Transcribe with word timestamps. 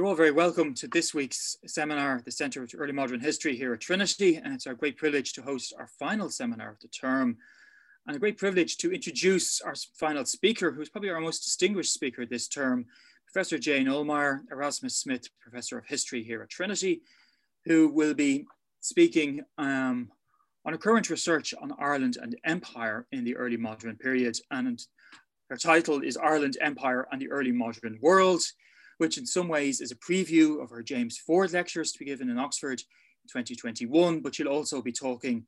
You're 0.00 0.06
all 0.06 0.14
very 0.14 0.30
welcome 0.30 0.72
to 0.76 0.88
this 0.88 1.12
week's 1.12 1.58
seminar, 1.66 2.22
the 2.24 2.30
Centre 2.30 2.62
of 2.62 2.72
Early 2.74 2.90
Modern 2.90 3.20
History 3.20 3.54
here 3.54 3.74
at 3.74 3.80
Trinity, 3.80 4.36
and 4.36 4.54
it's 4.54 4.66
our 4.66 4.72
great 4.72 4.96
privilege 4.96 5.34
to 5.34 5.42
host 5.42 5.74
our 5.78 5.88
final 5.98 6.30
seminar 6.30 6.70
of 6.70 6.80
the 6.80 6.88
term, 6.88 7.36
and 8.06 8.16
a 8.16 8.18
great 8.18 8.38
privilege 8.38 8.78
to 8.78 8.94
introduce 8.94 9.60
our 9.60 9.74
final 9.98 10.24
speaker, 10.24 10.70
who's 10.70 10.88
probably 10.88 11.10
our 11.10 11.20
most 11.20 11.44
distinguished 11.44 11.92
speaker 11.92 12.24
this 12.24 12.48
term, 12.48 12.86
Professor 13.26 13.58
Jane 13.58 13.88
Ohlmeyer, 13.88 14.40
Erasmus 14.50 14.96
Smith 14.96 15.28
Professor 15.38 15.76
of 15.76 15.84
History 15.84 16.22
here 16.22 16.40
at 16.40 16.48
Trinity, 16.48 17.02
who 17.66 17.88
will 17.88 18.14
be 18.14 18.46
speaking 18.80 19.42
um, 19.58 20.08
on 20.64 20.72
a 20.72 20.78
current 20.78 21.10
research 21.10 21.52
on 21.60 21.74
Ireland 21.78 22.16
and 22.22 22.34
empire 22.44 23.06
in 23.12 23.22
the 23.22 23.36
early 23.36 23.58
modern 23.58 23.96
period. 23.96 24.38
And 24.50 24.82
her 25.50 25.58
title 25.58 26.00
is 26.00 26.16
Ireland, 26.16 26.56
Empire 26.62 27.06
and 27.12 27.20
the 27.20 27.30
Early 27.30 27.52
Modern 27.52 27.98
World 28.00 28.40
which 29.00 29.16
in 29.16 29.24
some 29.24 29.48
ways 29.48 29.80
is 29.80 29.90
a 29.90 29.96
preview 29.96 30.62
of 30.62 30.68
her 30.68 30.82
James 30.82 31.16
Ford 31.16 31.50
lectures 31.54 31.90
to 31.90 31.98
be 31.98 32.04
given 32.04 32.28
in 32.28 32.38
Oxford 32.38 32.80
in 32.80 33.42
2021, 33.42 34.20
but 34.20 34.34
she'll 34.34 34.48
also 34.48 34.82
be 34.82 34.92
talking 34.92 35.46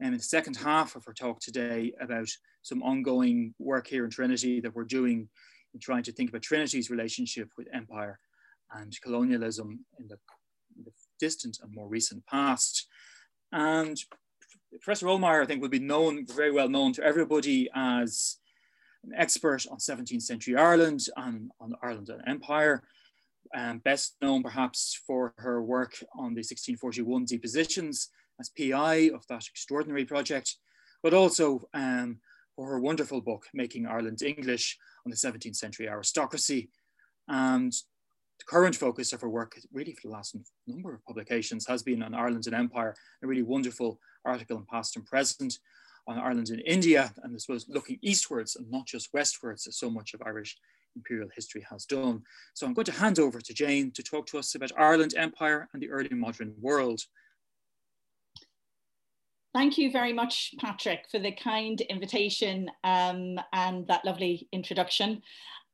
um, 0.00 0.12
in 0.12 0.12
the 0.12 0.22
second 0.22 0.56
half 0.56 0.94
of 0.94 1.04
her 1.04 1.12
talk 1.12 1.40
today 1.40 1.92
about 2.00 2.28
some 2.62 2.80
ongoing 2.80 3.54
work 3.58 3.88
here 3.88 4.04
in 4.04 4.10
Trinity 4.10 4.60
that 4.60 4.72
we're 4.76 4.84
doing 4.84 5.28
in 5.74 5.80
trying 5.80 6.04
to 6.04 6.12
think 6.12 6.30
about 6.30 6.42
Trinity's 6.42 6.90
relationship 6.90 7.48
with 7.58 7.66
empire 7.74 8.20
and 8.72 8.96
colonialism 9.02 9.84
in 9.98 10.06
the, 10.06 10.16
in 10.76 10.84
the 10.84 10.92
distant 11.18 11.58
and 11.60 11.74
more 11.74 11.88
recent 11.88 12.24
past. 12.26 12.86
And 13.50 13.98
Professor 14.70 15.06
Ohlmeyer, 15.06 15.42
I 15.42 15.46
think, 15.46 15.60
will 15.60 15.68
be 15.68 15.80
known, 15.80 16.24
very 16.24 16.52
well 16.52 16.68
known 16.68 16.92
to 16.92 17.02
everybody 17.02 17.68
as 17.74 18.36
an 19.04 19.12
expert 19.16 19.66
on 19.68 19.78
17th 19.78 20.22
century 20.22 20.56
Ireland 20.56 21.00
and 21.16 21.50
on 21.60 21.74
Ireland 21.82 22.08
and 22.08 22.22
Empire. 22.26 22.84
Um, 23.54 23.78
best 23.78 24.16
known 24.22 24.42
perhaps 24.42 24.98
for 25.06 25.34
her 25.36 25.62
work 25.62 25.94
on 26.14 26.34
the 26.34 26.40
1641 26.40 27.26
depositions 27.26 28.08
as 28.40 28.50
PI 28.50 29.10
of 29.14 29.26
that 29.28 29.46
extraordinary 29.46 30.04
project, 30.04 30.56
but 31.02 31.12
also 31.12 31.68
um, 31.74 32.18
for 32.56 32.68
her 32.68 32.80
wonderful 32.80 33.20
book, 33.20 33.44
Making 33.52 33.86
Ireland 33.86 34.22
English 34.22 34.78
on 35.04 35.10
the 35.10 35.16
17th 35.16 35.56
century 35.56 35.88
aristocracy. 35.88 36.70
And 37.28 37.72
the 37.72 38.44
current 38.46 38.76
focus 38.76 39.12
of 39.12 39.20
her 39.20 39.28
work, 39.28 39.56
really 39.72 39.92
for 39.92 40.08
the 40.08 40.12
last 40.12 40.36
number 40.66 40.94
of 40.94 41.04
publications, 41.04 41.66
has 41.66 41.82
been 41.82 42.02
on 42.02 42.14
Ireland 42.14 42.46
and 42.46 42.54
Empire, 42.54 42.94
a 43.22 43.26
really 43.26 43.42
wonderful 43.42 44.00
article 44.24 44.58
in 44.58 44.66
Past 44.66 44.96
and 44.96 45.06
Present 45.06 45.58
on 46.08 46.18
Ireland 46.18 46.48
and 46.48 46.62
India, 46.66 47.12
and 47.22 47.34
I 47.34 47.38
suppose 47.38 47.66
looking 47.68 47.98
eastwards 48.02 48.56
and 48.56 48.70
not 48.70 48.86
just 48.86 49.12
westwards, 49.14 49.66
as 49.66 49.78
so 49.78 49.90
much 49.90 50.14
of 50.14 50.22
Irish 50.22 50.56
imperial 50.96 51.28
history 51.34 51.64
has 51.70 51.84
done. 51.84 52.22
So 52.54 52.66
I'm 52.66 52.74
going 52.74 52.86
to 52.86 52.92
hand 52.92 53.18
over 53.18 53.40
to 53.40 53.54
Jane 53.54 53.90
to 53.92 54.02
talk 54.02 54.26
to 54.26 54.38
us 54.38 54.54
about 54.54 54.72
Ireland, 54.76 55.14
Empire, 55.16 55.68
and 55.72 55.82
the 55.82 55.90
early 55.90 56.10
modern 56.10 56.54
world. 56.60 57.00
Thank 59.54 59.76
you 59.76 59.90
very 59.90 60.14
much, 60.14 60.54
Patrick, 60.58 61.04
for 61.10 61.18
the 61.18 61.32
kind 61.32 61.80
invitation 61.82 62.70
um, 62.84 63.38
and 63.52 63.86
that 63.86 64.04
lovely 64.04 64.48
introduction. 64.50 65.20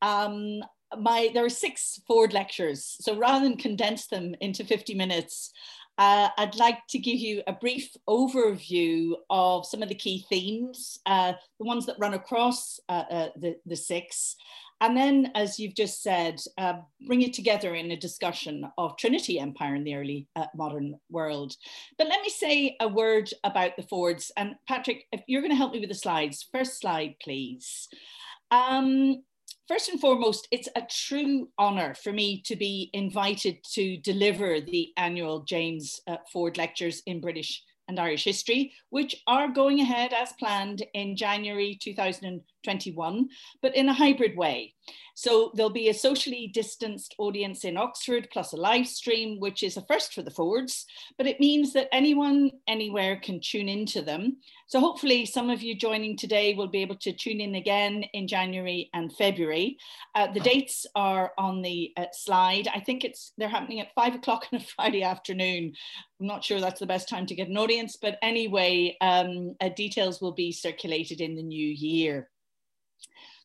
Um, 0.02 0.60
my 0.98 1.30
there 1.32 1.44
are 1.44 1.50
six 1.50 2.00
Ford 2.06 2.32
lectures, 2.32 2.96
so 3.00 3.16
rather 3.16 3.44
than 3.44 3.56
condense 3.56 4.06
them 4.06 4.34
into 4.40 4.64
50 4.64 4.94
minutes, 4.94 5.52
uh, 5.98 6.28
I'd 6.38 6.56
like 6.56 6.86
to 6.88 6.98
give 6.98 7.18
you 7.18 7.42
a 7.46 7.52
brief 7.52 7.94
overview 8.08 9.14
of 9.30 9.66
some 9.66 9.82
of 9.82 9.88
the 9.88 9.94
key 9.94 10.24
themes, 10.28 10.98
uh, 11.06 11.34
the 11.58 11.64
ones 11.64 11.86
that 11.86 11.96
run 11.98 12.14
across 12.14 12.80
uh, 12.88 13.04
uh 13.10 13.28
the, 13.36 13.56
the 13.66 13.76
six, 13.76 14.36
and 14.80 14.96
then, 14.96 15.32
as 15.34 15.58
you've 15.58 15.74
just 15.74 16.02
said, 16.02 16.40
uh, 16.56 16.74
bring 17.06 17.22
it 17.22 17.32
together 17.32 17.74
in 17.74 17.90
a 17.90 17.96
discussion 17.96 18.64
of 18.78 18.96
Trinity 18.96 19.40
Empire 19.40 19.74
in 19.74 19.84
the 19.84 19.94
early 19.94 20.28
uh, 20.36 20.46
modern 20.54 20.94
world. 21.10 21.54
But 21.96 22.08
let 22.08 22.22
me 22.22 22.28
say 22.28 22.76
a 22.80 22.86
word 22.86 23.28
about 23.42 23.76
the 23.76 23.82
Fords. 23.82 24.30
And 24.36 24.54
Patrick, 24.68 25.06
if 25.12 25.22
you're 25.26 25.42
going 25.42 25.50
to 25.50 25.56
help 25.56 25.72
me 25.72 25.80
with 25.80 25.88
the 25.88 25.94
slides, 25.94 26.48
first 26.52 26.80
slide, 26.80 27.16
please. 27.20 27.88
Um, 28.52 29.24
first 29.66 29.88
and 29.88 30.00
foremost, 30.00 30.46
it's 30.52 30.68
a 30.76 30.86
true 30.88 31.48
honor 31.58 31.94
for 31.94 32.12
me 32.12 32.40
to 32.42 32.54
be 32.54 32.90
invited 32.92 33.58
to 33.72 33.96
deliver 33.98 34.60
the 34.60 34.92
annual 34.96 35.40
James 35.40 36.00
uh, 36.06 36.18
Ford 36.32 36.56
Lectures 36.56 37.02
in 37.06 37.20
British 37.20 37.64
and 37.88 37.98
Irish 37.98 38.24
History, 38.24 38.72
which 38.90 39.16
are 39.26 39.48
going 39.48 39.80
ahead 39.80 40.12
as 40.12 40.32
planned 40.34 40.84
in 40.94 41.16
January 41.16 41.78
2021, 41.80 43.28
but 43.62 43.74
in 43.74 43.88
a 43.88 43.94
hybrid 43.94 44.36
way. 44.36 44.74
So 45.18 45.50
there'll 45.52 45.68
be 45.68 45.88
a 45.88 45.94
socially 45.94 46.46
distanced 46.46 47.16
audience 47.18 47.64
in 47.64 47.76
Oxford 47.76 48.28
plus 48.32 48.52
a 48.52 48.56
live 48.56 48.86
stream, 48.86 49.40
which 49.40 49.64
is 49.64 49.76
a 49.76 49.82
first 49.82 50.14
for 50.14 50.22
the 50.22 50.30
Fords, 50.30 50.86
but 51.16 51.26
it 51.26 51.40
means 51.40 51.72
that 51.72 51.88
anyone 51.90 52.52
anywhere 52.68 53.16
can 53.16 53.40
tune 53.40 53.68
into 53.68 54.00
them. 54.00 54.36
So 54.68 54.78
hopefully 54.78 55.26
some 55.26 55.50
of 55.50 55.60
you 55.60 55.74
joining 55.74 56.16
today 56.16 56.54
will 56.54 56.68
be 56.68 56.82
able 56.82 56.94
to 56.98 57.12
tune 57.12 57.40
in 57.40 57.56
again 57.56 58.04
in 58.12 58.28
January 58.28 58.90
and 58.94 59.12
February. 59.12 59.76
Uh, 60.14 60.28
the 60.30 60.38
dates 60.38 60.86
are 60.94 61.32
on 61.36 61.62
the 61.62 61.92
uh, 61.96 62.04
slide. 62.12 62.68
I 62.72 62.78
think 62.78 63.04
it's 63.04 63.32
they're 63.38 63.48
happening 63.48 63.80
at 63.80 63.92
five 63.96 64.14
o'clock 64.14 64.46
on 64.52 64.60
a 64.60 64.62
Friday 64.76 65.02
afternoon. 65.02 65.72
I'm 66.20 66.26
not 66.28 66.44
sure 66.44 66.60
that's 66.60 66.78
the 66.78 66.86
best 66.86 67.08
time 67.08 67.26
to 67.26 67.34
get 67.34 67.48
an 67.48 67.58
audience, 67.58 67.98
but 68.00 68.18
anyway, 68.22 68.96
um, 69.00 69.56
uh, 69.60 69.70
details 69.70 70.20
will 70.20 70.30
be 70.30 70.52
circulated 70.52 71.20
in 71.20 71.34
the 71.34 71.42
new 71.42 71.66
year. 71.66 72.30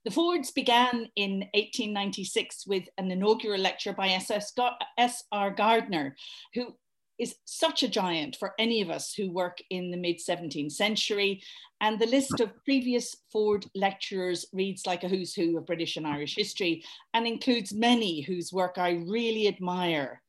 The 0.05 0.11
Fords 0.11 0.51
began 0.51 1.07
in 1.15 1.39
1896 1.53 2.67
with 2.67 2.83
an 2.97 3.09
inaugural 3.09 3.59
lecture 3.59 3.93
by 3.93 4.09
S.R. 4.09 5.51
Gardiner, 5.51 6.15
who 6.53 6.75
is 7.19 7.35
such 7.45 7.83
a 7.83 7.87
giant 7.87 8.35
for 8.35 8.53
any 8.59 8.81
of 8.81 8.89
us 8.89 9.13
who 9.13 9.31
work 9.31 9.59
in 9.69 9.91
the 9.91 9.97
mid 9.97 10.17
17th 10.17 10.73
century. 10.73 11.41
And 11.79 11.99
the 11.99 12.07
list 12.07 12.39
of 12.41 12.51
previous 12.65 13.15
Ford 13.31 13.65
lecturers 13.75 14.45
reads 14.51 14.85
like 14.85 15.03
a 15.03 15.07
who's 15.07 15.33
who 15.33 15.57
of 15.57 15.65
British 15.65 15.95
and 15.95 16.07
Irish 16.07 16.35
history 16.35 16.83
and 17.13 17.25
includes 17.25 17.73
many 17.73 18.21
whose 18.21 18.51
work 18.51 18.77
I 18.77 19.03
really 19.07 19.47
admire. 19.47 20.21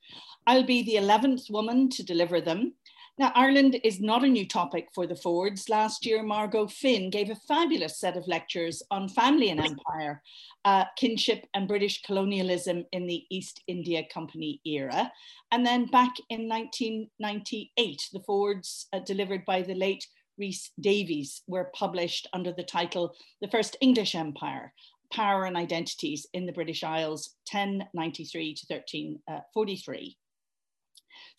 I'll 0.47 0.65
be 0.65 0.83
the 0.83 0.97
11th 0.97 1.51
woman 1.51 1.89
to 1.91 2.03
deliver 2.03 2.41
them. 2.41 2.75
Now, 3.17 3.31
Ireland 3.37 3.79
is 3.85 4.01
not 4.01 4.25
a 4.25 4.29
new 4.29 4.47
topic 4.47 4.89
for 4.93 5.07
the 5.07 5.15
Fords. 5.15 5.69
Last 5.69 6.05
year, 6.05 6.21
Margot 6.25 6.67
Finn 6.67 7.11
gave 7.11 7.31
a 7.31 7.37
fabulous 7.47 8.01
set 8.01 8.17
of 8.17 8.27
lectures 8.27 8.83
on 8.91 9.09
family 9.09 9.51
and 9.51 9.61
empire, 9.61 10.21
uh, 10.65 10.87
kinship 10.97 11.47
and 11.55 11.69
British 11.69 12.03
colonialism 12.03 12.85
in 12.91 13.07
the 13.07 13.25
East 13.31 13.63
India 13.69 14.03
Company 14.13 14.61
era. 14.67 15.13
And 15.53 15.65
then 15.65 15.87
back 15.87 16.13
in 16.29 16.49
1998, 16.49 18.03
the 18.13 18.21
Fords, 18.27 18.89
uh, 18.93 18.99
delivered 18.99 19.45
by 19.45 19.63
the 19.63 19.77
late 19.77 20.05
Rees 20.37 20.73
Davies, 20.81 21.43
were 21.47 21.71
published 21.73 22.27
under 22.33 22.53
the 22.53 22.65
title 22.65 23.15
The 23.41 23.49
First 23.49 23.77
English 23.81 24.17
Empire, 24.17 24.75
Power 25.13 25.45
and 25.45 25.57
Identities 25.57 26.27
in 26.33 26.47
the 26.47 26.53
British 26.53 26.83
Isles, 26.83 27.37
1093 27.53 28.55
to 28.55 28.67
1343. 28.69 30.17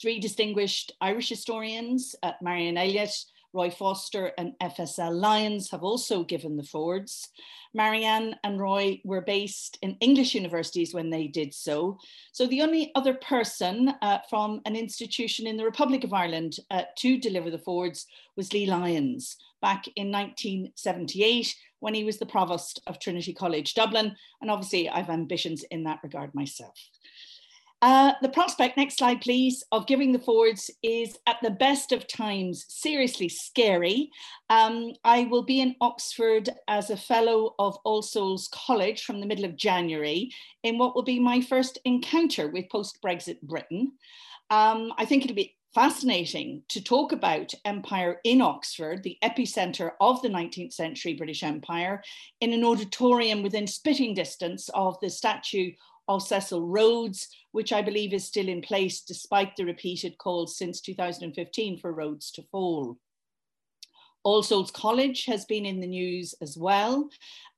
Three 0.01 0.19
distinguished 0.19 0.91
Irish 1.01 1.29
historians, 1.29 2.15
uh, 2.21 2.33
Marianne 2.41 2.77
Elliott, 2.77 3.15
Roy 3.55 3.71
Foster 3.71 4.33
and 4.37 4.51
FSL 4.61 5.13
Lyons 5.13 5.71
have 5.71 5.81
also 5.81 6.23
given 6.23 6.57
the 6.57 6.63
Fords. 6.63 7.29
Marianne 7.73 8.35
and 8.43 8.59
Roy 8.59 8.99
were 9.05 9.21
based 9.21 9.77
in 9.81 9.95
English 10.01 10.35
universities 10.35 10.93
when 10.93 11.09
they 11.09 11.27
did 11.27 11.53
so. 11.53 11.97
So 12.33 12.47
the 12.47 12.61
only 12.61 12.91
other 12.95 13.13
person 13.13 13.93
uh, 14.01 14.19
from 14.29 14.61
an 14.65 14.75
institution 14.75 15.47
in 15.47 15.55
the 15.55 15.63
Republic 15.63 16.03
of 16.03 16.13
Ireland 16.13 16.57
uh, 16.69 16.83
to 16.97 17.17
deliver 17.17 17.49
the 17.49 17.57
Fords 17.57 18.05
was 18.35 18.51
Lee 18.51 18.65
Lyons 18.65 19.37
back 19.61 19.87
in 19.95 20.11
1978 20.11 21.55
when 21.79 21.93
he 21.93 22.03
was 22.03 22.17
the 22.17 22.25
provost 22.25 22.81
of 22.87 22.99
Trinity 22.99 23.33
College 23.33 23.73
Dublin. 23.73 24.15
And 24.41 24.51
obviously 24.51 24.89
I've 24.89 25.09
ambitions 25.09 25.63
in 25.71 25.85
that 25.85 25.99
regard 26.03 26.35
myself. 26.35 26.77
Uh, 27.85 28.13
the 28.23 28.29
prospect, 28.29 28.77
next 28.77 28.97
slide 28.97 29.21
please, 29.21 29.63
of 29.71 29.85
giving 29.85 30.11
the 30.11 30.17
Fords 30.17 30.71
is 30.81 31.19
at 31.27 31.37
the 31.43 31.51
best 31.51 31.91
of 31.91 32.07
times 32.07 32.65
seriously 32.67 33.29
scary. 33.29 34.09
Um, 34.49 34.93
I 35.03 35.25
will 35.25 35.43
be 35.43 35.61
in 35.61 35.75
Oxford 35.81 36.49
as 36.67 36.89
a 36.89 36.97
fellow 36.97 37.53
of 37.59 37.77
All 37.83 38.01
Souls 38.01 38.49
College 38.51 39.03
from 39.03 39.19
the 39.19 39.27
middle 39.27 39.45
of 39.45 39.55
January 39.55 40.31
in 40.63 40.79
what 40.79 40.95
will 40.95 41.03
be 41.03 41.19
my 41.19 41.41
first 41.41 41.77
encounter 41.85 42.47
with 42.47 42.71
post-Brexit 42.71 43.39
Britain. 43.43 43.91
Um, 44.49 44.91
I 44.97 45.05
think 45.05 45.23
it'll 45.23 45.35
be 45.35 45.55
fascinating 45.75 46.63
to 46.69 46.83
talk 46.83 47.11
about 47.11 47.53
empire 47.65 48.19
in 48.23 48.41
Oxford, 48.41 49.03
the 49.03 49.17
epicenter 49.23 49.91
of 50.01 50.19
the 50.23 50.29
19th 50.29 50.73
century 50.73 51.13
British 51.13 51.43
Empire, 51.43 52.01
in 52.41 52.51
an 52.51 52.63
auditorium 52.63 53.43
within 53.43 53.67
spitting 53.67 54.15
distance 54.15 54.69
of 54.69 54.97
the 55.01 55.09
statue 55.09 55.71
of 56.07 56.21
Cecil 56.21 56.61
Rhodes, 56.61 57.27
which 57.51 57.73
I 57.73 57.81
believe 57.81 58.13
is 58.13 58.25
still 58.25 58.47
in 58.47 58.61
place 58.61 59.01
despite 59.01 59.55
the 59.55 59.65
repeated 59.65 60.17
calls 60.17 60.57
since 60.57 60.81
2015 60.81 61.79
for 61.79 61.93
Rhodes 61.93 62.31
to 62.31 62.43
fall. 62.43 62.97
All 64.23 64.41
Souls 64.41 64.71
College 64.71 65.25
has 65.25 65.45
been 65.45 65.65
in 65.65 65.79
the 65.79 65.87
news 65.87 66.33
as 66.41 66.57
well. 66.57 67.09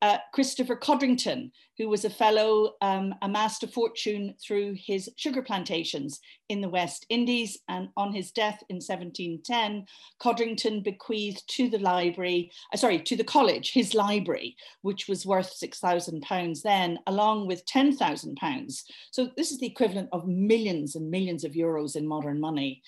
Uh, 0.01 0.17
Christopher 0.31 0.75
Codrington, 0.75 1.51
who 1.77 1.89
was 1.89 2.05
a 2.05 2.09
fellow, 2.09 2.73
um, 2.81 3.15
amassed 3.21 3.63
a 3.63 3.67
fortune 3.67 4.35
through 4.41 4.75
his 4.77 5.09
sugar 5.15 5.41
plantations 5.41 6.19
in 6.49 6.61
the 6.61 6.69
West 6.69 7.05
Indies. 7.09 7.57
And 7.67 7.89
on 7.97 8.13
his 8.13 8.31
death 8.31 8.63
in 8.69 8.75
1710, 8.75 9.85
Codrington 10.19 10.81
bequeathed 10.83 11.43
to 11.55 11.69
the 11.69 11.79
library, 11.79 12.51
uh, 12.73 12.77
sorry, 12.77 12.99
to 12.99 13.15
the 13.15 13.23
college, 13.23 13.73
his 13.73 13.93
library, 13.93 14.55
which 14.81 15.07
was 15.07 15.25
worth 15.25 15.53
£6,000 15.59 16.61
then, 16.61 16.99
along 17.07 17.47
with 17.47 17.65
£10,000. 17.65 18.83
So 19.11 19.29
this 19.35 19.51
is 19.51 19.59
the 19.59 19.67
equivalent 19.67 20.09
of 20.11 20.27
millions 20.27 20.95
and 20.95 21.09
millions 21.09 21.43
of 21.43 21.53
euros 21.53 21.95
in 21.95 22.07
modern 22.07 22.39
money. 22.39 22.81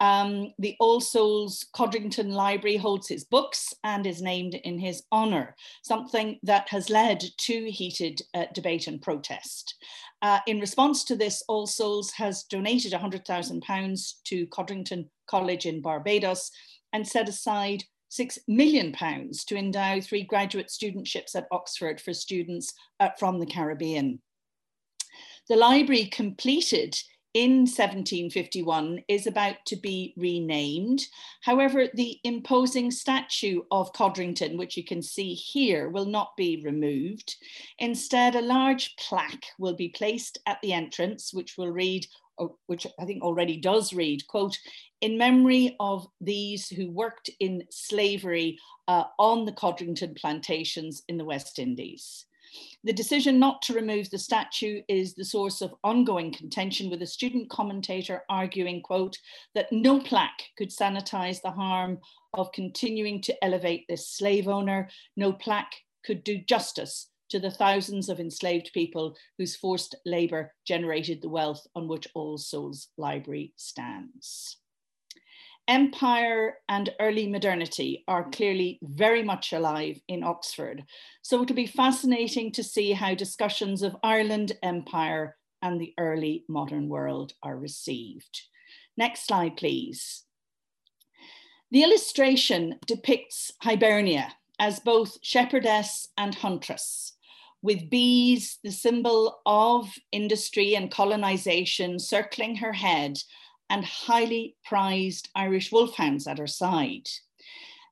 Um, 0.00 0.52
the 0.58 0.76
All 0.80 1.00
Souls 1.00 1.66
Codrington 1.74 2.30
Library 2.30 2.76
holds 2.76 3.08
his 3.08 3.24
books 3.24 3.72
and 3.84 4.06
is 4.06 4.22
named 4.22 4.54
in 4.54 4.78
his 4.78 5.02
honour, 5.12 5.54
something 5.82 6.38
that 6.42 6.55
has 6.68 6.90
led 6.90 7.22
to 7.38 7.70
heated 7.70 8.20
uh, 8.34 8.46
debate 8.54 8.86
and 8.86 9.02
protest. 9.02 9.74
Uh, 10.22 10.38
in 10.46 10.60
response 10.60 11.04
to 11.04 11.16
this, 11.16 11.42
All 11.48 11.66
Souls 11.66 12.10
has 12.12 12.44
donated 12.44 12.92
£100,000 12.92 14.12
to 14.24 14.46
Codrington 14.46 15.10
College 15.28 15.66
in 15.66 15.82
Barbados 15.82 16.50
and 16.92 17.06
set 17.06 17.28
aside 17.28 17.84
£6 18.10 18.38
million 18.48 18.92
to 18.92 19.56
endow 19.56 20.00
three 20.00 20.22
graduate 20.22 20.68
studentships 20.68 21.34
at 21.34 21.48
Oxford 21.50 22.00
for 22.00 22.14
students 22.14 22.72
uh, 23.00 23.10
from 23.18 23.38
the 23.38 23.46
Caribbean. 23.46 24.20
The 25.48 25.56
library 25.56 26.06
completed 26.06 26.96
in 27.36 27.66
1751 27.66 29.02
is 29.08 29.26
about 29.26 29.56
to 29.66 29.76
be 29.76 30.14
renamed. 30.16 31.02
However, 31.42 31.86
the 31.92 32.18
imposing 32.24 32.90
statue 32.90 33.60
of 33.70 33.92
Codrington, 33.92 34.56
which 34.56 34.74
you 34.74 34.82
can 34.82 35.02
see 35.02 35.34
here, 35.34 35.90
will 35.90 36.06
not 36.06 36.34
be 36.38 36.62
removed. 36.64 37.36
Instead, 37.78 38.36
a 38.36 38.40
large 38.40 38.96
plaque 38.96 39.44
will 39.58 39.74
be 39.74 39.90
placed 39.90 40.38
at 40.46 40.62
the 40.62 40.72
entrance, 40.72 41.34
which 41.34 41.58
will 41.58 41.70
read, 41.70 42.06
which 42.68 42.86
I 42.98 43.04
think 43.04 43.22
already 43.22 43.58
does 43.58 43.92
read, 43.92 44.26
quote, 44.28 44.58
in 45.02 45.18
memory 45.18 45.76
of 45.78 46.08
these 46.22 46.70
who 46.70 46.90
worked 46.90 47.28
in 47.38 47.64
slavery 47.70 48.58
uh, 48.88 49.04
on 49.18 49.44
the 49.44 49.52
Codrington 49.52 50.14
plantations 50.14 51.02
in 51.06 51.18
the 51.18 51.24
West 51.26 51.58
Indies. 51.58 52.24
The 52.86 52.92
decision 52.92 53.40
not 53.40 53.62
to 53.62 53.74
remove 53.74 54.10
the 54.10 54.18
statue 54.18 54.80
is 54.86 55.14
the 55.14 55.24
source 55.24 55.60
of 55.60 55.74
ongoing 55.82 56.32
contention 56.32 56.88
with 56.88 57.02
a 57.02 57.06
student 57.06 57.50
commentator 57.50 58.22
arguing, 58.30 58.80
quote, 58.80 59.18
that 59.56 59.72
no 59.72 59.98
plaque 59.98 60.44
could 60.56 60.70
sanitize 60.70 61.42
the 61.42 61.50
harm 61.50 61.98
of 62.34 62.52
continuing 62.52 63.20
to 63.22 63.44
elevate 63.44 63.86
this 63.88 64.08
slave 64.08 64.46
owner. 64.46 64.88
No 65.16 65.32
plaque 65.32 65.74
could 66.04 66.22
do 66.22 66.38
justice 66.38 67.08
to 67.30 67.40
the 67.40 67.50
thousands 67.50 68.08
of 68.08 68.20
enslaved 68.20 68.70
people 68.72 69.16
whose 69.36 69.56
forced 69.56 69.96
labor 70.04 70.54
generated 70.64 71.20
the 71.22 71.28
wealth 71.28 71.66
on 71.74 71.88
which 71.88 72.06
All 72.14 72.38
Souls 72.38 72.86
Library 72.96 73.52
stands 73.56 74.58
empire 75.68 76.58
and 76.68 76.94
early 77.00 77.26
modernity 77.26 78.04
are 78.06 78.30
clearly 78.30 78.78
very 78.82 79.22
much 79.22 79.52
alive 79.52 80.00
in 80.08 80.22
Oxford. 80.22 80.84
So 81.22 81.42
it'll 81.42 81.56
be 81.56 81.66
fascinating 81.66 82.52
to 82.52 82.62
see 82.62 82.92
how 82.92 83.14
discussions 83.14 83.82
of 83.82 83.96
Ireland 84.02 84.52
empire 84.62 85.36
and 85.62 85.80
the 85.80 85.94
early 85.98 86.44
modern 86.48 86.88
world 86.88 87.32
are 87.42 87.58
received. 87.58 88.42
Next 88.96 89.26
slide, 89.26 89.56
please. 89.56 90.24
The 91.70 91.82
illustration 91.82 92.78
depicts 92.86 93.50
Hibernia 93.62 94.32
as 94.58 94.80
both 94.80 95.18
shepherdess 95.22 96.08
and 96.16 96.34
huntress, 96.34 97.14
with 97.60 97.90
bees, 97.90 98.58
the 98.62 98.70
symbol 98.70 99.40
of 99.44 99.92
industry 100.12 100.76
and 100.76 100.90
colonization, 100.90 101.98
circling 101.98 102.56
her 102.56 102.72
head 102.72 103.18
and 103.70 103.84
highly 103.84 104.56
prized 104.64 105.28
Irish 105.34 105.72
wolfhounds 105.72 106.26
at 106.26 106.38
her 106.38 106.46
side. 106.46 107.08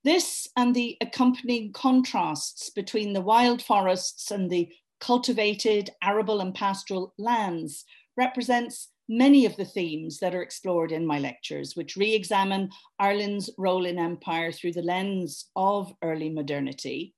This 0.04 0.48
and 0.56 0.74
the 0.74 0.96
accompanying 1.00 1.72
contrasts 1.72 2.70
between 2.70 3.12
the 3.12 3.22
wild 3.22 3.62
forests 3.62 4.30
and 4.30 4.50
the 4.50 4.68
cultivated 5.00 5.90
arable 6.02 6.40
and 6.40 6.54
pastoral 6.54 7.14
lands 7.18 7.84
represents 8.16 8.88
many 9.08 9.44
of 9.44 9.56
the 9.56 9.64
themes 9.64 10.18
that 10.18 10.34
are 10.34 10.42
explored 10.42 10.92
in 10.92 11.06
my 11.06 11.18
lectures, 11.18 11.76
which 11.76 11.96
re-examine 11.96 12.70
Ireland's 12.98 13.50
role 13.58 13.84
in 13.86 13.98
empire 13.98 14.52
through 14.52 14.72
the 14.72 14.82
lens 14.82 15.46
of 15.56 15.92
early 16.02 16.30
modernity, 16.30 17.13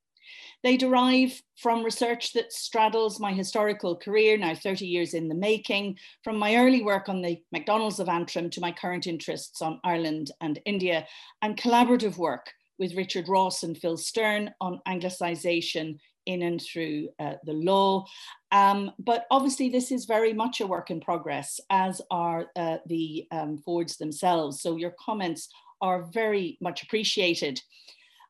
they 0.63 0.77
derive 0.77 1.41
from 1.57 1.83
research 1.83 2.33
that 2.33 2.51
straddles 2.51 3.19
my 3.19 3.33
historical 3.33 3.95
career, 3.95 4.37
now 4.37 4.55
30 4.55 4.85
years 4.85 5.13
in 5.13 5.27
the 5.27 5.35
making, 5.35 5.97
from 6.23 6.37
my 6.37 6.55
early 6.55 6.83
work 6.83 7.09
on 7.09 7.21
the 7.21 7.39
MacDonnells 7.55 7.99
of 7.99 8.09
Antrim 8.09 8.49
to 8.51 8.61
my 8.61 8.71
current 8.71 9.07
interests 9.07 9.61
on 9.61 9.79
Ireland 9.83 10.31
and 10.41 10.59
India, 10.65 11.05
and 11.41 11.57
collaborative 11.57 12.17
work 12.17 12.51
with 12.79 12.95
Richard 12.95 13.27
Ross 13.27 13.63
and 13.63 13.77
Phil 13.77 13.97
Stern 13.97 14.51
on 14.61 14.79
Anglicisation 14.87 15.97
in 16.25 16.43
and 16.43 16.61
through 16.61 17.09
uh, 17.19 17.33
the 17.45 17.53
law. 17.53 18.05
Um, 18.51 18.91
but 18.99 19.25
obviously, 19.31 19.69
this 19.69 19.91
is 19.91 20.05
very 20.05 20.33
much 20.33 20.61
a 20.61 20.67
work 20.67 20.91
in 20.91 20.99
progress, 20.99 21.59
as 21.69 22.01
are 22.11 22.47
uh, 22.55 22.77
the 22.85 23.25
um, 23.31 23.57
Fords 23.57 23.97
themselves. 23.97 24.61
So 24.61 24.75
your 24.75 24.93
comments 24.99 25.49
are 25.81 26.03
very 26.11 26.57
much 26.61 26.83
appreciated. 26.83 27.61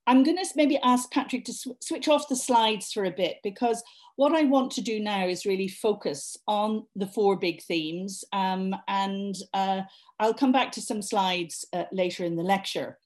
I'm 0.07 0.23
going 0.23 0.37
to 0.37 0.45
maybe 0.55 0.79
ask 0.83 1.11
Patrick 1.11 1.43
to 1.45 1.53
sw 1.53 1.71
switch 1.81 2.07
off 2.07 2.29
the 2.29 2.35
slides 2.35 2.93
for 2.93 3.03
a 3.03 3.11
bit 3.11 3.37
because 3.43 3.83
what 4.15 4.33
I 4.33 4.43
want 4.45 4.71
to 4.71 4.81
do 4.81 4.99
now 4.99 5.27
is 5.27 5.45
really 5.45 5.67
focus 5.67 6.37
on 6.47 6.87
the 6.95 7.07
four 7.07 7.35
big 7.35 7.61
themes 7.61 8.23
um, 8.31 8.73
and 8.87 9.35
uh, 9.53 9.81
I'll 10.19 10.33
come 10.33 10.53
back 10.53 10.71
to 10.73 10.81
some 10.81 11.01
slides 11.01 11.65
uh, 11.73 11.83
later 11.91 12.23
in 12.23 12.37
the 12.37 12.43
lecture. 12.43 12.97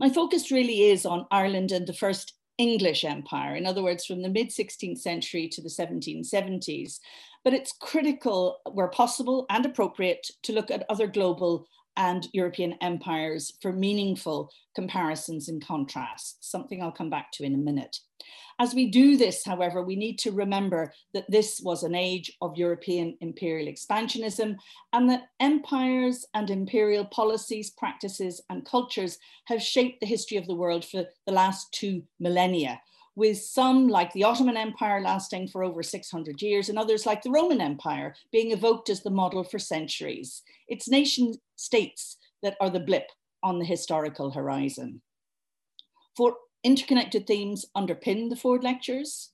My 0.00 0.10
focus 0.10 0.50
really 0.50 0.90
is 0.90 1.06
on 1.06 1.26
Ireland 1.30 1.70
and 1.72 1.86
the 1.86 1.92
first 1.92 2.34
English 2.58 3.04
empire, 3.04 3.54
in 3.54 3.66
other 3.66 3.82
words, 3.84 4.04
from 4.04 4.22
the 4.22 4.28
mid 4.28 4.48
16th 4.48 4.98
century 4.98 5.48
to 5.48 5.62
the 5.62 5.68
1770s. 5.68 6.98
But 7.44 7.54
it's 7.54 7.72
critical, 7.72 8.58
where 8.72 8.88
possible 8.88 9.46
and 9.48 9.64
appropriate, 9.64 10.28
to 10.42 10.52
look 10.52 10.70
at 10.70 10.84
other 10.88 11.06
global 11.06 11.66
and 11.98 12.28
European 12.32 12.74
empires 12.80 13.52
for 13.60 13.72
meaningful 13.72 14.50
comparisons 14.74 15.48
and 15.48 15.62
contrasts, 15.64 16.36
something 16.40 16.80
I'll 16.80 16.92
come 16.92 17.10
back 17.10 17.32
to 17.32 17.44
in 17.44 17.54
a 17.54 17.58
minute. 17.58 17.98
As 18.60 18.74
we 18.74 18.90
do 18.90 19.16
this, 19.16 19.44
however, 19.44 19.82
we 19.82 19.96
need 19.96 20.18
to 20.20 20.32
remember 20.32 20.92
that 21.12 21.30
this 21.30 21.60
was 21.62 21.82
an 21.82 21.94
age 21.94 22.32
of 22.40 22.56
European 22.56 23.16
imperial 23.20 23.72
expansionism 23.72 24.56
and 24.92 25.10
that 25.10 25.28
empires 25.40 26.24
and 26.34 26.50
imperial 26.50 27.04
policies, 27.04 27.70
practices, 27.70 28.40
and 28.48 28.64
cultures 28.64 29.18
have 29.46 29.62
shaped 29.62 30.00
the 30.00 30.06
history 30.06 30.38
of 30.38 30.46
the 30.46 30.54
world 30.54 30.84
for 30.84 31.04
the 31.26 31.32
last 31.32 31.72
two 31.72 32.02
millennia, 32.18 32.80
with 33.18 33.36
some 33.36 33.88
like 33.88 34.12
the 34.12 34.22
Ottoman 34.22 34.56
Empire 34.56 35.00
lasting 35.00 35.48
for 35.48 35.64
over 35.64 35.82
600 35.82 36.40
years 36.40 36.68
and 36.68 36.78
others 36.78 37.04
like 37.04 37.20
the 37.20 37.32
Roman 37.32 37.60
Empire 37.60 38.14
being 38.30 38.52
evoked 38.52 38.88
as 38.90 39.02
the 39.02 39.10
model 39.10 39.42
for 39.42 39.58
centuries. 39.58 40.42
It's 40.68 40.88
nation 40.88 41.34
states 41.56 42.16
that 42.44 42.56
are 42.60 42.70
the 42.70 42.78
blip 42.78 43.10
on 43.42 43.58
the 43.58 43.64
historical 43.64 44.30
horizon. 44.30 45.02
Four 46.16 46.36
interconnected 46.62 47.26
themes 47.26 47.66
underpin 47.76 48.30
the 48.30 48.36
Ford 48.36 48.62
lectures. 48.62 49.32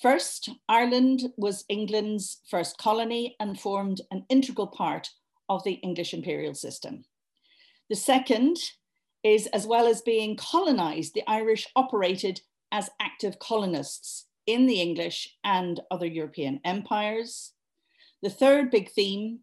First, 0.00 0.48
Ireland 0.66 1.24
was 1.36 1.66
England's 1.68 2.40
first 2.50 2.78
colony 2.78 3.36
and 3.38 3.60
formed 3.60 4.00
an 4.10 4.24
integral 4.30 4.68
part 4.68 5.10
of 5.50 5.62
the 5.64 5.74
English 5.74 6.14
imperial 6.14 6.54
system. 6.54 7.04
The 7.90 7.96
second 7.96 8.56
is 9.22 9.48
as 9.48 9.66
well 9.66 9.86
as 9.86 10.00
being 10.00 10.34
colonized, 10.36 11.12
the 11.12 11.28
Irish 11.28 11.66
operated 11.76 12.40
as 12.72 12.90
active 13.00 13.38
colonists 13.38 14.26
in 14.46 14.66
the 14.66 14.80
English 14.80 15.36
and 15.44 15.80
other 15.90 16.06
European 16.06 16.60
empires. 16.64 17.52
The 18.22 18.30
third 18.30 18.70
big 18.70 18.90
theme 18.90 19.40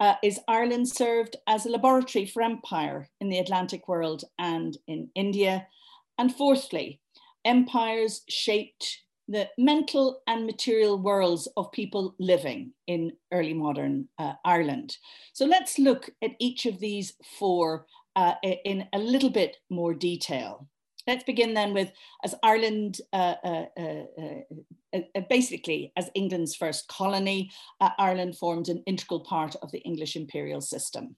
uh, 0.00 0.14
is 0.22 0.40
Ireland 0.48 0.88
served 0.88 1.36
as 1.46 1.64
a 1.64 1.70
laboratory 1.70 2.26
for 2.26 2.42
empire 2.42 3.08
in 3.20 3.28
the 3.28 3.38
Atlantic 3.38 3.88
world 3.88 4.24
and 4.38 4.76
in 4.86 5.10
India. 5.14 5.66
And 6.18 6.34
fourthly, 6.34 7.00
empires 7.44 8.22
shaped 8.28 9.02
the 9.28 9.48
mental 9.58 10.22
and 10.26 10.46
material 10.46 10.98
worlds 10.98 11.48
of 11.56 11.72
people 11.72 12.14
living 12.18 12.72
in 12.86 13.12
early 13.32 13.54
modern 13.54 14.08
uh, 14.18 14.34
Ireland. 14.44 14.96
So 15.32 15.46
let's 15.46 15.78
look 15.78 16.10
at 16.22 16.32
each 16.38 16.66
of 16.66 16.78
these 16.78 17.14
four 17.38 17.86
uh, 18.14 18.34
in 18.42 18.86
a 18.92 18.98
little 18.98 19.30
bit 19.30 19.58
more 19.68 19.94
detail. 19.94 20.68
Let's 21.06 21.24
begin 21.24 21.54
then 21.54 21.72
with 21.72 21.92
as 22.24 22.34
Ireland, 22.42 23.00
uh, 23.12 23.34
uh, 23.44 23.64
uh, 23.78 24.40
uh 24.92 25.20
basically 25.30 25.92
as 25.96 26.10
England's 26.14 26.56
first 26.56 26.88
colony, 26.88 27.50
Ireland 27.80 28.36
formed 28.36 28.68
an 28.68 28.82
integral 28.86 29.20
part 29.20 29.54
of 29.62 29.70
the 29.70 29.80
English 29.80 30.16
imperial 30.16 30.60
system. 30.60 31.16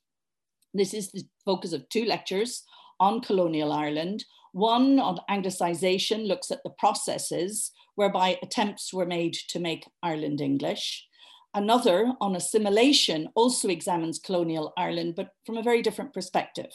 This 0.75 0.93
is 0.93 1.11
the 1.11 1.25
focus 1.45 1.73
of 1.73 1.89
two 1.89 2.05
lectures 2.05 2.65
on 3.01 3.21
colonial 3.21 3.73
Ireland. 3.73 4.25
One 4.53 4.99
on 4.99 5.19
Anglicisation 5.31 6.27
looks 6.27 6.51
at 6.51 6.63
the 6.65 6.75
processes 6.79 7.73
whereby 7.95 8.39
attempts 8.43 8.93
were 8.93 9.07
made 9.07 9.35
to 9.49 9.59
make 9.59 9.89
Ireland 10.03 10.41
English. 10.41 11.07
Another 11.55 12.13
on 12.21 12.37
assimilation 12.37 13.29
also 13.35 13.69
examines 13.69 14.19
colonial 14.19 14.73
Ireland, 14.77 15.15
but 15.17 15.31
from 15.47 15.57
a 15.57 15.63
very 15.63 15.81
different 15.83 16.13
perspective. 16.13 16.71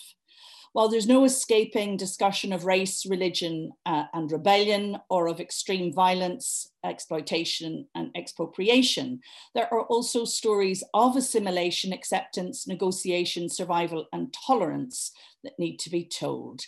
While 0.74 0.90
there's 0.90 1.08
no 1.08 1.24
escaping 1.24 1.98
discussion 1.98 2.52
of 2.52 2.66
race, 2.66 3.06
religion, 3.06 3.74
uh, 3.86 4.06
and 4.12 4.32
rebellion, 4.32 4.98
or 5.08 5.28
of 5.28 5.40
extreme 5.40 5.94
violence, 5.94 6.72
exploitation, 6.84 7.86
and 7.94 8.10
expropriation, 8.16 9.20
there 9.54 9.72
are 9.72 9.84
also 9.84 10.26
stories 10.26 10.84
of 10.96 11.16
assimilation, 11.16 11.94
acceptance, 11.94 12.68
negotiation, 12.68 13.50
survival, 13.50 14.08
and 14.12 14.34
tolerance 14.48 15.12
that 15.44 15.60
need 15.60 15.78
to 15.78 15.92
be 15.92 16.06
told. 16.06 16.62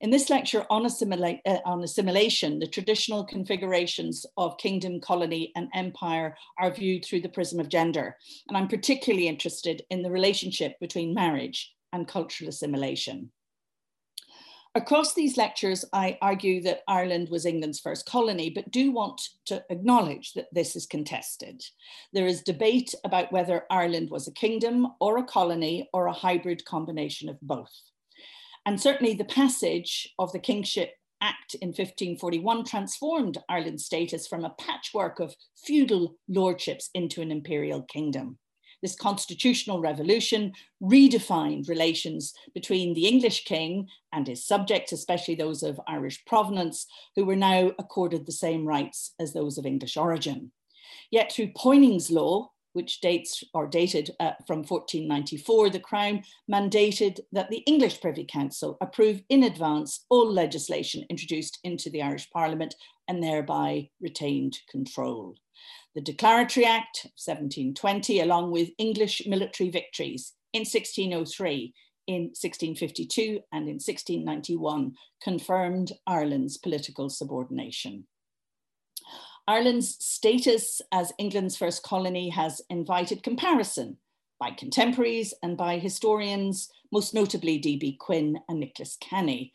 In 0.00 0.08
this 0.08 0.30
lecture 0.30 0.64
on, 0.70 0.84
assimila 0.84 1.38
uh, 1.44 1.58
on, 1.66 1.82
assimilation, 1.82 2.60
the 2.60 2.66
traditional 2.66 3.26
configurations 3.26 4.24
of 4.38 4.56
kingdom, 4.56 5.00
colony, 5.00 5.52
and 5.54 5.68
empire 5.74 6.34
are 6.58 6.72
viewed 6.72 7.04
through 7.04 7.20
the 7.20 7.28
prism 7.28 7.60
of 7.60 7.68
gender. 7.68 8.16
And 8.48 8.56
I'm 8.56 8.68
particularly 8.68 9.28
interested 9.28 9.82
in 9.90 10.00
the 10.00 10.10
relationship 10.10 10.80
between 10.80 11.12
marriage 11.12 11.74
and 11.92 12.08
cultural 12.08 12.48
assimilation. 12.48 13.30
Across 14.76 15.14
these 15.14 15.36
lectures, 15.36 15.84
I 15.92 16.16
argue 16.22 16.62
that 16.62 16.82
Ireland 16.86 17.28
was 17.28 17.44
England's 17.44 17.80
first 17.80 18.06
colony, 18.06 18.50
but 18.50 18.70
do 18.70 18.92
want 18.92 19.20
to 19.46 19.64
acknowledge 19.68 20.32
that 20.34 20.46
this 20.52 20.76
is 20.76 20.86
contested. 20.86 21.60
There 22.12 22.26
is 22.26 22.42
debate 22.42 22.94
about 23.04 23.32
whether 23.32 23.64
Ireland 23.68 24.10
was 24.10 24.28
a 24.28 24.32
kingdom 24.32 24.86
or 25.00 25.18
a 25.18 25.24
colony 25.24 25.90
or 25.92 26.06
a 26.06 26.12
hybrid 26.12 26.64
combination 26.64 27.28
of 27.28 27.40
both. 27.42 27.72
And 28.64 28.80
certainly 28.80 29.14
the 29.14 29.24
passage 29.24 30.08
of 30.20 30.30
the 30.30 30.38
Kingship 30.38 30.92
Act 31.20 31.54
in 31.54 31.70
1541 31.70 32.64
transformed 32.64 33.38
Ireland's 33.48 33.84
status 33.84 34.28
from 34.28 34.44
a 34.44 34.50
patchwork 34.50 35.18
of 35.18 35.34
feudal 35.56 36.14
lordships 36.28 36.90
into 36.94 37.22
an 37.22 37.32
imperial 37.32 37.82
kingdom. 37.82 38.38
This 38.82 38.96
constitutional 38.96 39.80
revolution 39.80 40.52
redefined 40.82 41.68
relations 41.68 42.32
between 42.54 42.94
the 42.94 43.06
English 43.06 43.44
king 43.44 43.88
and 44.12 44.26
his 44.26 44.46
subjects, 44.46 44.92
especially 44.92 45.34
those 45.34 45.62
of 45.62 45.80
Irish 45.86 46.24
provenance, 46.24 46.86
who 47.14 47.24
were 47.24 47.36
now 47.36 47.72
accorded 47.78 48.24
the 48.24 48.32
same 48.32 48.66
rights 48.66 49.14
as 49.20 49.32
those 49.32 49.58
of 49.58 49.66
English 49.66 49.96
origin. 49.96 50.52
Yet 51.10 51.32
through 51.32 51.52
Poynings' 51.56 52.10
law, 52.10 52.52
which 52.72 53.00
dates 53.00 53.42
or 53.52 53.66
dated 53.66 54.10
uh, 54.20 54.32
from 54.46 54.58
1494, 54.58 55.70
the 55.70 55.80
Crown 55.80 56.22
mandated 56.50 57.18
that 57.32 57.50
the 57.50 57.62
English 57.66 58.00
Privy 58.00 58.24
Council 58.24 58.78
approve 58.80 59.22
in 59.28 59.42
advance 59.42 60.04
all 60.08 60.30
legislation 60.30 61.04
introduced 61.10 61.58
into 61.64 61.90
the 61.90 62.00
Irish 62.00 62.30
Parliament 62.30 62.74
and 63.08 63.22
thereby 63.22 63.88
retained 64.00 64.58
control 64.70 65.34
the 65.94 66.00
Declaratory 66.00 66.66
Act 66.66 67.04
of 67.04 67.12
1720, 67.16 68.20
along 68.20 68.52
with 68.52 68.70
English 68.78 69.22
military 69.26 69.70
victories 69.70 70.34
in 70.52 70.60
1603, 70.60 71.74
in 72.06 72.22
1652, 72.22 73.40
and 73.52 73.68
in 73.68 73.74
1691, 73.74 74.94
confirmed 75.22 75.92
Ireland's 76.06 76.58
political 76.58 77.08
subordination. 77.08 78.06
Ireland's 79.48 79.96
status 80.04 80.80
as 80.92 81.12
England's 81.18 81.56
first 81.56 81.82
colony 81.82 82.28
has 82.28 82.62
invited 82.70 83.22
comparison 83.22 83.96
by 84.38 84.50
contemporaries 84.52 85.34
and 85.42 85.56
by 85.56 85.78
historians, 85.78 86.68
most 86.92 87.14
notably 87.14 87.58
D.B. 87.58 87.96
Quinn 88.00 88.38
and 88.48 88.60
Nicholas 88.60 88.96
Canny. 89.00 89.52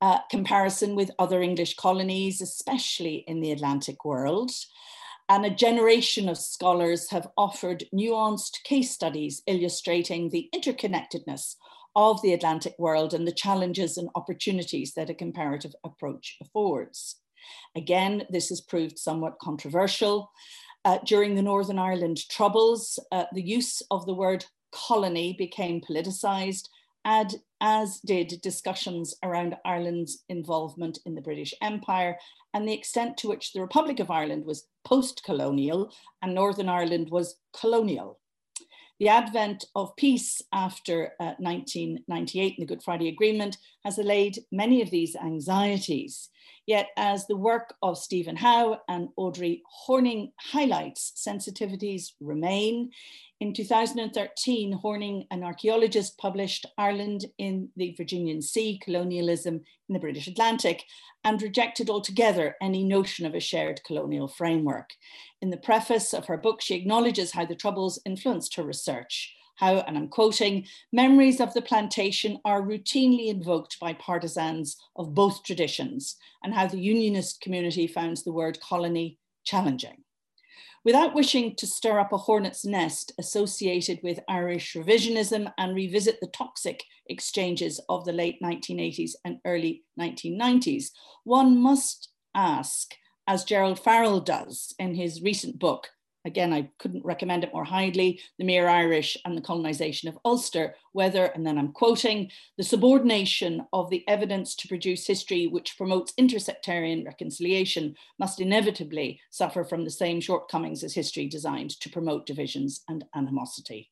Uh, 0.00 0.18
comparison 0.30 0.96
with 0.96 1.12
other 1.18 1.42
English 1.42 1.76
colonies, 1.76 2.40
especially 2.40 3.24
in 3.28 3.40
the 3.40 3.52
Atlantic 3.52 4.04
world, 4.04 4.50
and 5.32 5.46
a 5.46 5.50
generation 5.50 6.28
of 6.28 6.36
scholars 6.36 7.08
have 7.08 7.26
offered 7.38 7.84
nuanced 7.90 8.62
case 8.64 8.90
studies 8.90 9.40
illustrating 9.46 10.28
the 10.28 10.50
interconnectedness 10.54 11.56
of 11.96 12.20
the 12.20 12.34
Atlantic 12.34 12.74
world 12.78 13.14
and 13.14 13.26
the 13.26 13.32
challenges 13.32 13.96
and 13.96 14.10
opportunities 14.14 14.92
that 14.92 15.08
a 15.08 15.14
comparative 15.14 15.72
approach 15.84 16.36
affords. 16.42 17.16
Again, 17.74 18.24
this 18.28 18.50
has 18.50 18.60
proved 18.60 18.98
somewhat 18.98 19.38
controversial. 19.40 20.30
Uh, 20.84 20.98
during 21.06 21.34
the 21.34 21.40
Northern 21.40 21.78
Ireland 21.78 22.28
Troubles, 22.28 22.98
uh, 23.10 23.24
the 23.32 23.42
use 23.42 23.80
of 23.90 24.04
the 24.04 24.14
word 24.14 24.44
colony 24.70 25.34
became 25.38 25.80
politicized 25.80 26.68
ad, 27.06 27.36
as 27.62 28.00
did 28.00 28.38
discussions 28.42 29.14
around 29.22 29.56
Ireland's 29.64 30.24
involvement 30.28 30.98
in 31.06 31.14
the 31.14 31.22
British 31.22 31.54
Empire 31.62 32.18
and 32.52 32.68
the 32.68 32.74
extent 32.74 33.16
to 33.16 33.28
which 33.28 33.52
the 33.52 33.62
Republic 33.62 33.98
of 33.98 34.10
Ireland 34.10 34.44
was 34.44 34.66
post 34.84 35.22
colonial 35.24 35.92
and 36.22 36.34
Northern 36.34 36.68
Ireland 36.68 37.10
was 37.10 37.36
colonial. 37.58 38.18
The 39.02 39.08
advent 39.08 39.64
of 39.74 39.96
peace 39.96 40.40
after 40.52 41.14
uh, 41.18 41.34
1998 41.38 42.54
and 42.56 42.62
the 42.62 42.72
Good 42.72 42.84
Friday 42.84 43.08
Agreement 43.08 43.58
has 43.84 43.98
allayed 43.98 44.38
many 44.52 44.80
of 44.80 44.90
these 44.90 45.16
anxieties. 45.16 46.28
Yet, 46.66 46.90
as 46.96 47.26
the 47.26 47.36
work 47.36 47.74
of 47.82 47.98
Stephen 47.98 48.36
Howe 48.36 48.78
and 48.88 49.08
Audrey 49.16 49.62
Horning 49.66 50.30
highlights, 50.38 51.12
sensitivities 51.16 52.12
remain. 52.20 52.90
In 53.42 53.52
2013, 53.52 54.70
Horning, 54.70 55.26
an 55.32 55.42
archaeologist, 55.42 56.16
published 56.16 56.64
Ireland 56.78 57.24
in 57.38 57.70
the 57.74 57.92
Virginian 57.96 58.40
Sea, 58.40 58.78
Colonialism 58.80 59.56
in 59.88 59.92
the 59.92 59.98
British 59.98 60.28
Atlantic, 60.28 60.84
and 61.24 61.42
rejected 61.42 61.90
altogether 61.90 62.54
any 62.62 62.84
notion 62.84 63.26
of 63.26 63.34
a 63.34 63.40
shared 63.40 63.82
colonial 63.82 64.28
framework. 64.28 64.90
In 65.40 65.50
the 65.50 65.56
preface 65.56 66.14
of 66.14 66.26
her 66.26 66.36
book, 66.36 66.62
she 66.62 66.76
acknowledges 66.76 67.32
how 67.32 67.44
the 67.44 67.56
Troubles 67.56 68.00
influenced 68.06 68.54
her 68.54 68.62
research 68.62 69.34
how, 69.56 69.78
and 69.78 69.98
I'm 69.98 70.08
quoting, 70.08 70.68
memories 70.92 71.40
of 71.40 71.52
the 71.52 71.62
plantation 71.62 72.38
are 72.44 72.62
routinely 72.62 73.26
invoked 73.26 73.80
by 73.80 73.92
partisans 73.94 74.76
of 74.94 75.14
both 75.14 75.42
traditions, 75.42 76.16
and 76.44 76.54
how 76.54 76.68
the 76.68 76.78
Unionist 76.78 77.40
community 77.40 77.88
found 77.88 78.18
the 78.18 78.32
word 78.32 78.60
colony 78.60 79.18
challenging. 79.42 80.04
Without 80.84 81.14
wishing 81.14 81.54
to 81.56 81.66
stir 81.66 82.00
up 82.00 82.12
a 82.12 82.16
hornet's 82.16 82.64
nest 82.64 83.12
associated 83.18 84.00
with 84.02 84.18
Irish 84.28 84.74
revisionism 84.74 85.52
and 85.56 85.76
revisit 85.76 86.18
the 86.20 86.26
toxic 86.28 86.82
exchanges 87.06 87.80
of 87.88 88.04
the 88.04 88.12
late 88.12 88.42
1980s 88.42 89.12
and 89.24 89.38
early 89.44 89.84
1990s, 89.98 90.86
one 91.22 91.56
must 91.56 92.08
ask, 92.34 92.94
as 93.28 93.44
Gerard 93.44 93.78
Farrell 93.78 94.20
does 94.20 94.74
in 94.80 94.96
his 94.96 95.22
recent 95.22 95.60
book, 95.60 95.88
again, 96.24 96.52
I 96.52 96.70
couldn't 96.78 97.04
recommend 97.04 97.44
it 97.44 97.52
more 97.52 97.64
highly, 97.64 98.20
The 98.38 98.44
Mere 98.44 98.68
Irish 98.68 99.16
and 99.24 99.36
the 99.36 99.42
Colonization 99.42 100.08
of 100.08 100.18
Ulster, 100.24 100.74
whether, 100.92 101.26
and 101.26 101.46
then 101.46 101.58
I'm 101.58 101.72
quoting, 101.72 102.30
the 102.56 102.64
subordination 102.64 103.66
of 103.72 103.90
the 103.90 104.06
evidence 104.08 104.54
to 104.56 104.68
produce 104.68 105.06
history 105.06 105.46
which 105.46 105.76
promotes 105.76 106.12
intersectarian 106.14 107.04
reconciliation 107.04 107.94
must 108.18 108.40
inevitably 108.40 109.20
suffer 109.30 109.64
from 109.64 109.84
the 109.84 109.90
same 109.90 110.20
shortcomings 110.20 110.84
as 110.84 110.94
history 110.94 111.26
designed 111.26 111.70
to 111.80 111.90
promote 111.90 112.26
divisions 112.26 112.82
and 112.88 113.04
animosity. 113.14 113.90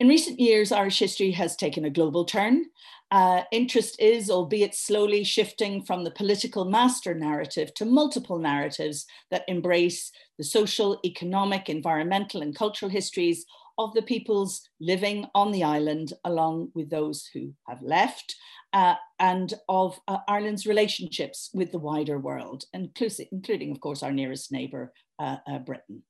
In 0.00 0.08
recent 0.08 0.40
years, 0.40 0.72
Irish 0.72 0.98
history 0.98 1.30
has 1.32 1.54
taken 1.54 1.84
a 1.84 1.90
global 1.90 2.24
turn. 2.24 2.64
Uh, 3.12 3.42
interest 3.52 3.94
is, 4.00 4.30
albeit 4.30 4.74
slowly, 4.74 5.22
shifting 5.22 5.82
from 5.82 6.02
the 6.02 6.10
political 6.10 6.64
master 6.64 7.14
narrative 7.14 7.72
to 7.74 7.84
multiple 7.84 8.38
narratives 8.38 9.04
that 9.30 9.44
embrace 9.48 10.10
the 10.38 10.44
social, 10.44 10.98
economic, 11.04 11.68
environmental, 11.68 12.40
and 12.40 12.56
cultural 12.56 12.90
histories 12.90 13.44
of 13.76 13.92
the 13.92 14.00
peoples 14.00 14.62
living 14.80 15.26
on 15.34 15.52
the 15.52 15.62
island, 15.62 16.14
along 16.24 16.70
with 16.74 16.88
those 16.88 17.28
who 17.34 17.52
have 17.68 17.82
left, 17.82 18.34
uh, 18.72 18.94
and 19.18 19.54
of 19.68 20.00
uh, 20.08 20.18
Ireland's 20.26 20.66
relationships 20.66 21.50
with 21.52 21.70
the 21.70 21.78
wider 21.78 22.18
world, 22.18 22.64
including, 22.72 23.70
of 23.70 23.80
course, 23.80 24.02
our 24.02 24.12
nearest 24.12 24.50
neighbour, 24.52 24.94
uh, 25.18 25.36
uh, 25.46 25.58
Britain. 25.58 26.02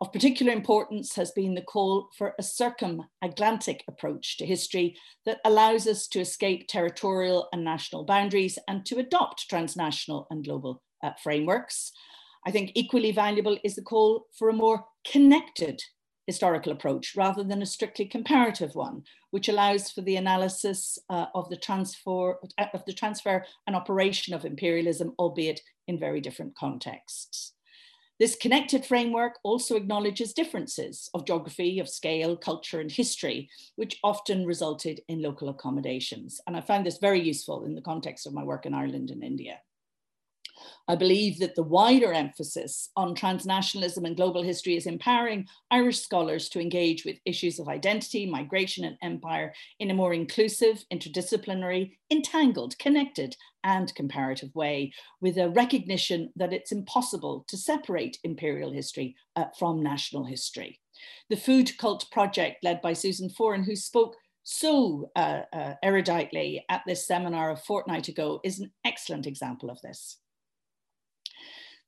Of 0.00 0.12
particular 0.12 0.52
importance 0.52 1.16
has 1.16 1.32
been 1.32 1.54
the 1.56 1.62
call 1.62 2.10
for 2.16 2.34
a 2.38 2.42
circum-Atlantic 2.42 3.82
approach 3.88 4.36
to 4.36 4.46
history 4.46 4.96
that 5.26 5.40
allows 5.44 5.88
us 5.88 6.06
to 6.08 6.20
escape 6.20 6.68
territorial 6.68 7.48
and 7.52 7.64
national 7.64 8.04
boundaries 8.04 8.60
and 8.68 8.86
to 8.86 8.98
adopt 8.98 9.48
transnational 9.50 10.28
and 10.30 10.44
global 10.44 10.82
uh, 11.02 11.10
frameworks. 11.20 11.90
I 12.46 12.52
think 12.52 12.70
equally 12.76 13.10
valuable 13.10 13.58
is 13.64 13.74
the 13.74 13.82
call 13.82 14.26
for 14.38 14.48
a 14.48 14.52
more 14.52 14.84
connected 15.04 15.82
historical 16.28 16.70
approach 16.70 17.16
rather 17.16 17.42
than 17.42 17.60
a 17.60 17.66
strictly 17.66 18.04
comparative 18.04 18.76
one, 18.76 19.02
which 19.32 19.48
allows 19.48 19.90
for 19.90 20.02
the 20.02 20.14
analysis 20.14 20.96
uh, 21.10 21.26
of, 21.34 21.48
the 21.48 21.56
transfer, 21.56 22.38
of 22.72 22.84
the 22.86 22.92
transfer 22.92 23.44
and 23.66 23.74
operation 23.74 24.32
of 24.32 24.44
imperialism, 24.44 25.12
albeit 25.18 25.60
in 25.88 25.98
very 25.98 26.20
different 26.20 26.54
contexts. 26.54 27.54
This 28.18 28.34
connected 28.34 28.84
framework 28.84 29.38
also 29.44 29.76
acknowledges 29.76 30.32
differences 30.32 31.08
of 31.14 31.24
geography, 31.24 31.78
of 31.78 31.88
scale, 31.88 32.36
culture, 32.36 32.80
and 32.80 32.90
history, 32.90 33.48
which 33.76 34.00
often 34.02 34.44
resulted 34.44 35.00
in 35.08 35.22
local 35.22 35.48
accommodations. 35.48 36.40
And 36.46 36.56
I 36.56 36.60
found 36.60 36.84
this 36.84 36.98
very 36.98 37.20
useful 37.20 37.64
in 37.64 37.76
the 37.76 37.80
context 37.80 38.26
of 38.26 38.34
my 38.34 38.42
work 38.42 38.66
in 38.66 38.74
Ireland 38.74 39.10
and 39.10 39.22
India. 39.22 39.60
I 40.88 40.96
believe 40.96 41.38
that 41.38 41.54
the 41.54 41.62
wider 41.62 42.12
emphasis 42.12 42.90
on 42.96 43.14
transnationalism 43.14 44.04
and 44.04 44.16
global 44.16 44.42
history 44.42 44.76
is 44.76 44.86
empowering 44.86 45.46
Irish 45.70 46.00
scholars 46.00 46.48
to 46.48 46.60
engage 46.60 47.04
with 47.04 47.20
issues 47.24 47.58
of 47.58 47.68
identity, 47.68 48.26
migration, 48.26 48.84
and 48.84 48.96
empire 49.02 49.54
in 49.78 49.90
a 49.90 49.94
more 49.94 50.14
inclusive, 50.14 50.84
interdisciplinary, 50.92 51.96
entangled, 52.10 52.76
connected, 52.78 53.36
and 53.68 53.94
comparative 53.94 54.54
way, 54.54 54.92
with 55.20 55.36
a 55.36 55.50
recognition 55.50 56.20
that 56.36 56.54
it's 56.54 56.72
impossible 56.72 57.44
to 57.48 57.56
separate 57.56 58.18
imperial 58.24 58.72
history 58.72 59.14
uh, 59.36 59.44
from 59.58 59.82
national 59.82 60.24
history. 60.24 60.80
The 61.28 61.36
Food 61.36 61.76
Cult 61.76 62.10
Project, 62.10 62.64
led 62.64 62.80
by 62.80 62.94
Susan 62.94 63.28
Foran, 63.28 63.64
who 63.64 63.76
spoke 63.76 64.16
so 64.42 65.10
uh, 65.14 65.42
uh, 65.52 65.74
eruditely 65.84 66.62
at 66.70 66.82
this 66.86 67.06
seminar 67.06 67.50
a 67.50 67.56
fortnight 67.56 68.08
ago, 68.08 68.40
is 68.42 68.58
an 68.60 68.70
excellent 68.84 69.26
example 69.26 69.68
of 69.70 69.78
this. 69.82 70.16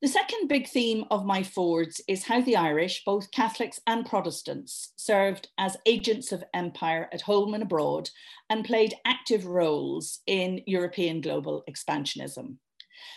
The 0.02 0.08
second 0.08 0.48
big 0.48 0.66
theme 0.66 1.04
of 1.10 1.26
my 1.26 1.42
Fords 1.42 2.00
is 2.08 2.24
how 2.24 2.40
the 2.40 2.56
Irish, 2.56 3.04
both 3.04 3.30
Catholics 3.32 3.80
and 3.86 4.06
Protestants, 4.06 4.94
served 4.96 5.48
as 5.58 5.76
agents 5.84 6.32
of 6.32 6.42
empire 6.54 7.10
at 7.12 7.20
home 7.20 7.52
and 7.52 7.62
abroad 7.62 8.08
and 8.48 8.64
played 8.64 8.94
active 9.04 9.44
roles 9.44 10.20
in 10.26 10.62
European 10.66 11.20
global 11.20 11.62
expansionism. 11.68 12.56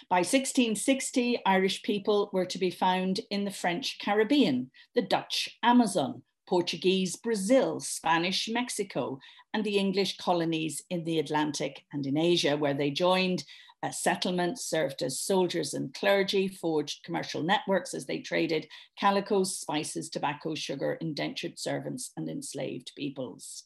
By 0.10 0.18
1660, 0.18 1.40
Irish 1.46 1.84
people 1.84 2.30
were 2.34 2.46
to 2.46 2.60
be 2.60 2.70
found 2.70 3.22
in 3.30 3.46
the 3.46 3.52
French 3.52 3.98
Caribbean, 4.00 4.70
the 4.94 5.02
Dutch 5.02 5.58
Amazon, 5.64 6.24
Portuguese 6.48 7.16
Brazil, 7.16 7.80
Spanish 7.80 8.50
Mexico, 8.50 9.20
and 9.54 9.64
the 9.64 9.78
English 9.78 10.18
colonies 10.18 10.84
in 10.90 11.06
the 11.06 11.20
Atlantic 11.20 11.86
and 11.94 12.06
in 12.06 12.18
Asia, 12.18 12.58
where 12.58 12.74
they 12.74 12.92
joined 12.92 13.46
uh, 13.84 13.92
settlements, 13.92 14.66
served 14.66 15.04
as 15.04 15.20
soldiers 15.20 15.74
and 15.74 15.94
clergy, 15.94 16.48
forged 16.48 17.04
commercial 17.04 17.44
networks 17.44 17.94
as 17.94 18.06
they 18.06 18.20
traded 18.20 18.66
calicos, 18.98 19.58
spices, 19.58 20.10
tobacco, 20.10 20.56
sugar, 20.56 20.98
indentured 21.02 21.60
servants, 21.60 22.12
and 22.16 22.30
enslaved 22.30 22.94
peoples. 22.96 23.66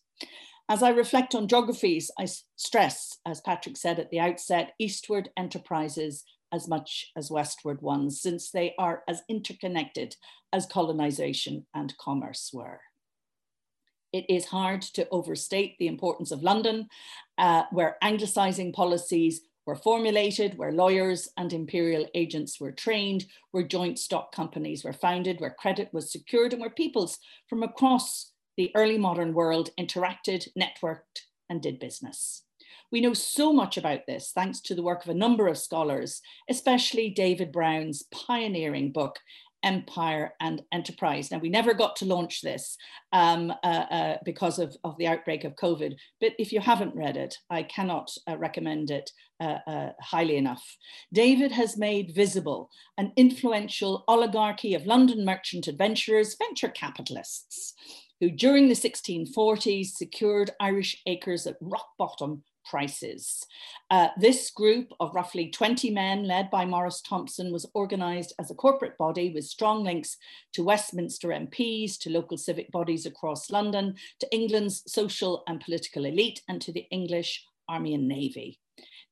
As 0.69 0.83
I 0.83 0.89
reflect 0.89 1.35
on 1.35 1.47
geographies, 1.47 2.11
I 2.19 2.27
stress, 2.55 3.19
as 3.25 3.39
Patrick 3.41 3.77
said 3.77 3.99
at 3.99 4.09
the 4.09 4.19
outset, 4.19 4.73
eastward 4.79 5.29
enterprises 5.37 6.25
as 6.51 6.67
much 6.67 7.11
as 7.15 7.31
westward 7.31 7.81
ones, 7.81 8.19
since 8.21 8.51
they 8.51 8.73
are 8.77 9.03
as 9.07 9.21
interconnected 9.29 10.15
as 10.51 10.65
colonization 10.65 11.65
and 11.73 11.95
commerce 11.97 12.49
were. 12.53 12.81
It 14.13 14.25
is 14.29 14.45
hard 14.45 14.81
to 14.93 15.07
overstate 15.09 15.75
the 15.77 15.87
importance 15.87 16.31
of 16.31 16.41
London, 16.43 16.87
uh, 17.37 17.63
where 17.71 17.97
Anglicizing 18.01 18.73
policies 18.73 19.41
were 19.67 19.75
formulated, 19.75 20.57
where 20.57 20.71
lawyers 20.71 21.29
and 21.37 21.53
imperial 21.53 22.07
agents 22.15 22.59
were 22.59 22.71
trained, 22.71 23.25
where 23.51 23.67
joint 23.67 23.99
stock 23.99 24.33
companies 24.33 24.83
were 24.83 24.93
founded, 24.93 25.39
where 25.39 25.51
credit 25.59 25.89
was 25.93 26.11
secured, 26.11 26.53
and 26.53 26.61
where 26.61 26.71
peoples 26.71 27.19
from 27.47 27.61
across 27.61 28.31
the 28.55 28.71
early 28.73 28.97
modern 28.97 29.33
world 29.33 29.69
interacted, 29.77 30.47
networked, 30.57 31.25
and 31.49 31.61
did 31.61 31.79
business. 31.79 32.43
We 32.91 33.01
know 33.01 33.13
so 33.13 33.51
much 33.51 33.77
about 33.77 34.07
this 34.07 34.31
thanks 34.33 34.61
to 34.61 34.75
the 34.75 34.81
work 34.81 35.03
of 35.03 35.09
a 35.09 35.13
number 35.13 35.47
of 35.47 35.57
scholars, 35.57 36.21
especially 36.49 37.09
David 37.09 37.51
Brown's 37.51 38.03
pioneering 38.11 38.93
book, 38.93 39.19
empire 39.63 40.33
and 40.39 40.61
enterprise. 40.71 41.31
Now, 41.31 41.39
we 41.39 41.49
never 41.49 41.73
got 41.73 41.95
to 41.97 42.05
launch 42.05 42.41
this 42.41 42.77
um, 43.11 43.51
uh, 43.63 43.85
uh, 43.91 44.17
because 44.23 44.59
of, 44.59 44.75
of 44.83 44.97
the 44.97 45.07
outbreak 45.07 45.43
of 45.43 45.55
COVID, 45.55 45.95
but 46.21 46.33
if 46.37 46.51
you 46.51 46.59
haven't 46.59 46.95
read 46.95 47.17
it, 47.17 47.35
I 47.49 47.63
cannot 47.63 48.09
uh, 48.29 48.37
recommend 48.37 48.91
it 48.91 49.11
uh, 49.39 49.59
uh, 49.67 49.89
highly 50.01 50.37
enough. 50.37 50.63
David 51.13 51.51
has 51.51 51.77
made 51.77 52.15
visible 52.15 52.69
an 52.97 53.11
influential 53.15 54.03
oligarchy 54.07 54.73
of 54.73 54.85
London 54.85 55.25
merchant 55.25 55.67
adventurers, 55.67 56.35
venture 56.37 56.69
capitalists, 56.69 57.73
who 58.19 58.31
during 58.31 58.67
the 58.67 58.73
1640s 58.73 59.87
secured 59.87 60.51
Irish 60.59 61.01
acres 61.05 61.45
at 61.45 61.57
rock 61.61 61.87
bottom 61.97 62.43
prices. 62.69 63.45
Uh, 63.89 64.09
this 64.17 64.51
group 64.51 64.91
of 64.99 65.13
roughly 65.15 65.49
20 65.49 65.91
men, 65.91 66.23
led 66.23 66.49
by 66.49 66.65
Maurice 66.65 67.01
Thomson, 67.01 67.51
was 67.51 67.69
organised 67.75 68.33
as 68.39 68.51
a 68.51 68.55
corporate 68.55 68.97
body 68.97 69.31
with 69.33 69.45
strong 69.45 69.83
links 69.83 70.17
to 70.53 70.63
Westminster 70.63 71.29
MPs, 71.29 71.97
to 71.99 72.09
local 72.09 72.37
civic 72.37 72.71
bodies 72.71 73.05
across 73.05 73.49
London, 73.49 73.95
to 74.19 74.35
England's 74.35 74.83
social 74.91 75.43
and 75.47 75.61
political 75.61 76.05
elite, 76.05 76.41
and 76.47 76.61
to 76.61 76.71
the 76.71 76.87
English 76.91 77.45
Army 77.69 77.93
and 77.93 78.07
Navy. 78.07 78.59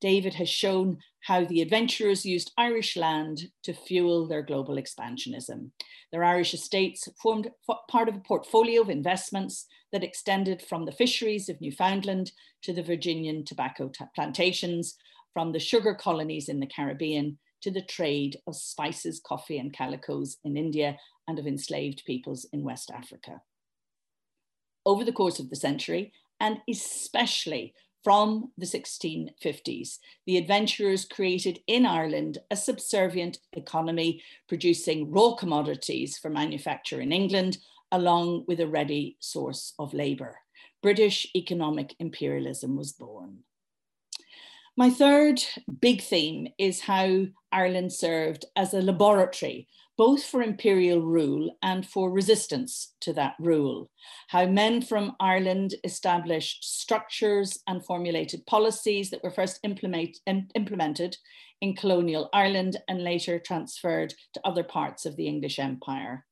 David 0.06 0.36
has 0.36 0.50
shown 0.50 1.00
how 1.22 1.46
the 1.46 1.63
adventurers 1.63 2.28
used 2.28 2.52
Irish 2.60 2.96
land 2.96 3.50
to 3.63 3.74
fuel 3.74 4.28
their 4.28 4.44
global 4.44 4.76
expansionism. 4.76 5.72
Their 6.12 6.24
Irish 6.24 6.54
estates 6.54 7.10
formed 7.20 7.50
part 7.89 8.08
of 8.08 8.15
a 8.15 8.20
portfolio 8.20 8.82
of 8.84 8.91
investments 8.91 9.65
that 9.91 10.04
extended 10.04 10.62
from 10.62 10.86
the 10.86 10.91
fisheries 10.91 11.50
of 11.50 11.60
Newfoundland 11.60 12.34
to 12.62 12.72
the 12.72 12.84
Virginian 12.84 13.44
tobacco 13.46 13.89
plantations, 14.13 14.96
from 15.34 15.54
the 15.54 15.60
sugar 15.60 15.96
colonies 15.96 16.50
in 16.50 16.60
the 16.60 16.68
Caribbean 16.68 17.39
to 17.62 17.72
the 17.72 17.82
trade 17.82 18.38
of 18.46 18.56
spices, 18.56 19.20
coffee, 19.26 19.58
and 19.58 19.74
calicoes 19.74 20.38
in 20.44 20.56
India 20.56 21.00
and 21.28 21.39
of 21.39 21.48
enslaved 21.48 22.04
peoples 22.06 22.46
in 22.54 22.62
West 22.62 22.91
Africa. 22.91 23.41
Over 24.86 25.04
the 25.04 25.12
course 25.12 25.39
of 25.39 25.50
the 25.50 25.56
century, 25.56 26.13
and 26.39 26.60
especially 26.70 27.74
from 28.06 28.52
the 28.56 28.68
1650s. 28.68 29.98
The 30.28 30.38
adventurers 30.38 31.06
created 31.06 31.62
in 31.65 31.88
Ireland 31.88 32.38
a 32.52 32.56
subservient 32.56 33.39
economy 33.54 34.22
producing 34.48 35.12
raw 35.12 35.34
commodities 35.34 36.15
for 36.15 36.30
manufacture 36.30 37.02
in 37.02 37.12
England, 37.12 37.58
along 37.91 38.46
with 38.48 38.60
a 38.60 38.68
ready 38.68 39.18
source 39.20 39.74
of 39.80 39.96
labour. 39.96 40.38
British 40.84 41.26
economic 41.36 41.96
imperialism 41.98 42.78
was 42.78 42.91
born. 42.91 43.39
My 44.78 44.91
third 44.91 45.41
big 45.80 46.04
theme 46.04 46.50
is 46.60 46.82
how 46.82 47.26
Ireland 47.52 47.91
served 47.91 48.46
as 48.56 48.76
a 48.76 48.84
laboratory 48.84 49.68
both 49.97 50.23
for 50.23 50.41
imperial 50.41 51.01
rule 51.01 51.55
and 51.62 51.86
for 51.86 52.12
resistance 52.12 52.93
to 53.01 53.13
that 53.13 53.36
rule. 53.39 53.89
How 54.29 54.45
men 54.45 54.81
from 54.81 55.15
Ireland 55.19 55.75
established 55.84 56.63
structures 56.63 57.60
and 57.67 57.86
formulated 57.86 58.45
policies 58.45 59.10
that 59.12 59.23
were 59.23 59.31
first 59.31 59.60
implement, 59.63 60.17
implemented 60.55 61.17
in 61.62 61.75
colonial 61.75 62.29
Ireland 62.34 62.77
and 62.88 63.03
later 63.03 63.39
transferred 63.39 64.13
to 64.34 64.41
other 64.43 64.63
parts 64.63 65.05
of 65.05 65.15
the 65.15 65.27
English 65.27 65.60
Empire. 65.60 66.25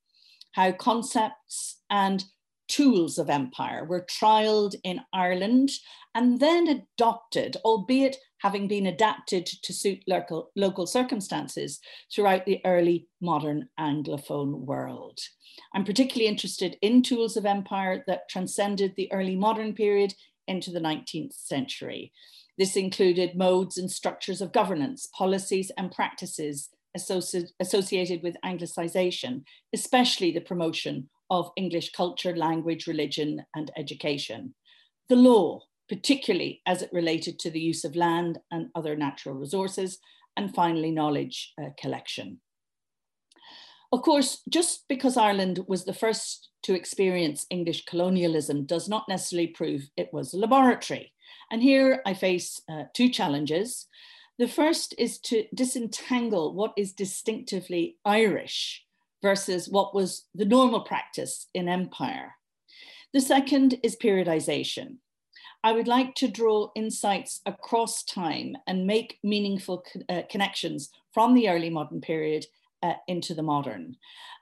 How 0.51 0.71
concepts 0.71 1.81
and 1.89 2.23
tools 2.67 3.17
of 3.17 3.29
empire 3.29 3.85
were 3.85 4.05
trialled 4.09 4.75
in 4.83 5.01
Ireland 5.13 5.69
and 6.15 6.39
then 6.39 6.67
adopted, 6.67 7.57
albeit 7.65 8.17
having 8.43 8.67
been 8.67 8.87
adapted 8.87 9.45
to 9.45 9.73
suit 9.73 10.03
local, 10.05 10.51
local 10.57 10.85
circumstances 10.85 11.79
throughout 12.13 12.45
the 12.45 12.59
early 12.65 13.07
modern 13.21 13.69
Anglophone 13.79 14.59
world. 14.65 15.17
I'm 15.73 15.85
particularly 15.85 16.27
interested 16.27 16.77
in 16.81 17.01
tools 17.01 17.37
of 17.37 17.45
empire 17.45 18.03
that 18.05 18.27
transcended 18.29 18.93
the 18.95 19.11
early 19.13 19.37
modern 19.37 19.73
period 19.73 20.13
into 20.45 20.71
the 20.71 20.81
19th 20.81 21.33
century. 21.33 22.11
This 22.57 22.75
included 22.75 23.37
modes 23.37 23.77
and 23.77 23.89
structures 23.89 24.41
of 24.41 24.51
governance, 24.51 25.07
policies 25.17 25.71
and 25.77 25.89
practices 25.89 26.69
associ 26.97 27.47
associated 27.61 28.21
with 28.23 28.35
Anglicization, 28.43 29.43
especially 29.73 30.31
the 30.31 30.41
promotion 30.41 31.09
of 31.29 31.49
English 31.55 31.93
culture, 31.93 32.35
language, 32.35 32.87
religion, 32.87 33.45
and 33.55 33.71
education. 33.77 34.53
The 35.07 35.15
law, 35.15 35.61
particularly 35.89 36.61
as 36.65 36.81
it 36.81 36.89
related 36.93 37.39
to 37.39 37.51
the 37.51 37.59
use 37.59 37.83
of 37.83 37.95
land 37.95 38.39
and 38.51 38.69
other 38.75 38.95
natural 38.95 39.35
resources, 39.35 39.99
and 40.35 40.53
finally, 40.53 40.91
knowledge 40.91 41.53
uh, 41.61 41.69
collection. 41.79 42.39
Of 43.91 44.01
course, 44.01 44.41
just 44.49 44.85
because 44.89 45.17
Ireland 45.17 45.65
was 45.67 45.85
the 45.85 45.93
first 45.93 46.49
to 46.63 46.73
experience 46.73 47.45
English 47.51 47.85
colonialism 47.85 48.65
does 48.65 48.89
not 48.89 49.07
necessarily 49.07 49.47
prove 49.47 49.89
it 49.95 50.09
was 50.11 50.33
a 50.33 50.37
laboratory. 50.37 51.13
And 51.51 51.61
here 51.61 52.01
I 52.03 52.15
face 52.15 52.59
uh, 52.67 52.85
two 52.95 53.09
challenges. 53.09 53.85
The 54.39 54.47
first 54.47 54.95
is 54.97 55.19
to 55.19 55.45
disentangle 55.53 56.55
what 56.55 56.73
is 56.75 56.93
distinctively 56.93 57.97
Irish 58.03 58.83
versus 59.21 59.69
what 59.69 59.93
was 59.93 60.25
the 60.33 60.45
normal 60.45 60.81
practice 60.81 61.47
in 61.53 61.69
empire. 61.69 62.33
The 63.13 63.21
second 63.21 63.79
is 63.83 63.95
periodization. 63.95 64.97
I 65.63 65.71
would 65.71 65.87
like 65.87 66.15
to 66.15 66.27
draw 66.27 66.71
insights 66.75 67.39
across 67.45 68.03
time 68.03 68.57
and 68.67 68.85
make 68.85 69.19
meaningful 69.23 69.83
uh, 70.09 70.23
connections 70.29 70.89
from 71.13 71.33
the 71.33 71.47
early 71.47 71.69
modern 71.69 72.01
period 72.01 72.45
uh, 72.83 72.93
into 73.07 73.33
the 73.33 73.43
modern. 73.43 73.95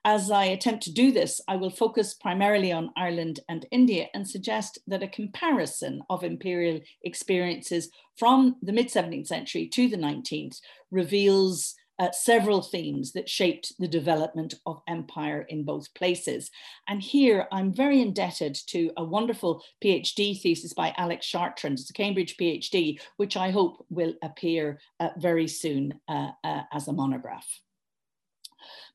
As 0.03 0.31
I 0.31 0.45
attempt 0.45 0.83
to 0.83 0.91
do 0.91 1.11
this, 1.11 1.39
I 1.47 1.57
will 1.57 1.69
focus 1.69 2.15
primarily 2.15 2.71
on 2.71 2.89
Ireland 2.97 3.41
and 3.47 3.67
India 3.69 4.07
and 4.15 4.27
suggest 4.27 4.79
that 4.87 5.03
a 5.03 5.07
comparison 5.07 6.01
of 6.09 6.23
imperial 6.23 6.81
experiences 7.03 7.91
from 8.17 8.55
the 8.63 8.73
mid 8.73 8.87
17th 8.87 9.27
century 9.27 9.67
to 9.67 9.87
the 9.87 9.97
19th 9.97 10.59
reveals 10.89 11.75
uh, 12.01 12.11
several 12.11 12.63
themes 12.63 13.11
that 13.11 13.29
shaped 13.29 13.73
the 13.77 13.87
development 13.87 14.55
of 14.65 14.81
empire 14.87 15.43
in 15.43 15.63
both 15.63 15.93
places. 15.93 16.49
And 16.87 16.99
here 16.99 17.47
I'm 17.51 17.71
very 17.71 18.01
indebted 18.01 18.55
to 18.67 18.91
a 18.97 19.03
wonderful 19.03 19.63
PhD 19.83 20.41
thesis 20.41 20.73
by 20.73 20.95
Alex 20.97 21.27
Chartrand, 21.27 21.73
it's 21.73 21.91
a 21.91 21.93
Cambridge 21.93 22.37
PhD, 22.37 22.99
which 23.17 23.37
I 23.37 23.51
hope 23.51 23.85
will 23.91 24.15
appear 24.23 24.79
uh, 24.99 25.09
very 25.17 25.47
soon 25.47 25.93
uh, 26.07 26.31
uh 26.43 26.63
as 26.73 26.87
a 26.87 26.93
monograph. 26.93 27.47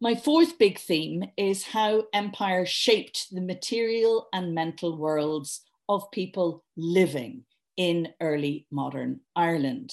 My 0.00 0.16
fourth 0.16 0.58
big 0.58 0.78
theme 0.78 1.30
is 1.36 1.62
how 1.62 2.04
empire 2.12 2.66
shaped 2.66 3.28
the 3.30 3.40
material 3.40 4.26
and 4.32 4.52
mental 4.52 4.96
worlds 4.96 5.62
of 5.88 6.10
people 6.10 6.64
living 6.76 7.44
in 7.76 8.08
early 8.20 8.66
modern 8.70 9.20
Ireland. 9.34 9.92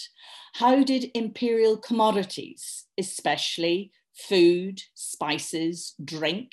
How 0.54 0.84
did 0.84 1.12
imperial 1.14 1.78
commodities, 1.78 2.86
especially 2.98 3.92
food, 4.14 4.82
spices, 4.94 5.96
drink, 6.04 6.52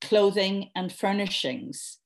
clothing, 0.00 0.70
and 0.74 0.92
furnishings, 0.92 1.98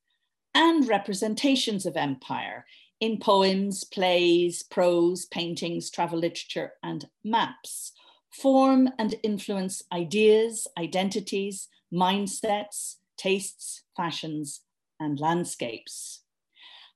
and 0.53 0.87
representations 0.87 1.85
of 1.85 1.95
empire 1.97 2.65
in 2.99 3.19
poems, 3.19 3.83
plays, 3.83 4.63
prose, 4.63 5.25
paintings, 5.25 5.89
travel 5.89 6.19
literature, 6.19 6.73
and 6.81 7.07
maps, 7.23 7.91
form 8.31 8.89
and 8.97 9.15
influence 9.23 9.83
ideas, 9.91 10.67
identities, 10.77 11.67
mindsets, 11.93 12.95
tastes, 13.17 13.83
fashions, 13.95 14.61
and 14.99 15.19
landscapes. 15.19 16.24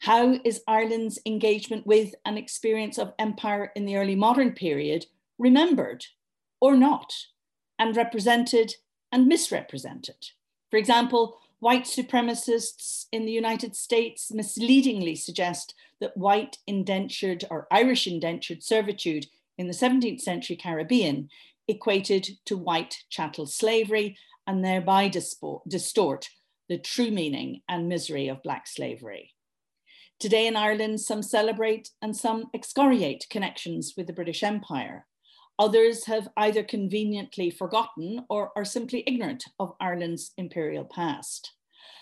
How 0.04 0.40
is 0.46 0.64
Ireland's 0.66 1.20
engagement 1.26 1.86
with 1.86 2.16
an 2.26 2.38
experience 2.38 2.98
of 2.98 3.14
empire 3.20 3.72
in 3.76 3.86
the 3.86 3.98
early 3.98 4.16
modern 4.16 4.54
period 4.54 5.08
remembered 5.38 6.06
or 6.62 6.78
not, 6.78 7.14
and 7.78 7.96
represented 7.96 8.76
and 9.12 9.28
misrepresented? 9.28 10.30
For 10.72 10.78
example, 10.78 11.40
white 11.60 11.84
supremacists 11.84 13.08
in 13.12 13.26
the 13.26 13.34
United 13.34 13.76
States 13.76 14.32
misleadingly 14.32 15.16
suggest 15.16 15.76
that 16.00 16.16
white 16.16 16.60
indentured 16.66 17.44
or 17.52 17.68
Irish 17.70 18.08
indentured 18.08 18.64
servitude 18.64 19.28
in 19.58 19.68
the 19.68 19.74
17th 19.74 20.22
century 20.22 20.56
Caribbean 20.56 21.30
equated 21.68 22.26
to 22.46 22.58
white 22.58 23.04
chattel 23.10 23.46
slavery 23.46 24.18
and 24.48 24.64
thereby 24.64 25.10
distort 25.10 26.30
the 26.70 26.78
true 26.78 27.12
meaning 27.12 27.62
and 27.68 27.90
misery 27.90 28.30
of 28.30 28.42
Black 28.44 28.66
slavery. 28.66 29.34
Today 30.20 30.48
in 30.48 30.58
Ireland, 30.58 31.00
some 31.00 31.24
celebrate 31.24 31.92
and 32.02 32.16
some 32.16 32.50
excoriate 32.54 33.26
connections 33.30 33.94
with 33.96 34.06
the 34.06 34.12
British 34.12 34.44
Empire. 34.44 35.06
Others 35.58 36.08
have 36.08 36.28
either 36.36 36.62
conveniently 36.62 37.50
forgotten 37.50 38.26
or 38.30 38.52
are 38.58 38.66
simply 38.66 39.06
ignorant 39.08 39.46
of 39.60 39.76
Ireland's 39.80 40.32
imperial 40.38 40.84
past. 40.84 41.54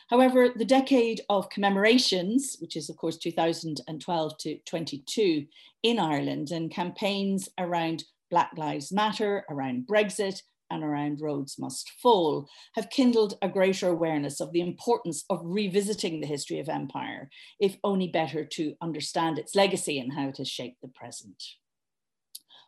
However, 0.10 0.50
the 0.50 0.66
decade 0.66 1.22
of 1.30 1.52
commemorations, 1.52 2.58
which 2.60 2.76
is 2.76 2.90
of 2.90 2.98
course 2.98 3.18
2012 3.18 4.38
to 4.40 4.58
22 4.66 5.46
in 5.84 6.00
Ireland, 6.00 6.50
and 6.50 6.72
campaigns 6.72 7.50
around 7.60 8.04
Black 8.32 8.50
Lives 8.58 8.92
Matter, 8.92 9.46
around 9.48 9.86
Brexit, 9.86 10.42
and 10.70 10.84
around 10.84 11.22
Rhodes 11.22 11.58
Must 11.60 11.90
Fall, 12.02 12.48
have 12.76 12.90
kindled 12.90 13.38
a 13.42 13.50
greater 13.50 13.88
awareness 13.88 14.40
of 14.40 14.52
the 14.52 14.62
importance 14.62 15.24
of 15.30 15.42
revisiting 15.44 16.20
the 16.20 16.28
history 16.28 16.60
of 16.60 16.70
empire, 16.70 17.30
if 17.60 17.78
only 17.84 18.08
better 18.08 18.46
to 18.46 18.76
understand 18.82 19.38
its 19.38 19.56
legacy 19.56 20.00
and 20.00 20.14
how 20.14 20.30
it 20.30 20.38
has 20.38 20.50
shaped 20.50 20.82
the 20.82 20.88
present. 20.88 21.44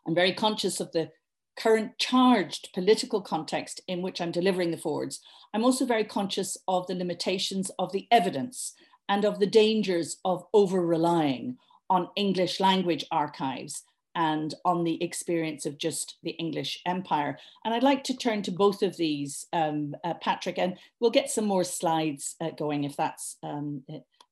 I'm 0.07 0.15
very 0.15 0.33
conscious 0.33 0.79
of 0.79 0.91
the 0.91 1.12
current 1.57 1.97
charged 1.97 2.69
political 2.73 3.21
context 3.21 3.81
in 3.88 4.01
which 4.01 4.21
I'm 4.21 4.31
delivering 4.31 4.71
the 4.71 4.77
Fords, 4.77 5.19
I'm 5.53 5.65
also 5.65 5.85
very 5.85 6.05
conscious 6.05 6.57
of 6.67 6.88
the 6.88 6.95
limitations 6.95 7.69
of 7.77 7.91
the 7.91 8.07
evidence 8.12 8.73
and 9.09 9.25
of 9.25 9.39
the 9.39 9.47
dangers 9.47 10.17
of 10.23 10.45
over 10.53 10.85
relying 10.85 11.57
on 11.89 12.09
English 12.15 12.59
language 12.59 13.03
archives 13.12 13.83
and 14.15 14.53
on 14.65 14.83
the 14.83 15.01
experience 15.03 15.65
of 15.65 15.77
just 15.77 16.17
the 16.23 16.31
English 16.31 16.81
Empire. 16.85 17.37
And 17.63 17.73
I'd 17.73 17.83
like 17.83 18.03
to 18.05 18.17
turn 18.17 18.41
to 18.43 18.51
both 18.51 18.81
of 18.81 18.97
these, 18.97 19.47
um, 19.53 19.95
uh, 20.03 20.15
Patrick, 20.15 20.57
and 20.57 20.77
we'll 20.99 21.11
get 21.11 21.29
some 21.29 21.45
more 21.45 21.63
slides 21.63 22.35
uh, 22.41 22.51
going 22.51 22.83
if 22.83 22.97
that's 22.97 23.37
um, 23.43 23.83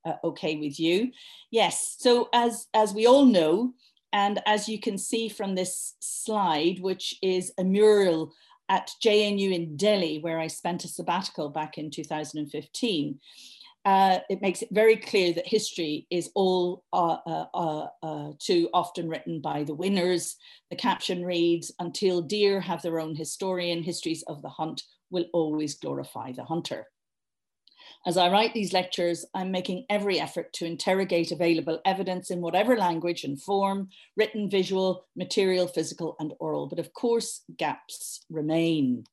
uh, 0.06 0.14
okay 0.24 0.56
with 0.58 0.80
you. 0.80 1.12
Yes, 1.52 1.96
so 2.00 2.30
as, 2.34 2.68
as 2.74 2.94
we 2.94 3.06
all 3.06 3.26
know, 3.26 3.74
and 4.14 4.42
as 4.46 4.70
you 4.70 4.80
can 4.80 4.98
see 4.98 5.30
from 5.30 5.56
this 5.56 5.96
slide, 6.00 6.80
which 6.80 7.16
is 7.22 7.52
a 7.58 7.64
mural 7.64 8.34
at 8.70 8.92
JNU 9.04 9.54
in 9.54 9.78
Delhi, 9.78 10.20
where 10.20 10.40
I 10.40 10.48
spent 10.48 10.84
a 10.84 10.88
sabbatical 10.88 11.50
back 11.50 11.78
in 11.78 11.90
2015, 11.90 13.20
uh, 13.88 14.20
it 14.30 14.42
makes 14.42 14.62
it 14.62 14.68
very 14.70 14.98
clear 14.98 15.32
that 15.32 15.48
history 15.48 16.06
is 16.12 16.30
all 16.36 16.84
uh, 16.92 17.20
uh, 17.26 17.46
uh, 17.54 17.88
uh 18.04 18.32
too 18.38 18.70
often 18.74 19.08
written 19.08 19.40
by 19.40 19.64
the 19.64 19.74
winners. 19.74 20.36
The 20.70 20.76
caption 20.76 21.24
reads, 21.24 21.72
until 21.80 22.22
deer 22.22 22.60
have 22.60 22.82
their 22.82 23.00
own 23.00 23.16
historian, 23.16 23.84
histories 23.84 24.24
of 24.28 24.42
the 24.42 24.50
hunt 24.50 24.84
will 25.10 25.24
always 25.32 25.76
glorify 25.76 26.34
the 26.34 26.44
hunter. 26.44 26.88
As 28.06 28.18
I 28.18 28.30
write 28.30 28.54
these 28.54 28.74
lectures, 28.74 29.26
I'm 29.34 29.52
making 29.52 29.86
every 29.90 30.20
effort 30.20 30.52
to 30.56 30.66
interrogate 30.66 31.32
available 31.32 31.80
evidence 31.86 32.30
in 32.30 32.42
whatever 32.42 32.76
language 32.76 33.24
and 33.24 33.42
form, 33.42 33.88
written, 34.18 34.50
visual, 34.50 35.06
material, 35.16 35.66
physical, 35.66 36.18
and 36.20 36.34
oral. 36.42 36.68
But 36.68 36.80
of 36.80 36.92
course, 36.92 37.44
gaps 37.56 38.26
remain. 38.30 39.06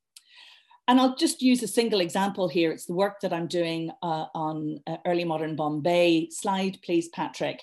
And 0.86 1.00
I'll 1.00 1.16
just 1.16 1.40
use 1.40 1.62
a 1.62 1.68
single 1.68 2.00
example 2.00 2.46
here. 2.46 2.70
It's 2.70 2.84
the 2.84 2.94
work 2.94 3.20
that 3.20 3.32
I'm 3.32 3.46
doing 3.46 3.90
uh, 4.02 4.26
on 4.34 4.80
uh, 4.86 4.98
early 5.06 5.24
modern 5.24 5.56
Bombay. 5.56 6.28
Slide, 6.30 6.78
please, 6.84 7.08
Patrick. 7.08 7.62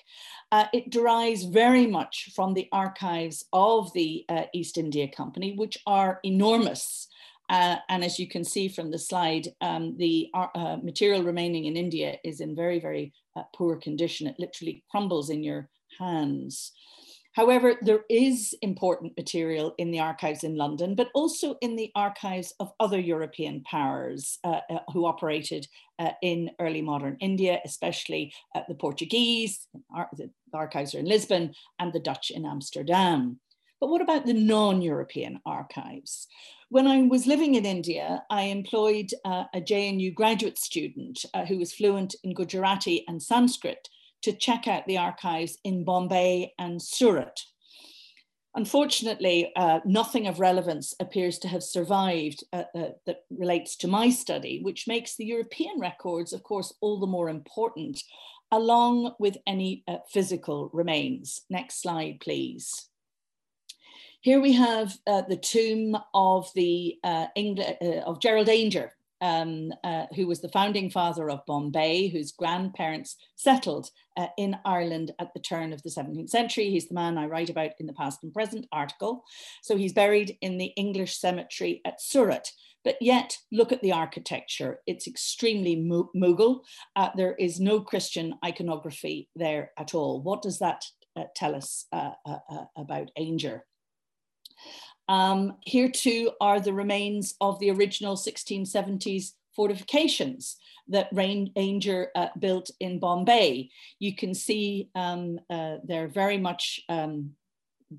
Uh, 0.50 0.66
it 0.72 0.90
derives 0.90 1.44
very 1.44 1.86
much 1.86 2.30
from 2.34 2.52
the 2.52 2.68
archives 2.72 3.44
of 3.52 3.92
the 3.92 4.24
uh, 4.28 4.44
East 4.52 4.76
India 4.76 5.06
Company, 5.06 5.54
which 5.56 5.78
are 5.86 6.18
enormous. 6.24 7.06
Uh, 7.48 7.76
and 7.88 8.02
as 8.02 8.18
you 8.18 8.28
can 8.28 8.44
see 8.44 8.68
from 8.68 8.90
the 8.90 8.98
slide, 8.98 9.46
um, 9.60 9.96
the 9.98 10.28
uh, 10.34 10.78
material 10.82 11.22
remaining 11.22 11.66
in 11.66 11.76
India 11.76 12.16
is 12.24 12.40
in 12.40 12.56
very, 12.56 12.80
very 12.80 13.12
poor 13.54 13.76
condition. 13.76 14.26
It 14.26 14.36
literally 14.38 14.82
crumbles 14.90 15.30
in 15.30 15.44
your 15.44 15.68
hands. 15.98 16.72
However, 17.32 17.76
there 17.80 18.04
is 18.10 18.54
important 18.60 19.16
material 19.16 19.74
in 19.78 19.90
the 19.90 20.00
archives 20.00 20.44
in 20.44 20.56
London, 20.56 20.94
but 20.94 21.08
also 21.14 21.56
in 21.62 21.76
the 21.76 21.90
archives 21.94 22.52
of 22.60 22.72
other 22.78 23.00
European 23.00 23.62
powers 23.62 24.38
uh, 24.44 24.60
uh, 24.68 24.80
who 24.92 25.06
operated 25.06 25.66
in 26.20 26.50
early 26.58 26.82
modern 26.82 27.16
India, 27.20 27.60
especially 27.64 28.34
the 28.68 28.74
Portuguese, 28.74 29.68
the 30.16 30.30
archives 30.52 30.94
are 30.94 30.98
in 30.98 31.06
Lisbon, 31.06 31.54
and 31.78 31.92
the 31.92 32.00
Dutch 32.00 32.30
in 32.30 32.44
Amsterdam. 32.44 33.38
But 33.82 33.88
what 33.88 34.00
about 34.00 34.26
the 34.26 34.32
non-European 34.32 35.40
archives? 35.44 36.28
When 36.68 36.86
I 36.86 37.02
was 37.02 37.26
living 37.26 37.56
in 37.56 37.66
India, 37.66 38.22
I 38.30 38.42
employed 38.42 39.10
uh, 39.24 39.44
a 39.52 39.60
JNU 39.60 40.14
graduate 40.14 40.56
student 40.56 41.24
uh, 41.34 41.44
who 41.44 41.58
was 41.58 41.74
fluent 41.74 42.14
in 42.22 42.32
Gujarati 42.32 43.04
and 43.08 43.20
Sanskrit 43.20 43.88
to 44.22 44.32
check 44.32 44.66
out 44.66 44.86
the 44.86 44.98
archives 44.98 45.58
in 45.64 45.84
Bombay 45.84 46.52
and 46.58 46.80
Surat. 46.80 47.38
Unfortunately, 48.54 49.50
uh, 49.56 49.80
nothing 49.86 50.26
of 50.26 50.38
relevance 50.38 50.94
appears 51.00 51.38
to 51.38 51.48
have 51.48 51.62
survived 51.62 52.44
uh, 52.52 52.64
uh, 52.74 52.90
that 53.06 53.24
relates 53.30 53.76
to 53.76 53.88
my 53.88 54.10
study, 54.10 54.60
which 54.62 54.86
makes 54.86 55.16
the 55.16 55.24
European 55.24 55.80
records, 55.80 56.34
of 56.34 56.42
course, 56.42 56.74
all 56.82 57.00
the 57.00 57.06
more 57.06 57.30
important, 57.30 58.02
along 58.50 59.14
with 59.18 59.38
any 59.46 59.82
uh, 59.88 59.96
physical 60.10 60.68
remains. 60.74 61.40
Next 61.48 61.80
slide, 61.80 62.18
please. 62.20 62.88
Here 64.20 64.40
we 64.40 64.52
have 64.52 64.98
uh, 65.06 65.22
the 65.22 65.36
tomb 65.38 65.96
of 66.12 66.50
the 66.54 66.98
uh, 67.02 67.28
Engl- 67.36 68.02
of 68.02 68.20
Gerald 68.20 68.48
Aungier, 68.48 68.90
um, 69.22 69.72
uh, 69.84 70.06
who 70.14 70.26
was 70.26 70.40
the 70.40 70.48
founding 70.48 70.90
father 70.90 71.30
of 71.30 71.46
Bombay, 71.46 72.08
whose 72.08 72.32
grandparents 72.32 73.16
settled 73.36 73.88
uh, 74.16 74.26
in 74.36 74.56
Ireland 74.64 75.12
at 75.18 75.32
the 75.32 75.40
turn 75.40 75.72
of 75.72 75.82
the 75.82 75.90
17th 75.90 76.28
century. 76.28 76.68
He's 76.68 76.88
the 76.88 76.94
man 76.94 77.16
I 77.16 77.26
write 77.26 77.48
about 77.48 77.70
in 77.78 77.86
the 77.86 77.92
past 77.92 78.22
and 78.22 78.34
present 78.34 78.66
article. 78.72 79.24
So 79.62 79.76
he's 79.76 79.92
buried 79.92 80.36
in 80.40 80.58
the 80.58 80.72
English 80.76 81.18
cemetery 81.18 81.80
at 81.86 82.02
Surat. 82.02 82.50
But 82.84 82.96
yet, 83.00 83.38
look 83.52 83.70
at 83.70 83.80
the 83.80 83.92
architecture. 83.92 84.80
It's 84.88 85.06
extremely 85.06 85.76
Mughal. 85.76 86.60
Uh, 86.96 87.10
there 87.16 87.36
is 87.36 87.60
no 87.60 87.80
Christian 87.80 88.34
iconography 88.44 89.28
there 89.36 89.70
at 89.78 89.94
all. 89.94 90.20
What 90.20 90.42
does 90.42 90.58
that 90.58 90.84
uh, 91.16 91.24
tell 91.36 91.54
us 91.54 91.86
uh, 91.92 92.10
uh, 92.26 92.64
about 92.76 93.12
Aungier? 93.16 93.60
Um, 95.08 95.56
here 95.62 95.90
too 95.90 96.30
are 96.40 96.60
the 96.60 96.72
remains 96.72 97.34
of 97.40 97.58
the 97.58 97.70
original 97.70 98.16
1670s 98.16 99.32
fortifications 99.54 100.56
that 100.88 101.14
Aungier 101.14 102.06
uh, 102.14 102.28
built 102.38 102.70
in 102.80 102.98
Bombay. 102.98 103.70
You 103.98 104.14
can 104.14 104.34
see 104.34 104.88
um, 104.94 105.38
uh, 105.50 105.76
they're 105.84 106.08
very 106.08 106.38
much, 106.38 106.80
um, 106.88 107.32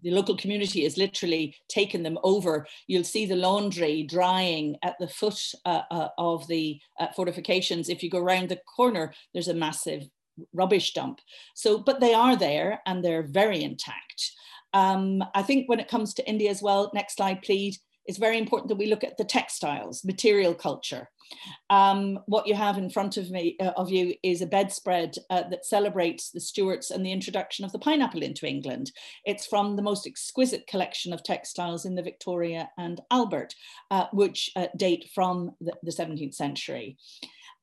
the 0.01 0.11
local 0.11 0.35
community 0.35 0.83
has 0.83 0.97
literally 0.97 1.55
taken 1.69 2.03
them 2.03 2.17
over. 2.23 2.67
You'll 2.87 3.03
see 3.03 3.25
the 3.25 3.35
laundry 3.35 4.03
drying 4.03 4.77
at 4.83 4.95
the 4.99 5.07
foot 5.07 5.39
uh, 5.65 5.83
uh 5.91 6.09
of 6.17 6.47
the 6.47 6.79
uh, 6.99 7.07
fortifications. 7.15 7.89
If 7.89 8.01
you 8.01 8.09
go 8.09 8.19
around 8.19 8.49
the 8.49 8.59
corner, 8.75 9.13
there's 9.33 9.49
a 9.49 9.53
massive 9.53 10.03
rubbish 10.51 10.93
dump. 10.93 11.19
So, 11.55 11.77
but 11.77 11.99
they 11.99 12.13
are 12.13 12.35
there 12.35 12.81
and 12.85 13.03
they're 13.03 13.23
very 13.23 13.63
intact. 13.63 14.31
Um, 14.73 15.23
I 15.33 15.43
think 15.43 15.69
when 15.69 15.79
it 15.79 15.88
comes 15.88 16.13
to 16.15 16.27
India 16.27 16.49
as 16.49 16.62
well, 16.62 16.91
next 16.93 17.17
slide, 17.17 17.41
please, 17.41 17.79
it's 18.05 18.17
very 18.17 18.38
important 18.38 18.69
that 18.69 18.77
we 18.77 18.88
look 18.88 19.03
at 19.03 19.17
the 19.17 19.23
textiles, 19.23 20.03
material 20.03 20.53
culture. 20.53 21.09
Um, 21.69 22.19
what 22.25 22.47
you 22.47 22.53
have 22.53 22.77
in 22.77 22.89
front 22.89 23.17
of 23.17 23.31
me 23.31 23.55
uh, 23.59 23.71
of 23.77 23.89
you 23.89 24.13
is 24.23 24.41
a 24.41 24.47
bedspread 24.47 25.15
uh, 25.29 25.43
that 25.49 25.65
celebrates 25.65 26.29
the 26.29 26.41
Stuarts 26.41 26.91
and 26.91 27.05
the 27.05 27.12
introduction 27.12 27.63
of 27.63 27.71
the 27.71 27.79
pineapple 27.79 28.21
into 28.21 28.45
England. 28.45 28.91
It's 29.25 29.45
from 29.45 29.75
the 29.75 29.81
most 29.81 30.05
exquisite 30.05 30.67
collection 30.67 31.13
of 31.13 31.23
textiles 31.23 31.86
in 31.86 31.95
the 31.95 32.03
Victoria 32.03 32.69
and 32.77 32.99
Albert, 33.09 33.55
uh, 33.89 34.07
which 34.12 34.51
uh, 34.55 34.67
date 34.75 35.09
from 35.15 35.51
the, 35.62 35.73
the 35.83 35.91
17th 35.91 36.36
century. 36.36 36.97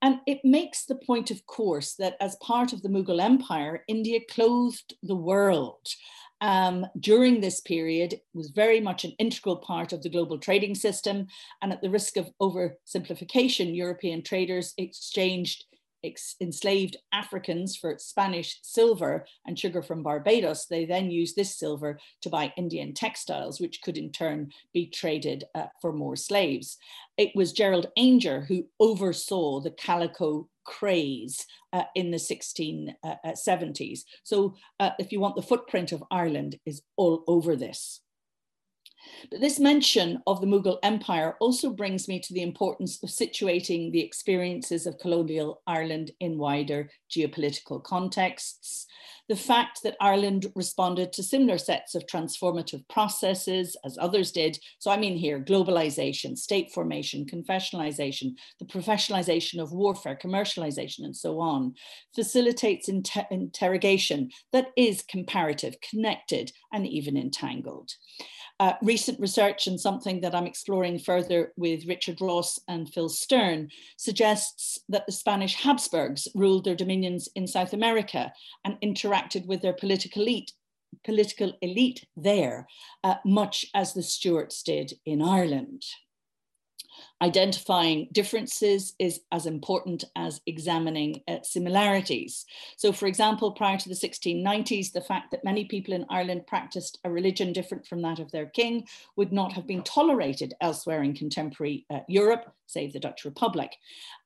And 0.03 0.21
it 0.27 0.41
makes 0.43 0.87
the 0.87 0.95
point, 0.95 1.31
of 1.31 1.45
course, 1.45 1.95
that 1.97 2.17
as 2.21 2.37
part 2.37 2.73
of 2.73 2.83
the 2.83 2.89
Mughal 2.89 3.21
Empire, 3.21 3.85
India 3.87 4.21
clothed 4.31 4.95
the 5.03 5.15
world 5.15 5.87
um, 6.41 6.87
during 6.99 7.41
this 7.41 7.61
period 7.61 8.21
was 8.35 8.51
very 8.51 8.81
much 8.81 9.05
an 9.05 9.13
integral 9.19 9.57
part 9.57 9.93
of 9.93 10.03
the 10.03 10.09
global 10.09 10.39
trading 10.39 10.75
system. 10.75 11.27
And 11.63 11.73
at 11.73 11.83
the 11.83 11.91
risk 11.91 12.17
of 12.17 12.31
oversimplification, 12.41 13.77
European 13.77 14.23
traders 14.23 14.75
exchanged 14.79 15.65
enslaved 16.41 16.97
Africans 17.13 17.77
for 17.77 17.97
Spanish 17.99 18.59
silver 18.63 19.27
and 19.47 19.59
sugar 19.59 19.83
from 19.83 20.03
Barbados, 20.03 20.67
they 20.67 20.85
then 20.85 21.11
used 21.11 21.37
this 21.37 21.59
silver 21.59 21.99
to 22.23 22.31
buy 22.31 22.53
Indian 22.57 22.95
textiles, 22.95 23.61
which 23.61 23.83
could 23.83 23.99
in 23.99 24.11
turn 24.11 24.51
be 24.73 24.87
traded 24.87 25.45
uh, 25.55 25.67
for 25.81 25.93
more 25.93 26.17
slaves. 26.17 26.79
It 27.17 27.31
was 27.35 27.53
Gerald 27.53 27.89
Aungier 27.99 28.47
who 28.47 28.67
oversaw 28.79 29.61
the 29.61 29.73
calico 29.73 30.49
craze 30.71 31.47
uh, 31.73 31.83
in 31.97 32.13
the 32.13 32.17
1670s. 32.17 32.95
Uh, 33.05 33.17
uh, 33.25 33.35
so 34.23 34.55
uh, 34.79 34.91
if 35.01 35.11
you 35.11 35.19
want 35.19 35.35
the 35.35 35.43
footprint 35.43 35.91
of 35.91 36.05
Ireland 36.11 36.59
is 36.65 36.83
all 36.97 37.25
over 37.27 37.57
this. 37.57 38.01
But 39.31 39.41
this 39.41 39.59
mention 39.59 40.23
of 40.27 40.41
the 40.41 40.47
Mughal 40.47 40.79
Empire 40.83 41.37
also 41.41 41.71
brings 41.71 42.09
me 42.09 42.21
to 42.21 42.35
the 42.35 42.43
importance 42.43 43.03
of 43.03 43.11
situating 43.11 43.93
the 43.93 44.01
experiences 44.01 44.87
of 44.87 44.99
colonial 44.99 45.63
Ireland 45.67 46.11
in 46.21 46.39
wider 46.39 46.91
geopolitical 47.11 47.83
contexts. 47.83 48.87
The 49.29 49.37
fact 49.37 49.85
that 49.85 49.97
Ireland 50.01 50.47
responded 50.57 51.13
to 51.13 51.23
similar 51.23 51.57
sets 51.57 51.95
of 51.95 52.05
transformative 52.07 52.83
processes 52.89 53.77
as 53.85 53.97
others 54.01 54.33
did. 54.33 54.59
So, 54.81 54.91
I 54.91 54.97
mean 54.97 55.17
here 55.17 55.39
globalization, 55.39 56.37
state 56.37 56.73
formation, 56.73 57.27
confessionalization, 57.27 58.33
the 58.59 58.67
professionalization 58.67 59.61
of 59.61 59.73
warfare, 59.73 60.19
commercialization, 60.21 61.05
and 61.05 61.17
so 61.17 61.39
on, 61.39 61.75
facilitates 62.13 62.89
inter 62.89 63.25
interrogation 63.31 64.31
that 64.53 64.73
is 64.77 65.03
comparative, 65.03 65.77
connected, 65.89 66.51
and 66.73 66.87
even 66.87 67.17
entangled. 67.17 67.93
Uh, 68.61 68.75
recent 68.83 69.19
research 69.19 69.67
and 69.67 69.81
something 69.81 70.21
that 70.21 70.35
I'm 70.35 70.47
exploring 70.47 70.99
further 70.99 71.51
with 71.57 71.87
Richard 71.87 72.21
Ross 72.21 72.61
and 72.69 72.93
Phil 72.93 73.09
Stern 73.09 73.71
suggests 73.97 74.79
that 74.91 75.07
the 75.07 75.13
Spanish 75.13 75.55
Habsburgs 75.55 76.29
ruled 76.35 76.65
their 76.65 76.75
dominions 76.75 77.27
in 77.35 77.47
South 77.47 77.73
America 77.73 78.31
and 78.67 78.79
interacted 78.83 79.47
with 79.47 79.63
their 79.63 79.73
political 79.73 80.21
elite, 80.21 80.53
political 81.05 81.55
elite 81.63 82.07
there, 82.19 82.67
uh, 83.03 83.15
much 83.25 83.65
as 83.75 83.95
the 83.95 84.03
Stuarts 84.03 84.63
did 84.63 84.93
in 85.07 85.23
Ireland 85.23 85.83
identifying 87.23 88.09
differences 88.13 88.95
is 88.99 89.21
as 89.33 89.47
important 89.47 90.05
as 90.17 90.41
examining 90.47 91.23
uh, 91.29 91.37
similarities. 91.43 92.47
So, 92.77 92.93
for 92.93 93.07
example, 93.07 93.53
prior 93.53 93.77
to 93.79 93.89
the 93.89 93.95
1690s, 93.95 94.93
the 94.93 95.01
fact 95.01 95.31
that 95.31 95.45
many 95.45 95.65
people 95.65 95.95
in 95.95 96.07
Ireland 96.09 96.47
practiced 96.47 96.99
a 97.05 97.11
religion 97.11 97.53
different 97.53 97.87
from 97.87 98.03
that 98.03 98.19
of 98.19 98.31
their 98.31 98.47
king 98.47 98.87
would 99.17 99.33
not 99.33 99.53
have 99.53 99.67
been 99.67 99.83
tolerated 99.83 100.55
elsewhere 100.61 101.03
in 101.03 101.15
contemporary 101.15 101.87
uh, 101.91 102.01
Europe, 102.09 102.53
save 102.67 102.93
the 102.93 103.01
Dutch 103.01 103.25
Republic. 103.25 103.77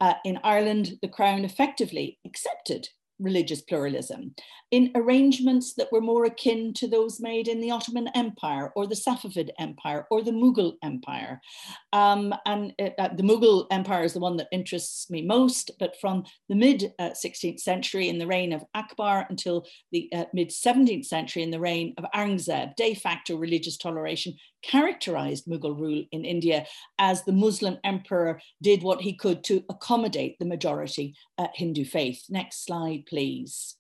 Uh, 0.01 0.15
in 0.25 0.39
Ireland, 0.45 0.99
the 1.03 1.09
Crown 1.09 1.45
effectively 1.45 2.19
accepted 2.25 2.89
religious 3.19 3.63
pluralism 3.63 4.35
in 4.71 4.91
arrangements 4.95 5.75
that 5.75 5.93
were 5.93 6.01
more 6.01 6.25
akin 6.25 6.73
to 6.75 6.89
those 6.89 7.21
made 7.21 7.47
in 7.47 7.61
the 7.61 7.71
Ottoman 7.71 8.09
Empire 8.15 8.73
or 8.75 8.87
the 8.87 8.95
Safavid 8.95 9.51
Empire 9.59 10.07
or 10.11 10.23
the 10.23 10.33
Mughal 10.33 10.75
Empire. 10.83 11.41
Um, 11.93 12.35
and 12.45 12.73
uh, 12.81 13.09
the 13.15 13.23
Mughal 13.23 13.67
Empire 13.71 14.03
is 14.03 14.15
the 14.15 14.21
one 14.21 14.37
that 14.39 14.49
interests 14.51 15.09
me 15.11 15.23
most, 15.23 15.71
but 15.79 15.95
from 16.01 16.25
the 16.49 16.57
mid 16.57 16.93
uh, 16.99 17.11
16th 17.11 17.61
century 17.61 18.09
in 18.09 18.19
the 18.19 18.27
reign 18.27 18.53
of 18.53 18.65
Akbar 18.75 19.27
until 19.31 19.65
the 19.93 20.09
uh, 20.13 20.25
mid 20.33 20.49
17th 20.49 21.05
century 21.05 21.43
in 21.43 21.51
the 21.51 21.61
reign 21.61 21.95
of 21.99 22.05
Aurangzeb, 22.15 22.75
de 22.77 22.95
facto 22.95 23.37
religious 23.37 23.77
toleration 23.77 24.35
characterized 24.65 25.47
Mughal 25.47 25.79
rule 25.79 26.05
in 26.11 26.25
India 26.25 26.67
as 26.99 27.23
the 27.25 27.33
Muslim 27.33 27.79
emperor 27.85 28.41
did 28.63 28.83
what 28.83 29.01
he 29.01 29.15
could 29.15 29.45
to 29.45 29.63
accommodate 29.69 30.37
the 30.39 30.47
majority 30.47 31.15
uh, 31.39 31.49
Hindu 31.55 31.85
faith. 31.85 32.25
Next 32.31 32.65
slide, 32.65 33.04
please. 33.07 33.77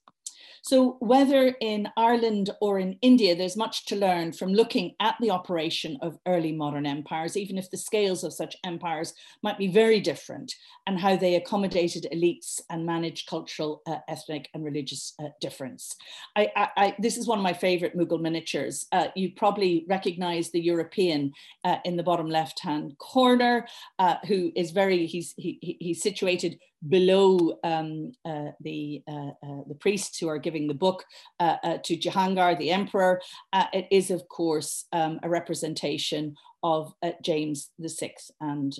So 0.62 0.96
whether 1.00 1.54
in 1.60 1.90
Ireland 1.94 2.48
or 2.62 2.78
in 2.78 2.96
India, 3.02 3.36
there's 3.36 3.54
much 3.54 3.84
to 3.84 3.96
learn 3.96 4.32
from 4.32 4.54
looking 4.54 4.94
at 4.98 5.14
the 5.20 5.30
operation 5.30 5.98
of 6.00 6.16
early 6.26 6.52
modern 6.52 6.86
empires, 6.86 7.36
even 7.36 7.58
if 7.58 7.70
the 7.70 7.76
scales 7.76 8.24
of 8.24 8.32
such 8.32 8.56
empires 8.64 9.12
might 9.42 9.58
be 9.58 9.66
very 9.66 10.00
different, 10.00 10.54
and 10.86 10.98
how 10.98 11.16
they 11.16 11.34
accommodated 11.34 12.06
elites 12.10 12.62
and 12.70 12.86
managed 12.86 13.28
cultural, 13.28 13.82
uh, 13.86 13.98
ethnic, 14.08 14.48
and 14.54 14.64
religious 14.64 15.12
uh, 15.22 15.28
difference. 15.38 15.96
I, 16.34 16.50
I, 16.56 16.68
I, 16.76 16.96
this 16.98 17.18
is 17.18 17.26
one 17.26 17.36
of 17.38 17.44
my 17.44 17.52
favorite 17.52 17.94
Mughal 17.94 18.22
miniatures. 18.22 18.86
Uh, 18.90 19.08
you 19.14 19.32
probably 19.36 19.84
recognize 19.86 20.50
the 20.50 20.62
European 20.62 21.32
uh, 21.64 21.76
in 21.84 21.98
the 21.98 22.02
bottom 22.02 22.30
left-hand 22.30 22.96
corner, 22.96 23.66
uh, 23.98 24.16
who 24.26 24.50
is 24.56 24.70
very, 24.70 25.04
he's, 25.04 25.34
he, 25.36 25.76
he's 25.78 26.00
situated 26.00 26.58
below 26.88 27.58
um, 27.64 28.12
uh, 28.24 28.50
the, 28.60 29.02
uh, 29.08 29.30
uh, 29.42 29.62
the 29.66 29.76
priests 29.80 30.18
who 30.18 30.28
are 30.28 30.38
giving 30.38 30.66
the 30.66 30.74
book 30.74 31.04
uh, 31.40 31.56
uh, 31.62 31.78
to 31.84 31.96
Jahangir, 31.96 32.58
the 32.58 32.70
emperor. 32.70 33.20
Uh, 33.52 33.66
it 33.72 33.86
is, 33.90 34.10
of 34.10 34.28
course, 34.28 34.86
um, 34.92 35.20
a 35.22 35.28
representation 35.28 36.34
of 36.62 36.92
James 37.22 37.70
VI 37.80 38.14
and 38.40 38.74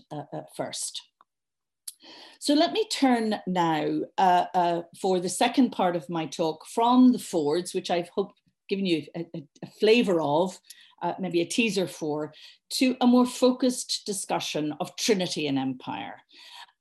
first. 0.57 1.03
So 2.39 2.55
let 2.55 2.73
me 2.73 2.87
turn 2.89 3.37
now 3.47 4.01
for 5.01 5.21
the 5.21 5.29
second 5.29 5.71
part 5.71 5.97
of 5.97 6.09
my 6.09 6.27
talk 6.27 6.67
from 6.67 7.13
the 7.13 7.19
Fords, 7.19 7.75
which 7.75 7.91
I've 7.91 8.09
hoped 8.09 8.39
given 8.69 8.87
you 8.87 9.05
a, 9.15 9.27
a, 9.35 9.45
a 9.63 9.67
flavor 9.79 10.21
of, 10.21 10.59
uh, 11.03 11.15
maybe 11.19 11.43
a 11.43 11.47
teaser 11.47 11.87
for, 11.87 12.33
to 12.71 12.97
a 13.01 13.07
more 13.07 13.27
focused 13.27 14.05
discussion 14.07 14.75
of 14.81 14.97
Trinity 14.97 15.47
and 15.47 15.59
Empire. 15.59 16.17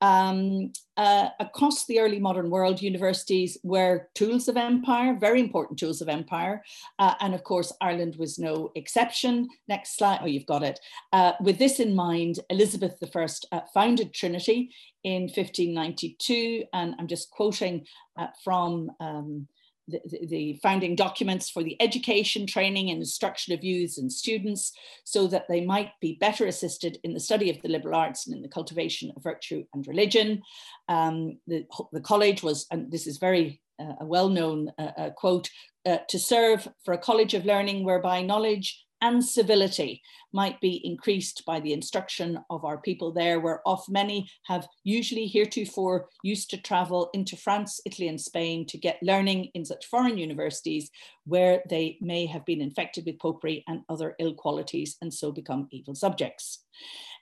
Um, 0.03 0.73
uh, 0.97 1.29
across 1.39 1.85
the 1.85 1.99
early 1.99 2.19
modern 2.19 2.49
world, 2.49 2.81
universities 2.81 3.57
were 3.63 4.09
tools 4.15 4.49
of 4.49 4.57
empire, 4.57 5.15
very 5.17 5.39
important 5.39 5.79
tools 5.79 6.01
of 6.01 6.09
empire. 6.09 6.61
Uh, 6.99 7.13
and 7.21 7.33
of 7.33 7.45
course, 7.45 7.71
Ireland 7.79 8.17
was 8.17 8.37
no 8.37 8.73
exception. 8.75 9.47
Next 9.69 9.95
slide. 9.97 10.19
Oh, 10.21 10.25
you've 10.25 10.45
got 10.45 10.61
it. 10.61 10.77
Uh, 11.13 11.31
with 11.39 11.57
this 11.57 11.79
in 11.79 11.95
mind, 11.95 12.41
Elizabeth 12.49 12.97
I 13.01 13.27
uh, 13.53 13.61
founded 13.73 14.13
Trinity 14.13 14.71
in 15.05 15.23
1592. 15.23 16.65
And 16.73 16.95
I'm 16.99 17.07
just 17.07 17.31
quoting 17.31 17.85
uh, 18.17 18.27
from 18.43 18.91
um, 18.99 19.47
the, 19.87 19.99
the, 20.27 20.59
founding 20.61 20.95
documents 20.95 21.49
for 21.49 21.63
the 21.63 21.75
education, 21.81 22.47
training, 22.47 22.89
and 22.89 22.99
instruction 22.99 23.53
of 23.53 23.63
youths 23.63 23.97
and 23.97 24.11
students 24.11 24.71
so 25.03 25.27
that 25.27 25.45
they 25.49 25.65
might 25.65 25.91
be 25.99 26.17
better 26.19 26.45
assisted 26.45 26.97
in 27.03 27.13
the 27.13 27.19
study 27.19 27.49
of 27.49 27.61
the 27.61 27.69
liberal 27.69 27.95
arts 27.95 28.25
and 28.25 28.35
in 28.35 28.41
the 28.41 28.47
cultivation 28.47 29.11
of 29.15 29.23
virtue 29.23 29.63
and 29.73 29.87
religion. 29.87 30.41
Um, 30.87 31.37
the, 31.47 31.65
the 31.91 32.01
college 32.01 32.43
was, 32.43 32.65
and 32.71 32.91
this 32.91 33.07
is 33.07 33.17
very 33.17 33.61
uh, 33.79 33.93
a 34.01 34.05
well 34.05 34.29
known 34.29 34.71
uh, 34.77 34.91
uh, 34.97 35.09
quote, 35.11 35.49
uh, 35.85 35.97
to 36.07 36.19
serve 36.19 36.67
for 36.85 36.93
a 36.93 36.97
college 36.97 37.33
of 37.33 37.45
learning 37.45 37.83
whereby 37.83 38.21
knowledge 38.21 38.82
and 39.03 39.23
civility 39.23 40.01
might 40.31 40.59
be 40.61 40.81
increased 40.87 41.43
by 41.45 41.59
the 41.59 41.73
instruction 41.73 42.39
of 42.49 42.63
our 42.63 42.77
people 42.77 43.11
there, 43.11 43.41
where 43.41 43.61
of 43.67 43.83
many 43.89 44.29
have 44.45 44.67
usually 44.85 45.27
heretofore 45.27 46.07
used 46.23 46.49
to 46.49 46.57
travel 46.57 47.09
into 47.13 47.35
France, 47.35 47.81
Italy, 47.85 48.07
and 48.07 48.19
Spain 48.19 48.65
to 48.65 48.77
get 48.77 49.03
learning 49.03 49.51
in 49.53 49.65
such 49.65 49.87
foreign 49.87 50.17
universities 50.17 50.89
where 51.25 51.61
they 51.69 51.97
may 51.99 52.25
have 52.25 52.45
been 52.45 52.61
infected 52.61 53.05
with 53.05 53.19
popery 53.19 53.63
and 53.67 53.81
other 53.89 54.15
ill 54.19 54.33
qualities 54.33 54.95
and 55.01 55.13
so 55.13 55.33
become 55.33 55.67
evil 55.69 55.93
subjects. 55.93 56.63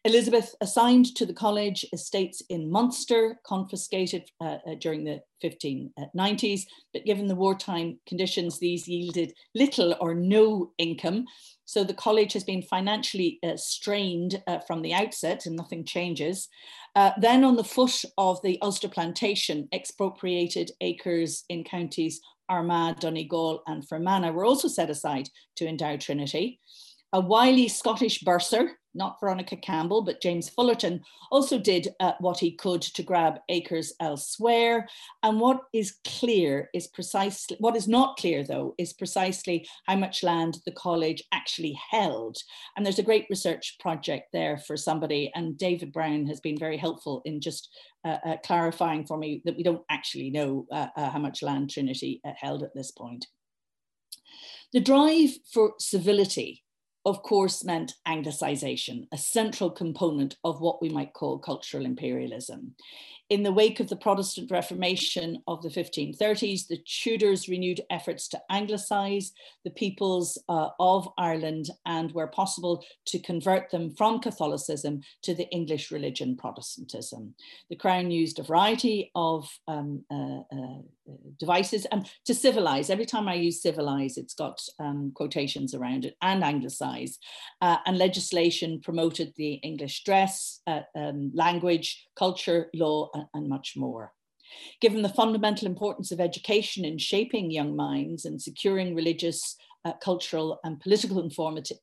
Elizabeth 0.04 0.56
assigned 0.62 1.16
to 1.16 1.28
the 1.28 1.34
college 1.34 1.86
estates 1.94 2.42
in 2.50 2.72
Munster, 2.72 3.40
confiscated 3.46 4.24
uh, 4.40 4.58
uh, 4.68 4.76
during 4.80 5.04
the 5.04 5.22
1590s, 5.44 6.62
but 6.92 7.06
given 7.06 7.28
the 7.28 7.36
wartime 7.36 8.00
conditions, 8.08 8.58
these 8.58 8.88
yielded 8.88 9.32
little 9.54 9.96
or 10.02 10.16
no 10.16 10.72
income. 10.80 11.26
So 11.66 11.84
the 11.84 11.94
college 11.94 12.34
has 12.34 12.44
been 12.44 12.64
financially 12.64 13.38
uh, 13.44 13.58
strained 13.58 14.42
uh, 14.48 14.60
from 14.66 14.82
the 14.82 14.94
outset 14.94 15.46
and 15.46 15.56
nothing 15.56 15.86
changes. 15.86 16.50
Uh, 16.96 17.12
then 17.20 17.44
on 17.44 17.56
the 17.56 17.64
foot 17.64 18.04
of 18.18 18.42
the 18.42 18.60
Ulster 18.64 18.90
plantation, 18.90 19.68
expropriated 19.72 20.72
acres 20.82 21.44
in 21.48 21.64
counties 21.64 22.20
Armagh, 22.50 23.00
Donegal 23.00 23.64
and 23.66 23.88
Fermanagh 23.88 24.34
were 24.34 24.46
also 24.46 24.68
set 24.68 24.90
aside 24.90 25.30
to 25.56 25.66
endow 25.66 25.96
Trinity. 25.96 26.60
A 27.14 27.20
wily 27.20 27.68
Scottish 27.68 28.24
bursar, 28.24 28.78
not 28.94 29.20
Veronica 29.20 29.58
Campbell, 29.58 30.02
but 30.02 30.22
James 30.22 30.50
Fullerton, 30.50 31.02
also 31.30 31.58
did 31.58 31.90
uh, 32.00 32.14
what 32.20 32.40
he 32.40 32.52
could 32.52 32.82
to 32.82 33.04
grab 33.04 33.40
acres 33.50 33.94
elsewhere. 34.00 34.88
And 35.22 35.40
what 35.40 35.62
is 35.74 35.98
clear 36.06 36.70
is 36.74 36.88
precisely, 36.88 37.58
what 37.60 37.76
is 37.76 37.88
not 37.88 38.18
clear 38.18 38.46
though, 38.46 38.76
is 38.78 38.94
precisely 38.94 39.68
how 39.88 39.98
much 39.98 40.24
land 40.24 40.60
the 40.66 40.72
college 40.72 41.24
actually 41.34 41.78
held. 41.90 42.38
And 42.76 42.86
there's 42.86 43.00
a 43.00 43.04
great 43.04 43.28
research 43.30 43.78
project 43.80 44.30
there 44.32 44.58
for 44.58 44.78
somebody, 44.78 45.32
and 45.36 45.58
David 45.58 45.92
Brown 45.92 46.26
has 46.28 46.40
been 46.40 46.58
very 46.58 46.78
helpful 46.78 47.22
in 47.26 47.42
just 47.42 47.70
uh, 48.06 48.18
uh, 48.26 48.38
clarifying 48.46 49.06
for 49.06 49.18
me 49.18 49.42
that 49.46 49.58
we 49.58 49.64
don't 49.64 49.84
actually 49.90 50.30
know 50.30 50.66
uh, 50.72 50.88
uh, 50.96 51.10
how 51.10 51.20
much 51.20 51.44
land 51.44 51.70
Trinity 51.70 52.22
uh, 52.26 52.32
held 52.40 52.64
at 52.64 52.74
this 52.74 52.92
point. 52.92 53.28
The 54.74 54.80
drive 54.80 55.32
for 55.52 55.74
civility 55.80 56.61
of 57.06 57.24
course, 57.24 57.64
meant 57.64 57.94
Anglicization, 58.08 59.08
a 59.12 59.18
central 59.18 59.72
component 59.72 60.38
of 60.44 60.62
what 60.62 60.82
we 60.82 60.90
might 60.90 61.14
call 61.14 61.40
cultural 61.40 61.86
imperialism. 61.86 62.76
In 63.32 63.44
the 63.44 63.54
wake 63.54 63.80
of 63.80 63.88
the 63.88 63.96
Protestant 63.96 64.52
Reformation 64.52 65.42
of 65.48 65.62
the 65.62 65.70
1530s, 65.70 66.68
the 66.68 66.80
Tudors 66.86 67.48
renewed 67.48 67.80
efforts 67.90 68.28
to 68.28 68.42
Anglicize 68.52 69.32
the 69.64 69.70
peoples 69.70 70.38
uh, 70.50 70.68
of 70.82 71.08
Ireland 71.18 71.70
and, 71.86 72.12
where 72.12 72.28
possible, 72.28 72.84
to 73.06 73.20
convert 73.20 73.72
them 73.72 73.90
from 73.92 74.20
Catholicism 74.20 75.04
to 75.22 75.34
the 75.34 75.48
English 75.50 75.92
religion 75.92 76.36
Protestantism. 76.36 77.34
The 77.70 77.78
Crown 77.78 78.12
used 78.12 78.38
a 78.38 78.44
variety 78.44 79.12
of 79.16 79.48
um, 79.66 80.04
uh, 80.12 80.42
uh, 80.54 80.82
devices 81.40 81.86
and 81.86 82.10
to 82.26 82.34
civilize. 82.34 82.90
Every 82.90 83.06
time 83.06 83.30
I 83.30 83.36
use 83.36 83.62
civilize, 83.62 84.18
it's 84.18 84.34
got 84.34 84.60
um, 84.78 85.14
quotations 85.16 85.74
around 85.74 86.04
it 86.04 86.16
and 86.22 86.44
anglicize. 86.44 87.18
Uh, 87.62 87.78
and 87.86 87.98
legislation 87.98 88.82
promoted 88.82 89.34
the 89.38 89.54
English 89.54 90.04
dress, 90.04 90.60
uh, 90.68 90.82
um, 90.96 91.32
language, 91.34 92.08
culture, 92.16 92.70
law, 92.74 93.10
and, 93.34 93.48
much 93.48 93.74
more. 93.76 94.14
Given 94.82 95.02
the 95.02 95.10
fundamental 95.10 95.68
importance 95.68 96.12
of 96.12 96.20
education 96.20 96.84
in 96.84 96.98
shaping 96.98 97.52
young 97.52 97.76
minds 97.76 98.26
and 98.26 98.42
securing 98.42 98.96
religious, 98.96 99.56
uh, 99.86 99.94
cultural, 99.94 100.60
and 100.64 100.80
political 100.80 101.30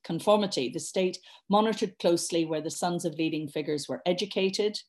conformity, 0.03 0.69
the 0.69 0.79
state 0.79 1.17
monitored 1.49 1.97
closely 1.99 2.45
where 2.45 2.61
the 2.61 2.69
sons 2.69 3.05
of 3.05 3.15
leading 3.15 3.47
figures 3.47 3.87
were 3.87 4.01
educated. 4.05 4.79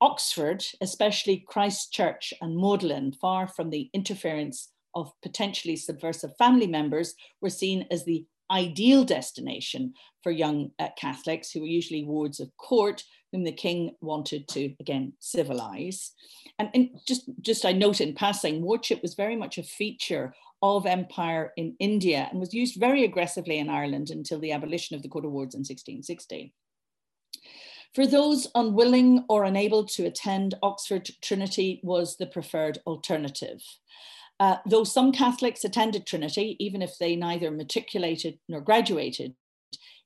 Oxford, 0.00 0.64
especially 0.80 1.44
Christ 1.46 1.92
Church 1.92 2.32
and 2.40 2.56
Magdalen, 2.56 3.12
far 3.12 3.46
from 3.46 3.70
the 3.70 3.90
interference 3.92 4.72
of 4.94 5.12
potentially 5.22 5.76
subversive 5.76 6.36
family 6.36 6.66
members, 6.66 7.14
were 7.40 7.50
seen 7.50 7.86
as 7.90 8.04
the 8.04 8.26
ideal 8.50 9.04
destination 9.04 9.94
for 10.22 10.32
young 10.32 10.70
uh, 10.78 10.88
Catholics 10.98 11.50
who 11.50 11.60
were 11.60 11.66
usually 11.66 12.04
wards 12.04 12.40
of 12.40 12.50
court 12.56 13.04
whom 13.32 13.44
the 13.44 13.52
king 13.52 13.94
wanted 14.00 14.48
to 14.48 14.74
again 14.80 15.12
civilize. 15.18 16.12
And, 16.58 16.70
and 16.74 16.90
just, 17.06 17.30
just 17.40 17.64
I 17.64 17.72
note 17.72 18.00
in 18.00 18.14
passing, 18.14 18.62
wardship 18.62 19.02
was 19.02 19.14
very 19.14 19.36
much 19.36 19.58
a 19.58 19.62
feature 19.62 20.34
of 20.62 20.86
empire 20.86 21.52
in 21.56 21.74
India 21.78 22.28
and 22.30 22.38
was 22.38 22.52
used 22.52 22.78
very 22.78 23.04
aggressively 23.04 23.58
in 23.58 23.70
Ireland 23.70 24.10
until 24.10 24.38
the 24.38 24.52
abolition 24.52 24.94
of 24.94 25.02
the 25.02 25.08
court 25.08 25.24
of 25.24 25.32
wards 25.32 25.54
in 25.54 25.60
1660. 25.60 26.52
For 27.94 28.06
those 28.06 28.46
unwilling 28.54 29.24
or 29.28 29.44
unable 29.44 29.84
to 29.86 30.06
attend, 30.06 30.54
Oxford 30.62 31.10
Trinity 31.22 31.80
was 31.82 32.16
the 32.16 32.26
preferred 32.26 32.78
alternative. 32.86 33.62
Uh, 34.38 34.56
though 34.64 34.84
some 34.84 35.12
Catholics 35.12 35.64
attended 35.64 36.06
Trinity, 36.06 36.56
even 36.60 36.82
if 36.82 36.96
they 36.98 37.16
neither 37.16 37.50
matriculated 37.50 38.38
nor 38.48 38.60
graduated, 38.60 39.34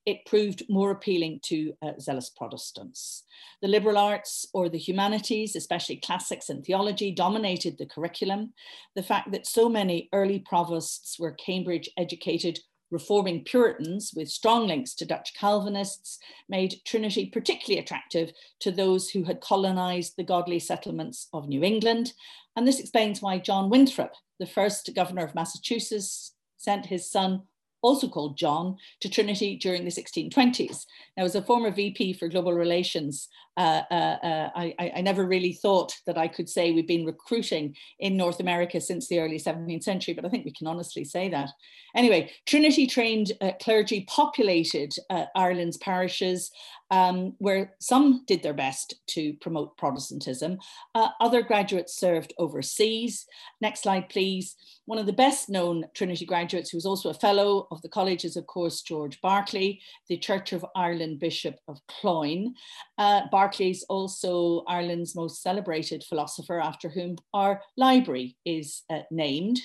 it 0.06 0.26
proved 0.26 0.62
more 0.68 0.90
appealing 0.90 1.40
to 1.44 1.72
uh, 1.82 1.92
zealous 1.98 2.30
Protestants. 2.30 3.24
The 3.62 3.68
liberal 3.68 3.96
arts 3.96 4.46
or 4.52 4.68
the 4.68 4.78
humanities, 4.78 5.56
especially 5.56 5.96
classics 5.96 6.50
and 6.50 6.64
theology, 6.64 7.10
dominated 7.10 7.78
the 7.78 7.86
curriculum. 7.86 8.52
The 8.94 9.02
fact 9.02 9.32
that 9.32 9.46
so 9.46 9.68
many 9.68 10.08
early 10.12 10.40
provosts 10.40 11.18
were 11.18 11.32
Cambridge 11.32 11.88
educated 11.96 12.58
reforming 12.90 13.42
Puritans 13.42 14.12
with 14.14 14.28
strong 14.28 14.66
links 14.66 14.94
to 14.94 15.06
Dutch 15.06 15.32
Calvinists 15.34 16.18
made 16.48 16.80
Trinity 16.84 17.26
particularly 17.26 17.80
attractive 17.80 18.30
to 18.60 18.70
those 18.70 19.10
who 19.10 19.24
had 19.24 19.40
colonized 19.40 20.14
the 20.16 20.22
godly 20.22 20.58
settlements 20.58 21.28
of 21.32 21.48
New 21.48 21.62
England. 21.62 22.12
And 22.56 22.68
this 22.68 22.78
explains 22.78 23.20
why 23.20 23.38
John 23.38 23.70
Winthrop, 23.70 24.12
the 24.38 24.46
first 24.46 24.90
governor 24.94 25.24
of 25.24 25.34
Massachusetts, 25.34 26.34
sent 26.56 26.86
his 26.86 27.10
son 27.10 27.42
also 27.84 28.08
called 28.08 28.38
John, 28.38 28.76
to 29.00 29.10
Trinity 29.10 29.56
during 29.56 29.84
the 29.84 29.90
1620s. 29.90 30.86
Now, 31.16 31.24
as 31.24 31.34
a 31.34 31.42
former 31.42 31.70
VP 31.70 32.14
for 32.14 32.28
global 32.28 32.54
relations, 32.54 33.28
uh, 33.56 33.82
uh, 33.90 34.16
uh, 34.22 34.50
I, 34.56 34.92
I, 34.96 35.00
never 35.00 35.24
really 35.24 35.52
thought 35.52 35.94
that 36.06 36.18
I 36.18 36.26
could 36.26 36.48
say 36.48 36.72
we've 36.72 36.88
been 36.88 37.06
recruiting 37.06 37.76
in 38.00 38.16
North 38.16 38.40
America 38.40 38.80
since 38.80 39.06
the 39.06 39.20
early 39.20 39.38
17th 39.38 39.84
century, 39.84 40.12
but 40.12 40.24
I 40.24 40.28
think 40.28 40.44
we 40.44 40.52
can 40.52 40.66
honestly 40.66 41.04
say 41.04 41.28
that. 41.28 41.50
Anyway, 41.94 42.32
Trinity 42.46 42.86
trained 42.86 43.32
uh, 43.40 43.52
clergy 43.60 44.06
populated 44.08 44.92
uh, 45.08 45.26
Ireland's 45.36 45.76
parishes, 45.76 46.50
um, 46.90 47.34
where 47.38 47.74
some 47.80 48.24
did 48.26 48.42
their 48.42 48.54
best 48.54 48.94
to 49.08 49.34
promote 49.34 49.76
Protestantism. 49.76 50.58
Uh, 50.94 51.08
other 51.20 51.42
graduates 51.42 51.96
served 51.96 52.34
overseas. 52.38 53.26
Next 53.60 53.82
slide, 53.82 54.08
please. 54.08 54.56
One 54.86 54.98
of 54.98 55.06
the 55.06 55.12
best 55.12 55.48
known 55.48 55.86
Trinity 55.94 56.26
graduates, 56.26 56.70
who 56.70 56.76
was 56.76 56.84
also 56.84 57.08
a 57.08 57.14
fellow 57.14 57.68
of 57.70 57.80
the 57.82 57.88
college, 57.88 58.24
is 58.24 58.36
of 58.36 58.46
course 58.46 58.82
George 58.82 59.20
Berkeley, 59.22 59.80
the 60.08 60.18
Church 60.18 60.52
of 60.52 60.66
Ireland 60.76 61.20
Bishop 61.20 61.58
of 61.68 61.80
Cloyne. 61.88 62.54
Uh, 62.98 63.22
Berkeley's 63.44 63.84
also 63.90 64.64
Ireland's 64.66 65.14
most 65.14 65.42
celebrated 65.42 66.02
philosopher, 66.02 66.60
after 66.60 66.88
whom 66.88 67.16
our 67.34 67.60
library 67.76 68.38
is 68.46 68.84
uh, 68.88 69.00
named. 69.10 69.60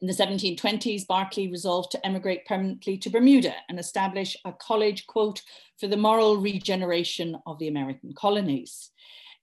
In 0.00 0.06
the 0.06 0.14
1720s, 0.14 1.06
Berkeley 1.06 1.48
resolved 1.48 1.90
to 1.90 2.06
emigrate 2.06 2.46
permanently 2.46 2.96
to 2.98 3.10
Bermuda 3.10 3.52
and 3.68 3.78
establish 3.78 4.34
a 4.46 4.52
college, 4.52 5.06
quote, 5.06 5.42
for 5.78 5.88
the 5.88 5.96
moral 5.98 6.38
regeneration 6.38 7.36
of 7.46 7.58
the 7.58 7.68
American 7.68 8.14
colonies. 8.14 8.92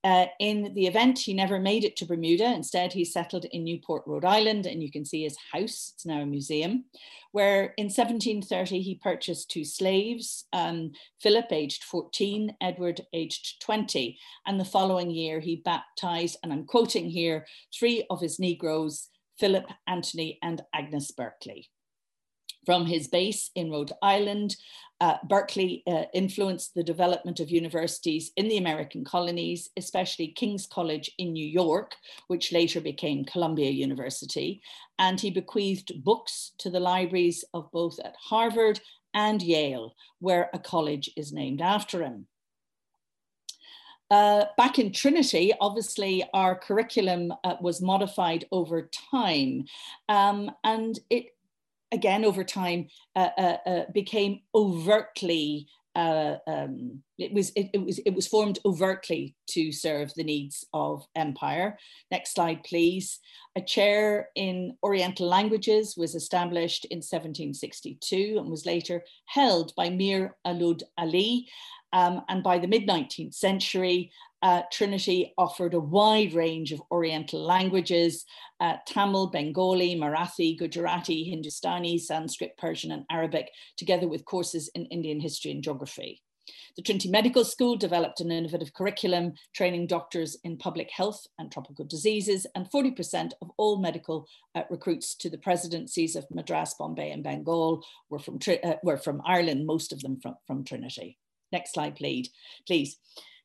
Uh, 0.05 0.27
in 0.39 0.71
the 0.75 0.85
event, 0.85 1.17
he 1.17 1.33
never 1.33 1.59
made 1.59 1.83
it 1.83 1.95
to 1.95 2.05
Bermuda. 2.05 2.53
Instead, 2.53 2.93
he 2.93 3.03
settled 3.03 3.45
in 3.45 3.63
Newport, 3.63 4.03
Rhode 4.05 4.23
Island, 4.23 4.67
and 4.67 4.83
you 4.83 4.91
can 4.91 5.03
see 5.03 5.23
his 5.23 5.35
house. 5.51 5.93
It's 5.95 6.05
now 6.05 6.21
a 6.21 6.27
museum, 6.27 6.85
where 7.31 7.73
in 7.77 7.85
1730 7.85 8.81
he 8.81 9.01
purchased 9.01 9.49
two 9.49 9.65
slaves, 9.65 10.45
um, 10.53 10.91
Philip, 11.19 11.51
aged 11.51 11.83
14, 11.85 12.55
Edward, 12.61 13.01
aged 13.13 13.59
20. 13.63 14.15
And 14.45 14.59
the 14.59 14.65
following 14.65 15.09
year, 15.09 15.39
he 15.39 15.63
baptized, 15.65 16.37
and 16.43 16.53
I'm 16.53 16.65
quoting 16.65 17.09
here, 17.09 17.47
three 17.73 18.05
of 18.11 18.21
his 18.21 18.37
Negroes, 18.37 19.07
Philip, 19.39 19.65
Anthony, 19.87 20.37
and 20.43 20.61
Agnes 20.71 21.09
Berkeley. 21.09 21.67
From 22.65 22.85
his 22.85 23.07
base 23.07 23.51
in 23.55 23.71
Rhode 23.71 23.91
Island, 24.01 24.55
uh, 25.01 25.17
Berkeley 25.27 25.83
uh, 25.85 26.03
influenced 26.13 26.73
the 26.73 26.83
development 26.83 27.39
of 27.39 27.51
universities 27.51 28.31
in 28.37 28.47
the 28.47 28.57
American 28.57 29.03
colonies, 29.03 29.69
especially 29.77 30.29
King's 30.29 30.65
College 30.65 31.11
in 31.17 31.33
New 31.33 31.45
York, 31.45 31.95
which 32.27 32.51
later 32.51 32.79
became 32.81 33.25
Columbia 33.25 33.69
University. 33.69 34.61
And 34.97 35.19
he 35.19 35.29
bequeathed 35.31 36.03
books 36.03 36.53
to 36.59 36.69
the 36.69 36.79
libraries 36.79 37.43
of 37.53 37.71
both 37.71 37.99
at 37.99 38.15
Harvard 38.17 38.79
and 39.13 39.41
Yale, 39.41 39.95
where 40.19 40.49
a 40.53 40.59
college 40.59 41.09
is 41.15 41.33
named 41.33 41.61
after 41.61 42.01
him. 42.01 42.27
Uh, 44.11 44.45
back 44.55 44.77
in 44.77 44.91
Trinity, 44.91 45.51
obviously, 45.59 46.23
our 46.33 46.55
curriculum 46.55 47.33
uh, 47.43 47.55
was 47.59 47.81
modified 47.81 48.45
over 48.51 48.89
time, 49.11 49.65
um, 50.09 50.51
and 50.63 50.99
it 51.09 51.34
again 51.95 52.23
over 52.23 52.43
time 52.43 52.87
uh, 53.15 53.29
uh, 53.37 53.57
uh 53.65 53.83
became 53.93 54.41
overtly 54.53 55.67
uh, 55.95 56.35
um, 56.45 57.01
it 57.17 57.31
was 57.31 57.51
it, 57.55 57.69
it, 57.73 57.83
was 57.83 57.99
it 57.99 58.13
was 58.13 58.27
formed 58.27 58.59
overtly 58.65 59.33
to 59.47 59.71
serve 59.71 60.13
the 60.15 60.23
needs 60.23 60.65
of 60.73 61.05
empire. 61.15 61.77
Next 62.11 62.33
slide, 62.33 62.63
please. 62.63 63.19
A 63.55 63.61
chair 63.61 64.29
in 64.35 64.75
Oriental 64.83 65.27
languages 65.27 65.95
was 65.95 66.13
established 66.13 66.83
in 66.85 66.97
1762 66.97 68.35
and 68.37 68.49
was 68.49 68.65
later 68.65 69.03
held 69.27 69.73
by 69.77 69.89
Mir 69.89 70.35
Aulad 70.45 70.83
Ali. 70.97 71.47
Um, 71.93 72.23
and 72.27 72.43
by 72.43 72.59
the 72.59 72.67
mid 72.67 72.85
19th 72.85 73.33
century, 73.33 74.11
uh, 74.45 74.61
Trinity 74.71 75.33
offered 75.39 75.73
a 75.73 75.79
wide 75.79 76.33
range 76.35 76.71
of 76.71 76.79
Oriental 76.91 77.41
languages 77.43 78.25
uh, 78.59 78.75
Tamil, 78.85 79.31
Bengali, 79.31 79.95
Marathi, 79.95 80.55
Gujarati, 80.55 81.23
Hindustani, 81.23 81.97
Sanskrit, 81.97 82.55
Persian, 82.55 82.91
and 82.91 83.05
Arabic, 83.09 83.49
together 83.75 84.07
with 84.07 84.23
courses 84.23 84.69
in 84.75 84.85
Indian 84.85 85.19
history 85.19 85.49
and 85.49 85.63
geography. 85.63 86.21
The 86.77 86.83
Trinity 86.83 87.09
Medical 87.09 87.43
School 87.43 87.75
developed 87.75 88.21
an 88.21 88.31
innovative 88.31 88.71
curriculum 88.75 89.33
training 89.55 89.87
doctors 89.87 90.37
in 90.43 90.57
public 90.57 90.91
health 90.91 91.25
and 91.39 91.51
tropical 91.51 91.83
diseases, 91.83 92.45
and 92.53 92.69
40% 92.69 93.31
of 93.41 93.49
all 93.57 93.79
medical 93.79 94.27
uh, 94.53 94.61
recruits 94.69 95.15
to 95.15 95.29
the 95.31 95.39
presidencies 95.39 96.15
of 96.15 96.27
Madras, 96.29 96.75
Bombay, 96.77 97.09
and 97.09 97.23
Bengal 97.23 97.83
were 98.11 98.19
from, 98.19 98.37
uh, 98.63 98.73
were 98.83 98.97
from 98.97 99.23
Ireland, 99.25 99.65
most 99.65 99.91
of 99.91 100.01
them 100.01 100.19
from, 100.21 100.35
from 100.45 100.63
Trinity. 100.63 101.17
Next 101.51 101.73
slide, 101.73 101.95
please. 101.95 102.29
please. 102.67 102.99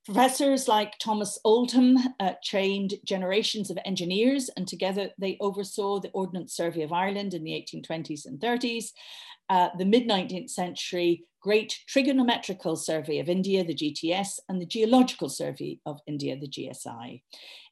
Professors 0.07 0.67
like 0.67 0.99
Thomas 0.99 1.39
Oldham 1.45 1.99
uh, 2.19 2.33
trained 2.43 2.95
generations 3.05 3.71
of 3.71 3.79
engineers 3.85 4.49
and 4.57 4.67
together 4.67 5.11
they 5.19 5.37
oversaw 5.41 6.01
the 6.01 6.11
Ordnance 6.11 6.57
Survey 6.57 6.83
of 6.83 6.93
Ireland 6.93 7.35
in 7.35 7.45
the 7.45 7.53
1820s 7.53 8.25
and 8.25 8.41
30s. 8.41 8.87
Uh, 9.51 9.69
the 9.77 9.85
mid 9.85 10.09
19th 10.09 10.51
century 10.51 11.25
Great 11.43 11.75
Trigonometrical 11.89 12.77
Survey 12.77 13.19
of 13.19 13.31
India, 13.31 13.65
the 13.65 13.75
GTS, 13.75 14.39
and 14.51 14.61
the 14.61 14.67
Geological 14.67 15.31
Survey 15.31 15.79
of 15.87 15.99
India, 16.07 16.39
the 16.39 16.47
GSI. 16.47 17.23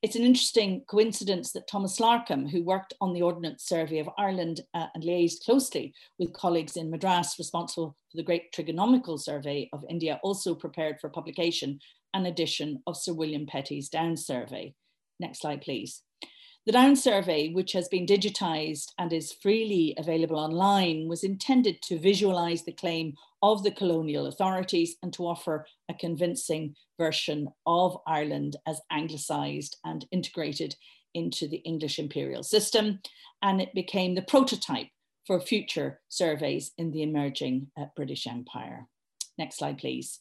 It's 0.00 0.16
an 0.16 0.22
interesting 0.22 0.84
coincidence 0.88 1.52
that 1.52 1.68
Thomas 1.68 2.00
Larcom, 2.00 2.50
who 2.50 2.64
worked 2.64 2.94
on 3.02 3.12
the 3.12 3.20
Ordnance 3.20 3.64
Survey 3.64 3.98
of 3.98 4.08
Ireland 4.16 4.62
uh, 4.72 4.86
and 4.94 5.04
liaised 5.04 5.44
closely 5.44 5.92
with 6.18 6.32
colleagues 6.32 6.78
in 6.78 6.90
Madras 6.90 7.34
responsible 7.38 7.94
for 8.10 8.16
the 8.16 8.22
Great 8.22 8.52
Trigonomical 8.54 9.20
Survey 9.20 9.68
of 9.74 9.84
India, 9.90 10.18
also 10.22 10.54
prepared 10.54 10.98
for 10.98 11.10
publication 11.10 11.78
an 12.14 12.26
edition 12.26 12.82
of 12.86 12.96
Sir 12.96 13.12
William 13.12 13.46
Petty's 13.46 13.88
Down 13.88 14.16
Survey. 14.16 14.74
Next 15.20 15.40
slide, 15.40 15.62
please. 15.62 16.02
The 16.66 16.72
Down 16.72 16.96
survey, 16.96 17.50
which 17.50 17.72
has 17.72 17.88
been 17.88 18.04
digitised 18.04 18.92
and 18.98 19.10
is 19.10 19.32
freely 19.32 19.94
available 19.96 20.38
online, 20.38 21.08
was 21.08 21.24
intended 21.24 21.80
to 21.82 21.98
visualise 21.98 22.62
the 22.62 22.72
claim 22.72 23.14
of 23.42 23.62
the 23.62 23.70
colonial 23.70 24.26
authorities 24.26 24.96
and 25.02 25.10
to 25.14 25.26
offer 25.26 25.66
a 25.88 25.94
convincing 25.94 26.74
version 26.98 27.48
of 27.64 27.96
Ireland 28.06 28.56
as 28.66 28.82
anglicised 28.90 29.78
and 29.84 30.06
integrated 30.10 30.76
into 31.14 31.48
the 31.48 31.58
English 31.58 31.98
imperial 31.98 32.42
system. 32.42 33.00
And 33.40 33.62
it 33.62 33.72
became 33.72 34.14
the 34.14 34.22
prototype 34.22 34.88
for 35.26 35.40
future 35.40 36.00
surveys 36.08 36.72
in 36.76 36.90
the 36.90 37.02
emerging 37.02 37.68
uh, 37.78 37.86
British 37.96 38.26
Empire. 38.26 38.88
Next 39.38 39.58
slide, 39.58 39.78
please. 39.78 40.18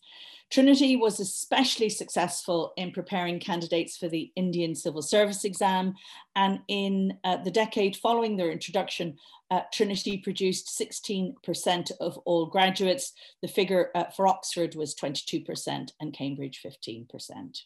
Trinity 0.50 0.96
was 0.96 1.20
especially 1.20 1.90
successful 1.90 2.72
in 2.78 2.92
preparing 2.92 3.40
candidates 3.40 3.98
for 3.98 4.08
the 4.08 4.32
Indian 4.38 4.76
Civil 4.76 5.02
Service 5.02 5.44
exam. 5.44 5.96
And 6.36 6.60
in 6.70 7.18
uh, 7.26 7.38
the 7.38 7.52
decade 7.52 7.98
following 7.98 8.38
their 8.38 8.50
introduction, 8.50 9.18
uh, 9.52 9.62
Trinity 9.74 10.18
produced 10.18 10.70
16% 10.80 11.92
of 12.00 12.18
all 12.20 12.46
graduates. 12.46 13.12
The 13.42 13.50
figure 13.50 13.90
uh, 13.94 14.06
for 14.16 14.28
Oxford 14.28 14.76
was 14.76 14.96
22% 14.96 15.92
and 16.00 16.14
Cambridge 16.14 16.62
15%. 16.66 17.62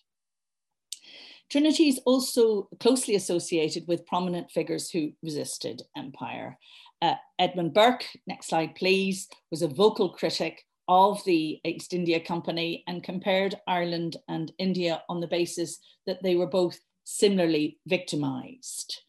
Trinity 1.51 1.89
is 1.89 1.99
also 2.05 2.69
closely 2.79 3.15
associated 3.15 3.87
with 3.87 4.07
prominent 4.07 4.49
figures 4.49 4.89
who 4.89 5.11
resisted 5.21 5.83
empire. 5.97 6.57
Uh, 7.01 7.15
Edmund 7.37 7.73
Burke, 7.73 8.05
next 8.25 8.47
slide 8.47 8.73
please, 8.75 9.27
was 9.51 9.61
a 9.61 9.67
vocal 9.67 10.09
critic 10.09 10.63
of 10.87 11.23
the 11.25 11.59
East 11.65 11.93
India 11.93 12.19
Company 12.19 12.83
and 12.87 13.03
compared 13.03 13.55
Ireland 13.67 14.17
and 14.27 14.51
India 14.57 15.03
on 15.09 15.21
the 15.21 15.27
basis 15.27 15.79
that 16.05 16.21
they 16.23 16.35
were 16.35 16.47
both 16.47 16.79
similarly 17.03 17.79
victimized. 17.85 19.01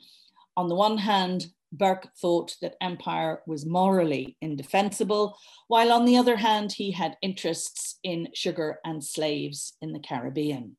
On 0.57 0.69
the 0.69 0.75
one 0.75 0.99
hand, 0.99 1.47
Burke 1.73 2.09
thought 2.19 2.57
that 2.61 2.77
empire 2.81 3.43
was 3.47 3.65
morally 3.65 4.37
indefensible, 4.43 5.39
while 5.69 5.91
on 5.91 6.05
the 6.05 6.17
other 6.17 6.37
hand, 6.37 6.73
he 6.73 6.91
had 6.91 7.17
interests 7.23 7.99
in 8.03 8.29
sugar 8.35 8.79
and 8.85 9.03
slaves 9.03 9.75
in 9.81 9.93
the 9.93 10.01
Caribbean. 10.01 10.77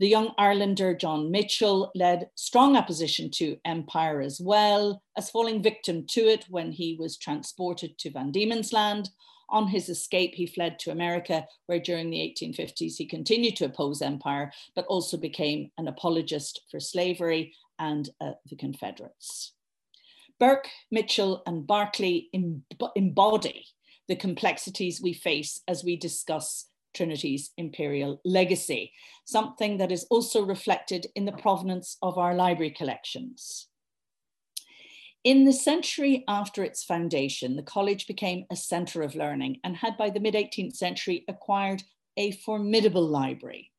The 0.00 0.08
young 0.08 0.32
Irelander 0.38 0.98
John 0.98 1.32
Mitchel 1.32 1.90
led 1.94 2.30
strong 2.36 2.76
opposition 2.76 3.30
to 3.32 3.58
empire 3.64 4.20
as 4.20 4.40
well, 4.40 5.02
as 5.16 5.30
falling 5.30 5.60
victim 5.62 6.06
to 6.10 6.20
it 6.20 6.44
when 6.48 6.70
he 6.70 6.96
was 6.98 7.16
transported 7.16 7.98
to 7.98 8.10
Van 8.10 8.30
Diemen's 8.30 8.72
Land 8.72 9.10
on 9.50 9.68
his 9.68 9.88
escape, 9.88 10.34
he 10.34 10.46
fled 10.46 10.78
to 10.78 10.90
America, 10.90 11.46
where 11.66 11.80
during 11.80 12.10
the 12.10 12.18
1850s 12.18 12.96
he 12.96 13.06
continued 13.06 13.56
to 13.56 13.64
oppose 13.64 14.02
empire, 14.02 14.52
but 14.74 14.86
also 14.86 15.16
became 15.16 15.70
an 15.78 15.88
apologist 15.88 16.62
for 16.70 16.80
slavery 16.80 17.54
and 17.78 18.10
uh, 18.20 18.32
the 18.48 18.56
Confederates. 18.56 19.52
Burke, 20.38 20.68
Mitchell, 20.90 21.42
and 21.46 21.66
Berkeley 21.66 22.30
embody 22.94 23.66
the 24.06 24.16
complexities 24.16 25.02
we 25.02 25.12
face 25.12 25.60
as 25.66 25.82
we 25.82 25.96
discuss 25.96 26.66
Trinity's 26.94 27.50
imperial 27.56 28.20
legacy, 28.24 28.92
something 29.24 29.78
that 29.78 29.92
is 29.92 30.06
also 30.10 30.44
reflected 30.44 31.06
in 31.14 31.24
the 31.24 31.32
provenance 31.32 31.96
of 32.02 32.18
our 32.18 32.34
library 32.34 32.70
collections. 32.70 33.68
In 35.24 35.44
the 35.44 35.52
century 35.52 36.24
after 36.28 36.62
its 36.62 36.84
foundation, 36.84 37.56
the 37.56 37.62
college 37.62 38.06
became 38.06 38.46
a 38.50 38.56
centre 38.56 39.02
of 39.02 39.14
learning 39.14 39.58
and 39.64 39.76
had 39.76 39.96
by 39.96 40.10
the 40.10 40.20
mid 40.20 40.34
18th 40.34 40.76
century 40.76 41.24
acquired 41.28 41.82
a 42.16 42.32
formidable 42.32 43.06
library. 43.06 43.70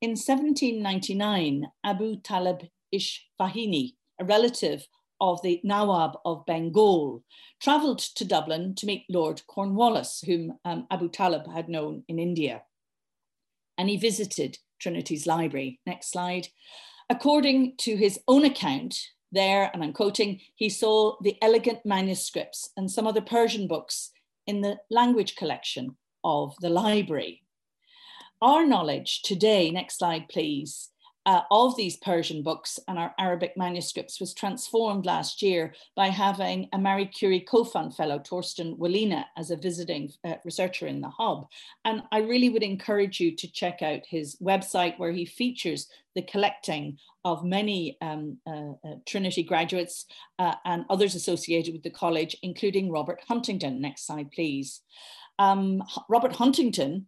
In 0.00 0.10
1799, 0.10 1.66
Abu 1.84 2.16
Talib 2.16 2.66
Ish 2.90 3.26
Fahimi, 3.40 3.94
a 4.20 4.24
relative 4.24 4.86
of 5.22 5.40
the 5.42 5.60
Nawab 5.62 6.18
of 6.24 6.44
Bengal, 6.44 7.22
travelled 7.60 8.00
to 8.00 8.24
Dublin 8.24 8.74
to 8.74 8.86
meet 8.86 9.06
Lord 9.08 9.40
Cornwallis, 9.46 10.24
whom 10.26 10.58
um, 10.64 10.88
Abu 10.90 11.08
Talib 11.08 11.50
had 11.50 11.68
known 11.68 12.02
in 12.08 12.18
India. 12.18 12.62
And 13.78 13.88
he 13.88 13.96
visited 13.96 14.58
Trinity's 14.80 15.24
library. 15.24 15.80
Next 15.86 16.10
slide. 16.10 16.48
According 17.08 17.76
to 17.78 17.96
his 17.96 18.18
own 18.26 18.44
account, 18.44 18.98
there, 19.30 19.70
and 19.72 19.82
I'm 19.82 19.92
quoting, 19.92 20.40
he 20.56 20.68
saw 20.68 21.16
the 21.22 21.38
elegant 21.40 21.86
manuscripts 21.86 22.70
and 22.76 22.90
some 22.90 23.06
other 23.06 23.22
Persian 23.22 23.68
books 23.68 24.10
in 24.46 24.60
the 24.60 24.78
language 24.90 25.36
collection 25.36 25.96
of 26.24 26.54
the 26.60 26.68
library. 26.68 27.42
Our 28.42 28.66
knowledge 28.66 29.22
today, 29.22 29.70
next 29.70 29.98
slide 29.98 30.28
please, 30.28 30.90
uh, 31.24 31.42
of 31.50 31.76
these 31.76 31.96
Persian 31.96 32.42
books 32.42 32.78
and 32.88 32.98
our 32.98 33.14
Arabic 33.18 33.56
manuscripts 33.56 34.20
was 34.20 34.34
transformed 34.34 35.06
last 35.06 35.42
year 35.42 35.74
by 35.94 36.08
having 36.08 36.68
a 36.72 36.78
Marie 36.78 37.06
Curie 37.06 37.40
COFUND 37.40 37.94
Fellow, 37.94 38.18
Torsten 38.18 38.76
Wollina, 38.76 39.24
as 39.36 39.50
a 39.50 39.56
visiting 39.56 40.10
uh, 40.24 40.34
researcher 40.44 40.86
in 40.86 41.00
the 41.00 41.08
hub. 41.08 41.46
And 41.84 42.02
I 42.10 42.18
really 42.18 42.48
would 42.48 42.62
encourage 42.62 43.20
you 43.20 43.36
to 43.36 43.52
check 43.52 43.82
out 43.82 44.00
his 44.08 44.36
website 44.42 44.98
where 44.98 45.12
he 45.12 45.24
features 45.24 45.88
the 46.14 46.22
collecting 46.22 46.98
of 47.24 47.44
many 47.44 47.96
um, 48.02 48.36
uh, 48.46 48.72
uh 48.84 48.96
Trinity 49.06 49.42
graduates 49.42 50.06
uh, 50.38 50.54
and 50.64 50.84
others 50.90 51.14
associated 51.14 51.72
with 51.72 51.82
the 51.82 51.90
college, 51.90 52.36
including 52.42 52.90
Robert 52.90 53.20
Huntington. 53.28 53.80
Next 53.80 54.06
slide, 54.06 54.30
please. 54.32 54.82
Um, 55.38 55.82
Robert 56.08 56.34
Huntington 56.34 57.06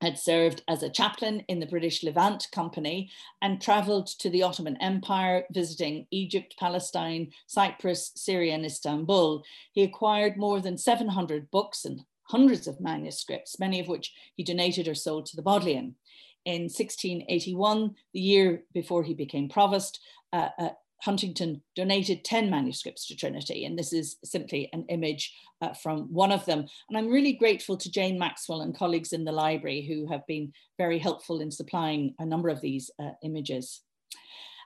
had 0.00 0.18
served 0.18 0.62
as 0.68 0.82
a 0.82 0.90
chaplain 0.90 1.40
in 1.48 1.58
the 1.58 1.66
British 1.66 2.02
Levant 2.02 2.46
Company 2.52 3.10
and 3.42 3.60
travelled 3.60 4.06
to 4.06 4.30
the 4.30 4.42
Ottoman 4.42 4.76
Empire, 4.80 5.44
visiting 5.52 6.06
Egypt, 6.10 6.54
Palestine, 6.58 7.32
Cyprus, 7.46 8.12
Syria, 8.14 8.54
and 8.54 8.64
Istanbul. 8.64 9.42
He 9.72 9.82
acquired 9.82 10.36
more 10.36 10.60
than 10.60 10.78
700 10.78 11.50
books 11.50 11.84
and 11.84 12.00
hundreds 12.24 12.66
of 12.66 12.80
manuscripts, 12.80 13.58
many 13.58 13.80
of 13.80 13.88
which 13.88 14.12
he 14.36 14.44
donated 14.44 14.86
or 14.86 14.94
sold 14.94 15.26
to 15.26 15.36
the 15.36 15.42
Bodleian. 15.42 15.96
In 16.44 16.62
1681, 16.62 17.94
the 18.14 18.20
year 18.20 18.62
before 18.72 19.02
he 19.02 19.14
became 19.14 19.48
provost, 19.48 20.00
uh, 20.32 20.48
uh, 20.58 20.68
Huntington 21.02 21.62
donated 21.76 22.24
10 22.24 22.50
manuscripts 22.50 23.06
to 23.06 23.16
Trinity, 23.16 23.64
and 23.64 23.78
this 23.78 23.92
is 23.92 24.16
simply 24.24 24.68
an 24.72 24.84
image 24.88 25.32
uh, 25.60 25.72
from 25.72 26.12
one 26.12 26.32
of 26.32 26.44
them. 26.44 26.66
And 26.88 26.98
I'm 26.98 27.08
really 27.08 27.32
grateful 27.32 27.76
to 27.76 27.90
Jane 27.90 28.18
Maxwell 28.18 28.62
and 28.62 28.76
colleagues 28.76 29.12
in 29.12 29.24
the 29.24 29.32
library 29.32 29.82
who 29.86 30.08
have 30.08 30.26
been 30.26 30.52
very 30.76 30.98
helpful 30.98 31.40
in 31.40 31.50
supplying 31.50 32.14
a 32.18 32.26
number 32.26 32.48
of 32.48 32.60
these 32.60 32.90
uh, 33.00 33.10
images. 33.22 33.82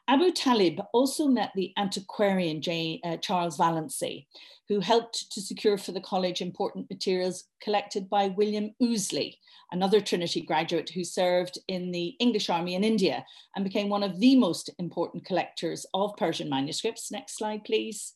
Abu 0.08 0.32
Talib 0.32 0.80
also 0.92 1.28
met 1.28 1.52
the 1.54 1.72
antiquarian 1.78 2.60
Jane, 2.60 3.00
uh, 3.04 3.16
Charles 3.18 3.56
Vallancey, 3.56 4.26
who 4.68 4.80
helped 4.80 5.30
to 5.32 5.40
secure 5.40 5.78
for 5.78 5.92
the 5.92 6.00
college 6.00 6.40
important 6.40 6.90
materials 6.90 7.44
collected 7.62 8.10
by 8.10 8.28
William 8.28 8.74
Ouseley, 8.82 9.36
another 9.70 10.00
Trinity 10.00 10.40
graduate 10.40 10.90
who 10.90 11.04
served 11.04 11.58
in 11.68 11.92
the 11.92 12.16
English 12.18 12.50
Army 12.50 12.74
in 12.74 12.84
India 12.84 13.24
and 13.54 13.64
became 13.64 13.88
one 13.88 14.02
of 14.02 14.18
the 14.18 14.34
most 14.36 14.70
important 14.78 15.24
collectors 15.24 15.86
of 15.94 16.16
Persian 16.16 16.48
manuscripts. 16.48 17.12
Next 17.12 17.38
slide, 17.38 17.64
please. 17.64 18.14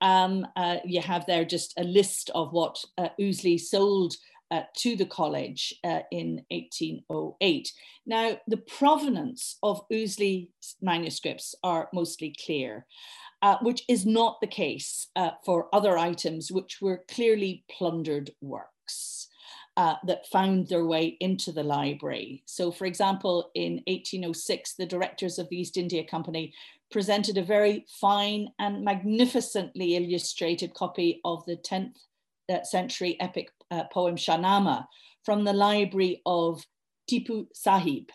Um, 0.00 0.46
uh, 0.54 0.76
you 0.84 1.00
have 1.00 1.26
there 1.26 1.44
just 1.44 1.74
a 1.78 1.84
list 1.84 2.30
of 2.34 2.52
what 2.52 2.82
uh, 2.96 3.08
Ouseley 3.20 3.58
sold 3.58 4.14
uh, 4.50 4.62
to 4.76 4.96
the 4.96 5.06
college 5.06 5.74
uh, 5.84 6.00
in 6.10 6.42
1808. 6.50 7.72
Now, 8.06 8.38
the 8.46 8.56
provenance 8.56 9.58
of 9.62 9.82
Ouseley's 9.92 10.76
manuscripts 10.80 11.54
are 11.62 11.88
mostly 11.92 12.34
clear. 12.44 12.86
Uh, 13.40 13.56
which 13.62 13.84
is 13.86 14.04
not 14.04 14.40
the 14.40 14.48
case 14.48 15.06
uh, 15.14 15.30
for 15.44 15.68
other 15.72 15.96
items 15.96 16.50
which 16.50 16.78
were 16.82 17.04
clearly 17.08 17.62
plundered 17.70 18.32
works. 18.40 19.28
Uh, 19.76 19.94
that 20.04 20.26
found 20.26 20.66
their 20.66 20.84
way 20.84 21.16
into 21.20 21.52
the 21.52 21.62
library. 21.62 22.42
So, 22.46 22.72
for 22.72 22.84
example, 22.84 23.52
in 23.54 23.74
1806, 23.86 24.74
the 24.74 24.84
directors 24.84 25.38
of 25.38 25.48
the 25.48 25.60
East 25.60 25.76
India 25.76 26.02
Company 26.02 26.52
presented 26.90 27.38
a 27.38 27.44
very 27.44 27.86
fine 27.88 28.48
and 28.58 28.84
magnificently 28.84 29.94
illustrated 29.94 30.74
copy 30.74 31.20
of 31.24 31.44
the 31.46 31.58
10th 31.58 31.94
uh, 32.52 32.64
century 32.64 33.16
epic 33.20 33.50
uh, 33.70 33.84
poem 33.92 34.16
Shahnama 34.16 34.86
from 35.24 35.44
the 35.44 35.52
library 35.52 36.22
of 36.26 36.62
Tipu 37.10 37.46
Sahib. 37.54 38.10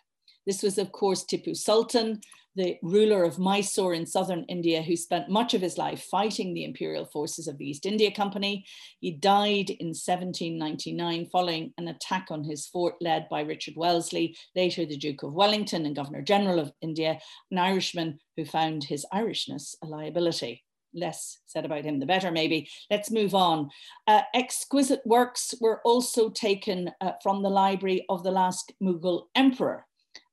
This 0.46 0.62
was, 0.62 0.78
of 0.78 0.92
course, 0.92 1.24
Tipu 1.24 1.56
Sultan, 1.56 2.22
the 2.56 2.78
ruler 2.84 3.24
of 3.24 3.40
Mysore 3.40 3.94
in 3.94 4.06
southern 4.06 4.46
India, 4.48 4.82
who 4.82 4.96
spent 4.96 5.30
much 5.30 5.54
of 5.54 5.62
his 5.62 5.78
life 5.78 6.04
fighting 6.04 6.54
the 6.54 6.66
imperial 6.66 7.06
forces 7.06 7.48
of 7.48 7.58
the 7.58 7.70
East 7.70 7.86
India 7.86 8.12
Company. 8.12 8.66
He 9.00 9.12
died 9.12 9.70
in 9.70 9.88
1799 9.88 11.30
following 11.32 11.74
an 11.78 11.88
attack 11.88 12.28
on 12.30 12.44
his 12.44 12.68
fort 12.68 12.96
led 13.02 13.28
by 13.30 13.42
Richard 13.42 13.74
Wellesley, 13.76 14.38
later 14.56 14.86
the 14.86 14.98
Duke 14.98 15.24
of 15.24 15.34
Wellington 15.34 15.86
and 15.86 15.96
Governor 15.96 16.22
General 16.22 16.60
of 16.60 16.72
India, 16.82 17.20
an 17.50 17.58
Irishman 17.58 18.20
who 18.38 18.46
found 18.46 18.84
his 18.84 19.06
Irishness 19.12 19.76
a 19.84 19.88
liability 19.88 20.63
less 20.94 21.40
said 21.46 21.66
about 21.66 21.86
him, 21.86 22.00
the 22.00 22.06
better, 22.06 22.32
maybe. 22.32 22.70
Let's 22.90 23.12
move 23.12 23.36
on. 23.36 23.70
Uh, 24.08 24.22
exquisite 24.34 25.02
works 25.06 25.54
were 25.60 25.82
also 25.84 26.30
taken 26.30 26.92
uh, 27.02 27.14
from 27.22 27.44
the 27.44 27.50
library 27.50 28.06
of 28.10 28.24
the 28.24 28.32
last 28.32 28.74
Mughal 28.82 29.24
emperor, 29.36 29.86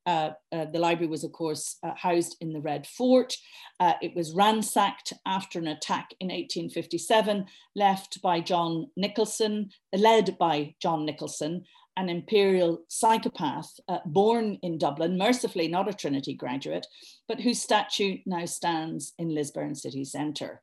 uh, 0.07 0.31
uh, 0.51 0.65
the 0.73 0.79
library 0.79 1.09
was, 1.09 1.25
of 1.25 1.33
course, 1.33 1.77
uh, 1.83 1.93
housed 1.97 2.37
in 2.41 2.53
the 2.53 2.61
Red 2.61 2.87
Fort. 2.87 3.35
Uh, 3.79 3.95
it 4.01 4.15
was 4.17 4.35
ransacked 4.35 5.13
after 5.27 5.59
an 5.59 5.69
attack 5.69 6.15
in 6.21 6.29
1857, 6.29 7.47
left 7.77 8.21
by 8.23 8.41
John 8.41 8.91
Nicholson, 8.97 9.71
led 9.95 10.39
by 10.39 10.75
John 10.81 11.05
Nicholson, 11.05 11.65
an 12.01 12.09
imperial 12.09 12.83
psychopath 12.89 13.79
uh, 13.89 13.99
born 14.07 14.59
in 14.63 14.79
Dublin, 14.79 15.19
mercifully 15.19 15.69
not 15.69 15.89
a 15.89 15.93
Trinity 15.93 16.35
graduate, 16.35 16.87
but 17.29 17.41
whose 17.41 17.61
statue 17.61 18.19
now 18.25 18.47
stands 18.47 19.13
in 19.19 19.35
Lisburn 19.35 19.75
city 19.75 20.05
centre. 20.05 20.63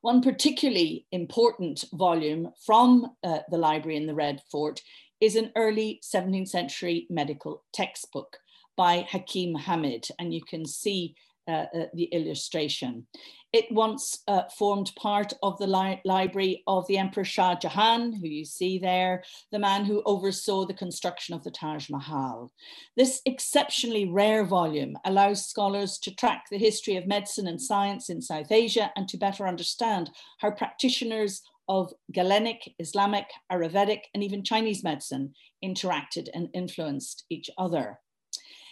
One 0.00 0.22
particularly 0.22 1.06
important 1.12 1.84
volume 1.92 2.52
from 2.64 3.12
uh, 3.22 3.40
the 3.50 3.58
library 3.58 3.96
in 3.96 4.06
the 4.06 4.14
Red 4.14 4.40
Fort 4.50 4.80
is 5.20 5.36
an 5.36 5.52
early 5.56 6.00
17th 6.02 6.48
century 6.48 7.06
medical 7.10 7.62
textbook 7.72 8.38
by 8.76 9.06
Hakim 9.08 9.54
Hamid, 9.54 10.08
and 10.18 10.32
you 10.32 10.42
can 10.42 10.66
see 10.66 11.14
uh, 11.46 11.66
uh, 11.74 11.86
the 11.92 12.04
illustration. 12.04 13.06
It 13.54 13.70
once 13.70 14.18
uh, 14.26 14.48
formed 14.58 14.90
part 14.96 15.32
of 15.40 15.56
the 15.58 15.68
li 15.68 16.00
library 16.04 16.64
of 16.66 16.88
the 16.88 16.98
Emperor 16.98 17.22
Shah 17.22 17.54
Jahan, 17.54 18.12
who 18.12 18.26
you 18.26 18.44
see 18.44 18.80
there, 18.80 19.22
the 19.52 19.60
man 19.60 19.84
who 19.84 20.02
oversaw 20.06 20.66
the 20.66 20.74
construction 20.74 21.36
of 21.36 21.44
the 21.44 21.52
Taj 21.52 21.88
Mahal. 21.88 22.50
This 22.96 23.22
exceptionally 23.26 24.06
rare 24.10 24.42
volume 24.44 24.96
allows 25.04 25.46
scholars 25.46 25.98
to 25.98 26.12
track 26.12 26.46
the 26.50 26.58
history 26.58 26.96
of 26.96 27.06
medicine 27.06 27.46
and 27.46 27.62
science 27.62 28.10
in 28.10 28.20
South 28.20 28.50
Asia 28.50 28.90
and 28.96 29.06
to 29.06 29.16
better 29.16 29.46
understand 29.46 30.10
how 30.40 30.50
practitioners 30.50 31.40
of 31.68 31.92
Galenic, 32.10 32.74
Islamic, 32.80 33.26
Ayurvedic, 33.52 34.00
and 34.14 34.24
even 34.24 34.42
Chinese 34.42 34.82
medicine 34.82 35.32
interacted 35.64 36.26
and 36.34 36.48
influenced 36.54 37.24
each 37.30 37.48
other. 37.56 38.00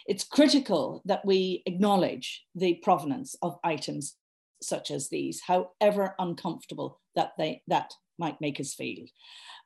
It's 0.06 0.24
critical 0.24 1.02
that 1.04 1.24
we 1.24 1.62
acknowledge 1.66 2.44
the 2.56 2.80
provenance 2.82 3.36
of 3.42 3.60
items 3.62 4.16
such 4.62 4.90
as 4.90 5.08
these, 5.08 5.40
however 5.40 6.14
uncomfortable 6.18 7.00
that, 7.14 7.32
they, 7.38 7.62
that 7.68 7.92
might 8.18 8.40
make 8.40 8.60
us 8.60 8.74
feel. 8.74 9.06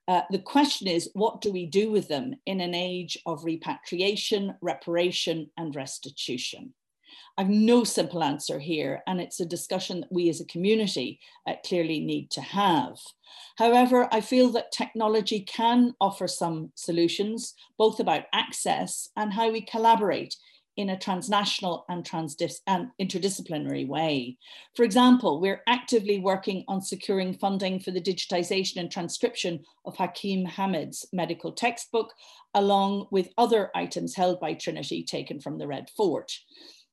Uh, 0.09 0.22
the 0.30 0.38
question 0.38 0.86
is, 0.86 1.11
what 1.14 1.40
do 1.40 1.53
we 1.53 1.66
do 1.66 1.90
with 1.90 2.09
them 2.09 2.34
in 2.47 2.61
an 2.61 2.74
age 2.74 3.18
of 3.26 3.44
repatriation, 3.44 4.55
reparation, 4.61 5.51
and 5.57 5.74
restitution? 5.74 6.72
I've 7.38 7.51
no 7.51 7.84
simple 7.84 8.22
answer 8.22 8.59
here, 8.59 9.03
and 9.07 9.20
it's 9.20 9.40
a 9.40 9.47
discussion 9.47 10.01
that 10.01 10.12
we 10.12 10.30
as 10.30 10.40
a 10.40 10.47
community 10.47 11.20
uh, 11.47 11.55
clearly 11.64 12.01
need 12.01 12.30
to 12.32 12.40
have. 12.40 12.97
However, 13.59 14.09
I 14.11 14.20
feel 14.20 14.49
that 14.51 14.72
technology 14.72 15.40
can 15.40 15.94
offer 16.01 16.28
some 16.28 16.72
solutions, 16.76 17.55
both 17.76 18.01
about 18.01 18.24
access 18.32 19.11
and 19.16 19.32
how 19.32 19.51
we 19.51 19.61
collaborate 19.61 20.34
in 20.77 20.91
a 20.91 20.99
transnational 20.99 21.85
and, 21.89 22.05
transdis- 22.05 22.61
and 22.66 22.89
interdisciplinary 23.01 23.87
way. 23.87 24.37
For 24.74 24.85
example, 24.85 25.41
we're 25.41 25.62
actively 25.66 26.20
working 26.20 26.64
on 26.68 26.83
securing 26.83 27.35
funding 27.35 27.81
for 27.81 27.91
the 27.91 28.01
digitization 28.01 28.77
and 28.77 28.91
transcription 28.91 29.64
of 29.85 29.97
Hakim 29.97 30.45
Hamid's 30.45 31.07
medical 31.12 31.53
textbook, 31.53 32.12
along 32.55 33.07
with 33.11 33.31
other 33.39 33.70
items 33.74 34.14
held 34.14 34.39
by 34.39 34.55
Trinity 34.55 35.03
taken 35.03 35.41
from 35.41 35.59
the 35.59 35.66
Red 35.66 35.89
Fort. 35.97 36.33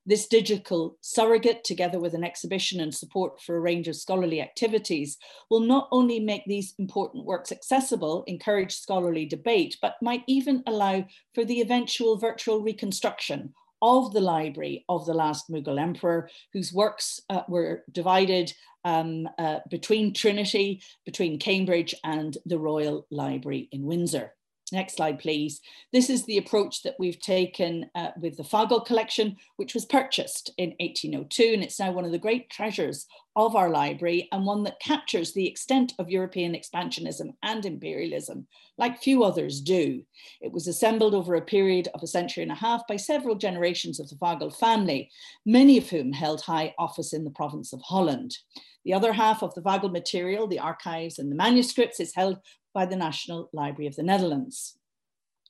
This 0.05 0.27
digital 0.27 0.97
surrogate, 0.99 1.63
together 1.63 1.97
with 1.97 2.13
an 2.13 2.25
exhibition 2.25 2.81
and 2.81 2.93
support 2.93 3.41
for 3.41 3.55
a 3.55 3.61
range 3.61 3.88
of 3.88 3.95
scholarly 3.95 4.41
activities, 4.41 5.17
will 5.49 5.61
not 5.61 5.88
only 5.93 6.19
make 6.19 6.43
these 6.45 6.73
important 6.77 7.25
works 7.25 7.53
accessible, 7.53 8.25
encourage 8.27 8.75
scholarly 8.75 9.25
debate, 9.25 9.77
but 9.81 9.95
might 10.01 10.23
even 10.27 10.61
allow 10.67 11.05
for 11.34 11.45
the 11.45 11.61
eventual 11.61 12.17
virtual 12.17 12.61
reconstruction 12.61 13.53
of 13.84 14.13
the 14.13 14.21
library 14.21 14.86
of 14.88 15.05
the 15.05 15.13
last 15.13 15.51
Mughal 15.51 15.79
emperor, 15.79 16.29
whose 16.53 16.73
works 16.73 17.19
uh, 17.29 17.43
were 17.49 17.84
divided 17.91 18.51
um, 18.86 19.27
uh, 19.38 19.59
between 19.69 20.13
Trinity, 20.13 20.81
between 21.05 21.38
Cambridge, 21.38 21.93
and 22.03 22.38
the 22.45 22.57
Royal 22.57 23.05
Library 23.11 23.67
in 23.73 23.84
Windsor. 23.86 24.34
Next 24.74 24.95
slide, 24.95 25.19
please. 25.19 25.61
This 25.91 26.09
is 26.09 26.26
the 26.26 26.39
approach 26.39 26.82
that 26.82 26.95
we've 26.97 27.19
taken 27.19 27.91
uh, 27.93 28.09
with 28.19 28.38
the 28.38 28.43
Fagel 28.43 28.84
collection, 28.84 29.38
which 29.57 29.76
was 29.76 29.86
purchased 29.86 30.49
in 30.57 30.69
1802, 30.80 31.51
and 31.53 31.63
it's 31.63 31.80
now 31.80 31.91
one 31.91 32.05
of 32.05 32.11
the 32.11 32.17
great 32.17 32.49
treasures 32.49 33.05
of 33.36 33.55
our 33.55 33.69
library 33.69 34.28
and 34.32 34.45
one 34.45 34.63
that 34.63 34.80
captures 34.80 35.32
the 35.32 35.47
extent 35.47 35.93
of 35.99 36.09
European 36.09 36.53
expansionism 36.53 37.36
and 37.43 37.67
imperialism, 37.67 38.47
like 38.80 38.99
few 38.99 39.24
others 39.24 39.61
do. 39.61 40.03
It 40.41 40.51
was 40.51 40.67
assembled 40.67 41.13
over 41.13 41.36
a 41.36 41.41
period 41.41 41.88
of 41.93 42.01
a 42.01 42.07
century 42.07 42.41
and 42.41 42.51
a 42.51 42.55
half 42.55 42.82
by 42.88 42.95
several 42.95 43.36
generations 43.36 43.99
of 43.99 44.09
the 44.09 44.15
Fagel 44.15 44.55
family, 44.55 45.11
many 45.45 45.78
of 45.78 45.88
whom 45.88 46.11
held 46.11 46.41
high 46.41 46.74
office 46.80 47.13
in 47.13 47.24
the 47.24 47.30
province 47.30 47.74
of 47.74 47.82
Holland. 47.84 48.38
The 48.86 48.93
other 48.93 49.13
half 49.13 49.43
of 49.43 49.53
the 49.53 49.61
Fagel 49.61 49.91
material, 49.91 50.47
the 50.47 50.59
archives 50.59 51.19
and 51.19 51.32
the 51.32 51.36
manuscripts, 51.36 51.99
is 51.99 52.15
held 52.15 52.39
by 52.74 52.86
the 52.86 52.95
National 52.95 53.49
Library 53.53 53.88
of 53.88 53.95
the 53.95 54.03
Netherlands. 54.03 54.78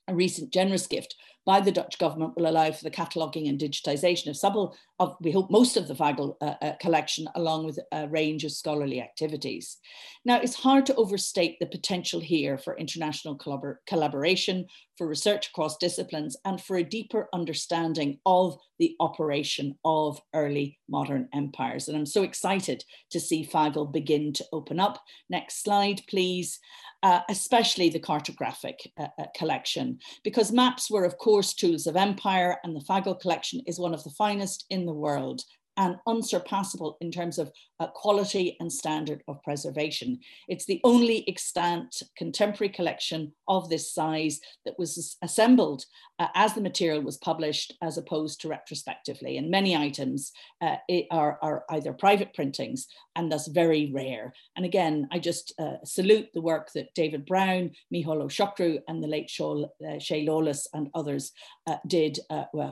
A 0.06 0.14
recent 0.14 0.52
generous 0.52 0.86
gift 0.86 1.16
by 1.46 1.60
the 1.60 1.72
Dutch 1.72 1.98
government 1.98 2.36
will 2.36 2.46
allow 2.46 2.70
for 2.72 2.84
the 2.84 2.90
cataloguing 2.90 3.48
and 3.48 3.58
digitisation 3.58 4.28
of 4.28 4.36
some 4.36 4.70
of, 4.98 5.16
we 5.20 5.30
hope, 5.30 5.50
most 5.50 5.76
of 5.76 5.88
the 5.88 5.94
Fagel 5.94 6.36
uh, 6.40 6.54
uh, 6.62 6.72
collection, 6.80 7.26
along 7.34 7.66
with 7.66 7.78
a 7.92 8.08
range 8.08 8.44
of 8.44 8.52
scholarly 8.52 9.00
activities. 9.00 9.78
Now, 10.24 10.40
it's 10.40 10.54
hard 10.54 10.86
to 10.86 10.94
overstate 10.94 11.58
the 11.58 11.66
potential 11.66 12.20
here 12.20 12.56
for 12.56 12.76
international 12.76 13.36
collabor 13.36 13.76
collaboration, 13.86 14.66
for 14.96 15.06
research 15.06 15.48
across 15.48 15.76
disciplines, 15.78 16.36
and 16.44 16.60
for 16.60 16.76
a 16.76 16.84
deeper 16.84 17.28
understanding 17.32 18.18
of 18.26 18.56
the 18.78 18.94
operation 19.00 19.76
of 19.84 20.20
early 20.34 20.78
modern 20.88 21.28
empires. 21.32 21.88
And 21.88 21.96
I'm 21.96 22.06
so 22.06 22.22
excited 22.22 22.84
to 23.10 23.20
see 23.20 23.44
Fagel 23.44 23.90
begin 23.92 24.32
to 24.34 24.44
open 24.52 24.80
up. 24.80 25.02
Next 25.28 25.62
slide, 25.62 26.00
please 26.08 26.60
uh, 27.04 27.20
especially 27.28 27.90
the 27.90 28.00
cartographic 28.00 28.76
uh, 28.98 29.08
uh, 29.18 29.26
collection, 29.36 29.98
because 30.24 30.50
maps 30.50 30.90
were, 30.90 31.04
of 31.04 31.18
course, 31.18 31.52
tools 31.52 31.86
of 31.86 31.96
empire, 31.96 32.56
and 32.64 32.74
the 32.74 32.84
Fagel 32.88 33.20
collection 33.20 33.60
is 33.66 33.78
one 33.78 33.92
of 33.92 34.02
the 34.04 34.10
finest 34.10 34.64
in 34.70 34.86
the 34.86 34.92
world 34.92 35.42
and 35.76 35.96
unsurpassable 36.06 36.96
in 37.00 37.10
terms 37.10 37.38
of 37.38 37.50
uh, 37.80 37.88
quality 37.88 38.56
and 38.60 38.72
standard 38.72 39.22
of 39.28 39.42
preservation. 39.42 40.18
It's 40.48 40.66
the 40.66 40.80
only 40.84 41.28
extant 41.28 42.02
contemporary 42.16 42.72
collection 42.72 43.32
of 43.48 43.68
this 43.68 43.92
size 43.92 44.40
that 44.64 44.78
was 44.78 45.16
assembled 45.22 45.84
uh, 46.18 46.28
as 46.34 46.54
the 46.54 46.60
material 46.60 47.02
was 47.02 47.16
published 47.16 47.74
as 47.82 47.98
opposed 47.98 48.40
to 48.40 48.48
retrospectively. 48.48 49.36
And 49.36 49.50
many 49.50 49.76
items 49.76 50.32
uh, 50.60 50.76
are, 51.10 51.38
are, 51.42 51.64
either 51.70 51.92
private 51.92 52.32
printings 52.34 52.86
and 53.16 53.32
thus 53.32 53.48
very 53.48 53.90
rare. 53.92 54.32
And 54.56 54.64
again, 54.64 55.08
I 55.10 55.18
just 55.18 55.54
uh, 55.58 55.76
salute 55.84 56.28
the 56.34 56.42
work 56.42 56.70
that 56.74 56.92
David 56.94 57.24
Brown, 57.26 57.70
Ó 57.92 58.28
Siochrú 58.28 58.78
and 58.86 59.02
the 59.02 59.08
late 59.08 59.30
uh, 59.40 59.98
Shay 59.98 60.24
Lawless 60.24 60.68
and 60.74 60.88
others 60.94 61.32
uh, 61.66 61.76
did 61.86 62.18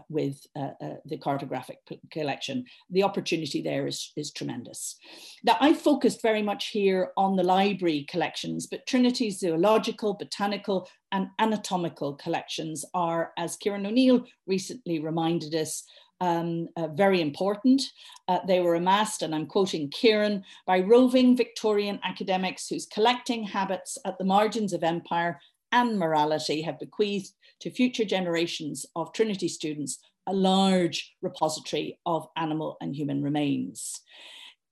with 0.09 0.41
the 0.55 1.19
cartographic 1.19 1.77
collection. 2.11 2.65
The 2.93 3.03
opportunity 3.03 3.63
there 3.63 3.87
is, 3.87 4.13
is 4.17 4.33
tremendous. 4.33 4.97
Now, 5.43 5.57
I 5.61 5.73
focused 5.73 6.23
very 6.23 6.43
much 6.43 6.69
here 6.69 7.13
on 7.17 7.37
the 7.37 7.43
library 7.43 8.07
collections, 8.09 8.67
but 8.67 8.87
Trinity's 8.87 9.41
zoological, 9.41 10.15
botanical, 10.15 10.89
and 11.11 11.29
anatomical 11.39 12.15
collections 12.15 12.85
are, 12.95 13.33
as 13.37 13.57
Kieran 13.57 13.87
O'Neill 13.87 14.25
recently 14.47 15.01
reminded 15.01 15.55
us, 15.55 15.85
um, 16.21 16.69
uh, 16.77 16.87
very 16.87 17.21
important. 17.21 17.83
Uh, 18.29 18.39
they 18.47 18.61
were 18.61 18.77
amassed, 18.77 19.23
and 19.23 19.35
I'm 19.35 19.47
quoting 19.47 19.91
Kieran, 19.91 20.45
by 20.67 20.79
roving 20.79 21.37
Victorian 21.37 21.99
academics 22.05 22.69
whose 22.69 22.87
collecting 22.87 23.43
habits 23.43 23.99
at 24.05 24.19
the 24.19 24.25
margins 24.25 24.73
of 24.73 24.85
empire 24.85 25.41
and 25.73 25.99
morality 25.99 26.63
have 26.63 26.79
bequeathed 26.79 27.33
to 27.61 27.71
future 27.71 28.05
generations 28.05 28.87
of 28.95 29.13
Trinity 29.13 29.49
students 29.49 29.99
a 30.27 30.33
large 30.33 31.15
repository 31.23 31.99
of 32.07 32.29
animal 32.37 32.77
and 32.81 32.95
human 32.95 33.23
remains 33.23 34.01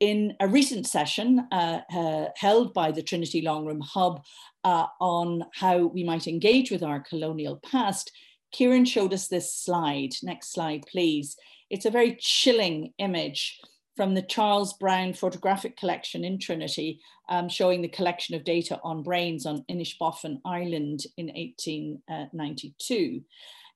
in 0.01 0.34
a 0.40 0.48
recent 0.48 0.86
session 0.86 1.46
uh, 1.53 1.80
uh, 1.94 2.24
held 2.36 2.72
by 2.72 2.90
the 2.90 3.03
Trinity 3.03 3.42
Long 3.42 3.66
Room 3.66 3.82
Hub 3.82 4.24
uh, 4.64 4.86
on 4.98 5.44
how 5.55 5.86
we 5.86 6.03
might 6.03 6.26
engage 6.26 6.70
with 6.70 6.82
our 6.82 7.01
colonial 7.01 7.61
past, 7.62 8.11
Kieran 8.51 8.86
showed 8.86 9.12
us 9.12 9.28
this 9.28 9.55
slide. 9.55 10.11
Next 10.22 10.53
slide, 10.53 10.84
please. 10.90 11.36
It's 11.68 11.84
a 11.84 11.90
very 11.90 12.16
chilling 12.18 12.94
image 12.98 13.61
from 13.94 14.14
the 14.14 14.22
Charles 14.22 14.72
Brown 14.72 15.12
photographic 15.12 15.76
collection 15.76 16.24
in 16.24 16.38
Trinity, 16.38 17.01
um, 17.28 17.51
showing 17.51 17.82
the 17.82 17.88
collection 17.88 18.34
of 18.34 18.44
data 18.44 18.80
on 18.82 19.03
brains 19.03 19.44
on 19.44 19.64
Inishbofin 19.70 20.40
Island 20.46 21.05
in 21.18 21.26
1892. 21.26 23.20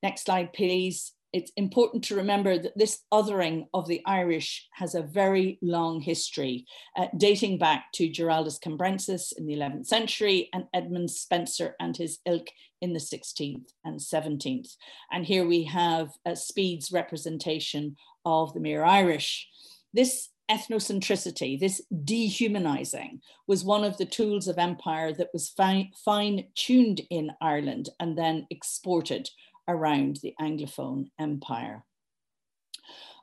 Next 0.03 0.25
slide, 0.25 0.53
please 0.55 1.13
it's 1.35 1.51
important 1.57 2.05
to 2.05 2.15
remember 2.15 2.57
that 2.61 2.79
this 2.79 3.01
othering 3.13 3.67
of 3.75 3.89
the 3.89 4.01
Irish 4.07 4.69
has 4.73 4.95
a 4.95 5.03
very 5.03 5.59
long 5.61 6.01
history, 6.01 6.65
uh, 6.97 7.09
dating 7.17 7.59
back 7.59 7.87
to 7.95 8.09
Giraldus 8.09 8.61
Cambrensis 8.61 9.33
in 9.37 9.45
the 9.45 9.57
11th 9.57 9.87
century 9.87 10.49
and 10.53 10.65
Edmund 10.73 11.11
Spenser 11.11 11.75
and 11.81 11.97
his 11.97 12.21
ilk 12.25 12.47
in 12.81 12.93
the 12.93 13.01
16th 13.01 13.71
and 13.85 13.99
17th. 13.99 14.77
And 15.11 15.27
here 15.27 15.45
we 15.45 15.65
have 15.65 16.11
uh, 16.25 16.37
Speed's 16.37 16.93
representation 16.93 17.97
of 18.25 18.55
the 18.55 18.61
mere 18.61 18.85
Irish. 18.85 19.49
This 19.93 20.29
ethnocentricity, 20.49 21.59
this 21.59 21.83
dehumanizing, 22.05 23.21
was 23.49 23.65
one 23.65 23.83
of 23.83 23.97
the 23.97 24.05
tools 24.05 24.47
of 24.47 24.59
empire 24.59 25.13
that 25.13 25.31
was 25.33 25.49
fine 25.49 26.45
tuned 26.55 27.01
in 27.11 27.33
Ireland 27.41 27.89
and 27.99 28.17
then 28.17 28.47
exported 28.51 29.29
around 29.69 30.19
the 30.23 30.35
Anglophone 30.41 31.11
Empire. 31.19 31.85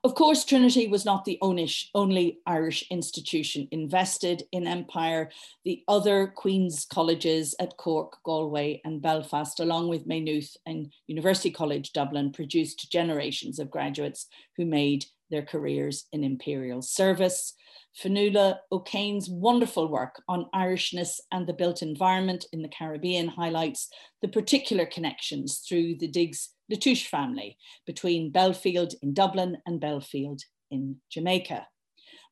Of 0.03 0.15
course, 0.15 0.43
Trinity 0.43 0.87
was 0.87 1.05
not 1.05 1.25
the 1.25 1.37
only 1.43 2.39
Irish 2.47 2.83
institution 2.89 3.67
invested 3.69 4.41
in 4.51 4.65
empire. 4.65 5.29
The 5.63 5.83
other 5.87 6.25
Queen's 6.25 6.85
colleges 6.91 7.53
at 7.59 7.77
Cork, 7.77 8.17
Galway, 8.25 8.81
and 8.83 8.99
Belfast, 8.99 9.59
along 9.59 9.89
with 9.89 10.07
Maynooth 10.07 10.57
and 10.65 10.91
University 11.05 11.51
College 11.51 11.93
Dublin, 11.93 12.31
produced 12.31 12.91
generations 12.91 13.59
of 13.59 13.69
graduates 13.69 14.25
who 14.57 14.65
made 14.65 15.05
their 15.29 15.43
careers 15.43 16.07
in 16.11 16.23
imperial 16.23 16.81
service. 16.81 17.53
Fionnuala 17.97 18.59
O'Kane's 18.71 19.29
wonderful 19.29 19.87
work 19.87 20.21
on 20.27 20.49
Irishness 20.55 21.19
and 21.31 21.45
the 21.45 21.53
built 21.53 21.81
environment 21.81 22.45
in 22.53 22.61
the 22.61 22.69
Caribbean 22.69 23.27
highlights 23.27 23.89
the 24.21 24.27
particular 24.27 24.85
connections 24.85 25.63
through 25.67 25.95
the 25.97 26.07
Digges 26.07 26.49
Latouche 26.71 27.07
family 27.07 27.57
between 27.85 28.31
Belfield 28.31 28.93
in 29.01 29.13
Dublin 29.13 29.57
and 29.65 29.81
Belfield 29.81 30.41
in 30.69 30.97
Jamaica. 31.09 31.67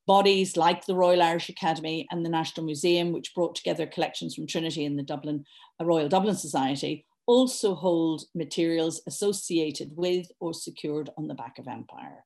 Bodies 0.07 0.57
like 0.57 0.85
the 0.85 0.95
Royal 0.95 1.21
Irish 1.21 1.49
Academy 1.49 2.07
and 2.09 2.25
the 2.25 2.29
National 2.29 2.65
Museum, 2.65 3.11
which 3.11 3.35
brought 3.35 3.53
together 3.53 3.85
collections 3.85 4.33
from 4.33 4.47
Trinity 4.47 4.85
and 4.85 4.97
the 4.97 5.03
Dublin 5.03 5.43
Royal 5.81 6.09
Dublin 6.09 6.35
Society, 6.35 7.05
also 7.27 7.75
hold 7.75 8.23
materials 8.33 9.01
associated 9.05 9.91
with 9.95 10.25
or 10.39 10.53
secured 10.53 11.11
on 11.17 11.27
the 11.27 11.35
back 11.35 11.59
of 11.59 11.67
empire. 11.67 12.23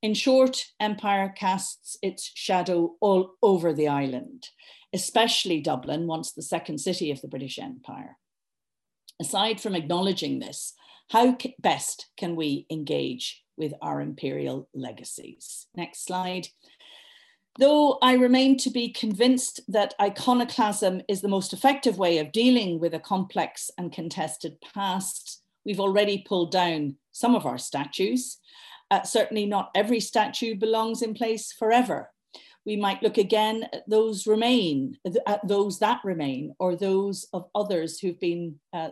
In 0.00 0.14
short, 0.14 0.64
empire 0.78 1.32
casts 1.36 1.96
its 2.02 2.30
shadow 2.34 2.94
all 3.00 3.32
over 3.42 3.72
the 3.72 3.88
island, 3.88 4.48
especially 4.92 5.60
Dublin, 5.60 6.06
once 6.06 6.32
the 6.32 6.42
second 6.42 6.78
city 6.78 7.10
of 7.10 7.20
the 7.20 7.28
British 7.28 7.58
Empire. 7.58 8.16
Aside 9.20 9.60
from 9.60 9.74
acknowledging 9.74 10.38
this, 10.38 10.74
how 11.10 11.36
best 11.58 12.06
can 12.16 12.36
we 12.36 12.66
engage 12.70 13.42
with 13.56 13.72
our 13.82 14.00
imperial 14.00 14.68
legacies? 14.72 15.66
Next 15.74 16.04
slide. 16.04 16.46
Though 17.58 17.98
I 18.00 18.12
remain 18.12 18.56
to 18.58 18.70
be 18.70 18.90
convinced 18.90 19.60
that 19.66 19.94
iconoclasm 20.00 21.02
is 21.08 21.22
the 21.22 21.28
most 21.28 21.52
effective 21.52 21.98
way 21.98 22.18
of 22.18 22.30
dealing 22.30 22.78
with 22.78 22.94
a 22.94 23.00
complex 23.00 23.68
and 23.76 23.90
contested 23.90 24.60
past, 24.60 25.42
we've 25.66 25.80
already 25.80 26.18
pulled 26.18 26.52
down 26.52 26.98
some 27.10 27.34
of 27.34 27.46
our 27.46 27.58
statues 27.58 28.38
uh, 28.90 29.02
certainly 29.02 29.46
not 29.46 29.70
every 29.74 30.00
statue 30.00 30.54
belongs 30.54 31.02
in 31.02 31.14
place 31.14 31.52
forever. 31.52 32.10
We 32.66 32.76
might 32.76 33.02
look 33.02 33.16
again 33.16 33.66
at 33.72 33.88
those 33.88 34.26
remain, 34.26 34.98
at 35.26 35.46
those 35.48 35.78
that 35.78 36.00
remain, 36.04 36.54
or 36.58 36.76
those 36.76 37.26
of 37.32 37.48
others 37.54 37.98
who've 37.98 38.20
been 38.20 38.56
uh, 38.74 38.90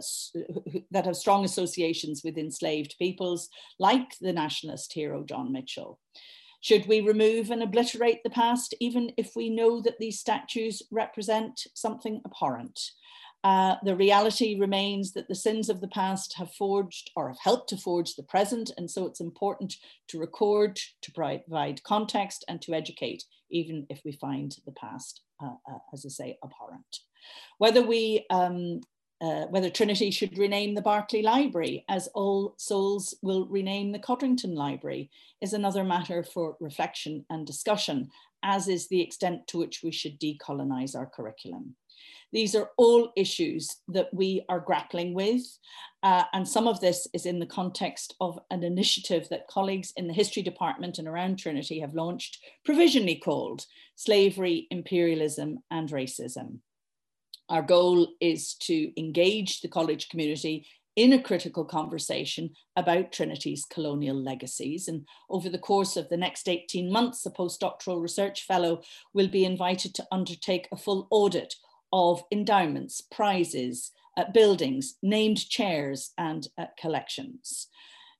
that 0.90 1.04
have 1.04 1.16
strong 1.16 1.44
associations 1.44 2.22
with 2.24 2.38
enslaved 2.38 2.94
peoples, 2.98 3.50
like 3.78 4.16
the 4.20 4.32
nationalist 4.32 4.92
hero 4.94 5.24
John 5.24 5.52
Mitchel. 5.52 5.98
Should 6.62 6.86
we 6.86 7.00
remove 7.00 7.50
and 7.50 7.62
obliterate 7.62 8.22
the 8.24 8.30
past, 8.30 8.74
even 8.80 9.12
if 9.16 9.36
we 9.36 9.50
know 9.50 9.82
that 9.82 9.98
these 9.98 10.18
statues 10.18 10.82
represent 10.90 11.66
something 11.74 12.22
abhorrent? 12.24 12.80
Uh, 13.44 13.76
the 13.84 13.94
reality 13.94 14.58
remains 14.58 15.12
that 15.12 15.28
the 15.28 15.34
sins 15.34 15.68
of 15.68 15.80
the 15.80 15.88
past 15.88 16.34
have 16.36 16.52
forged 16.54 17.10
or 17.14 17.28
have 17.28 17.38
helped 17.40 17.68
to 17.68 17.76
forge 17.76 18.14
the 18.14 18.22
present. 18.24 18.72
And 18.76 18.90
so 18.90 19.06
it's 19.06 19.20
important 19.20 19.76
to 20.08 20.18
record, 20.18 20.80
to 21.02 21.12
provide 21.12 21.82
context, 21.84 22.44
and 22.48 22.60
to 22.62 22.74
educate, 22.74 23.22
even 23.50 23.86
if 23.88 24.00
we 24.04 24.12
find 24.12 24.56
the 24.64 24.72
past, 24.72 25.20
uh, 25.40 25.54
uh, 25.70 25.78
as 25.92 26.04
I 26.04 26.08
say, 26.08 26.38
abhorrent. 26.42 27.00
Whether 27.58 27.82
we 27.82 28.26
um, 28.30 28.80
uh, 29.20 29.46
whether 29.46 29.70
Trinity 29.70 30.10
should 30.10 30.36
rename 30.36 30.74
the 30.74 30.82
Berkeley 30.82 31.22
Library, 31.22 31.84
as 31.88 32.08
All 32.08 32.54
Souls 32.58 33.14
will 33.22 33.46
rename 33.46 33.92
the 33.92 33.98
Codrington 33.98 34.54
Library, 34.54 35.10
is 35.40 35.54
another 35.54 35.84
matter 35.84 36.22
for 36.22 36.56
reflection 36.60 37.24
and 37.30 37.46
discussion, 37.46 38.10
as 38.42 38.68
is 38.68 38.88
the 38.88 39.00
extent 39.00 39.46
to 39.48 39.58
which 39.58 39.82
we 39.82 39.90
should 39.90 40.20
decolonize 40.20 40.94
our 40.94 41.06
curriculum. 41.06 41.74
These 42.32 42.54
are 42.54 42.70
all 42.76 43.12
issues 43.16 43.68
that 43.88 44.12
we 44.12 44.44
are 44.48 44.60
grappling 44.60 45.14
with. 45.14 45.42
Uh, 46.02 46.24
and 46.32 46.46
some 46.46 46.66
of 46.68 46.80
this 46.80 47.06
is 47.14 47.26
in 47.26 47.38
the 47.38 47.46
context 47.46 48.14
of 48.20 48.38
an 48.50 48.62
initiative 48.62 49.28
that 49.30 49.48
colleagues 49.48 49.92
in 49.96 50.06
the 50.06 50.14
history 50.14 50.42
department 50.42 50.98
and 50.98 51.08
around 51.08 51.38
Trinity 51.38 51.80
have 51.80 51.94
launched, 51.94 52.38
provisionally 52.64 53.16
called 53.16 53.64
Slavery, 53.94 54.66
Imperialism 54.70 55.58
and 55.70 55.88
Racism. 55.88 56.58
Our 57.48 57.62
goal 57.62 58.08
is 58.20 58.54
to 58.62 58.92
engage 59.00 59.60
the 59.60 59.68
college 59.68 60.08
community 60.08 60.66
in 60.96 61.12
a 61.12 61.22
critical 61.22 61.64
conversation 61.64 62.50
about 62.74 63.12
Trinity's 63.12 63.66
colonial 63.66 64.16
legacies. 64.16 64.88
And 64.88 65.06
over 65.28 65.50
the 65.50 65.58
course 65.58 65.96
of 65.96 66.08
the 66.08 66.16
next 66.16 66.48
18 66.48 66.90
months, 66.90 67.24
a 67.26 67.30
postdoctoral 67.30 68.00
research 68.00 68.44
fellow 68.44 68.80
will 69.12 69.28
be 69.28 69.44
invited 69.44 69.94
to 69.94 70.06
undertake 70.10 70.68
a 70.72 70.76
full 70.76 71.06
audit 71.10 71.54
of 71.92 72.22
endowments, 72.30 73.00
prizes, 73.00 73.92
uh, 74.16 74.24
buildings, 74.32 74.96
named 75.02 75.48
chairs, 75.48 76.12
and 76.16 76.48
uh, 76.58 76.66
collections. 76.78 77.68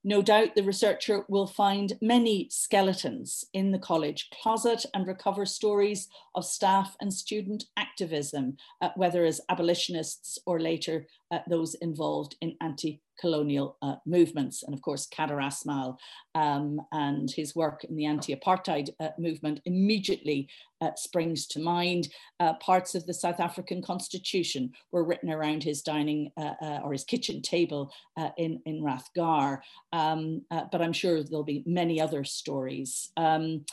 No 0.06 0.22
doubt 0.22 0.54
the 0.54 0.62
researcher 0.62 1.24
will 1.28 1.48
find 1.48 1.98
many 2.00 2.46
skeletons 2.48 3.44
in 3.52 3.72
the 3.72 3.78
college 3.80 4.30
closet 4.30 4.86
and 4.94 5.04
recover 5.04 5.44
stories 5.44 6.08
of 6.36 6.44
staff 6.44 6.96
and 7.00 7.12
student 7.12 7.64
activism, 7.76 8.56
uh, 8.80 8.90
whether 8.94 9.24
as 9.24 9.40
abolitionists 9.48 10.38
or 10.46 10.60
later 10.60 11.08
uh, 11.30 11.38
those 11.48 11.74
involved 11.74 12.36
in 12.40 12.56
anti 12.60 13.00
colonial 13.18 13.76
uh, 13.82 13.96
movements. 14.04 14.62
And 14.62 14.74
of 14.74 14.82
course, 14.82 15.06
Kader 15.06 15.36
Asmal 15.36 15.96
um, 16.34 16.80
and 16.92 17.30
his 17.30 17.54
work 17.54 17.84
in 17.84 17.96
the 17.96 18.06
anti 18.06 18.34
apartheid 18.34 18.90
uh, 19.00 19.08
movement 19.18 19.60
immediately 19.64 20.48
uh, 20.82 20.90
springs 20.94 21.46
to 21.46 21.58
mind. 21.58 22.08
Uh, 22.38 22.52
parts 22.54 22.94
of 22.94 23.06
the 23.06 23.14
South 23.14 23.40
African 23.40 23.80
constitution 23.80 24.70
were 24.92 25.04
written 25.04 25.30
around 25.30 25.64
his 25.64 25.80
dining 25.80 26.30
uh, 26.36 26.52
uh, 26.60 26.80
or 26.84 26.92
his 26.92 27.04
kitchen 27.04 27.40
table 27.40 27.90
in, 28.36 28.60
in 28.66 28.82
Rathgar. 28.82 29.60
Um, 29.92 30.42
but 30.50 30.82
I'm 30.82 30.92
sure 30.92 31.22
there'll 31.22 31.44
be 31.44 31.62
many 31.66 32.00
other 32.00 32.24
stories. 32.24 33.10
Um, 33.16 33.64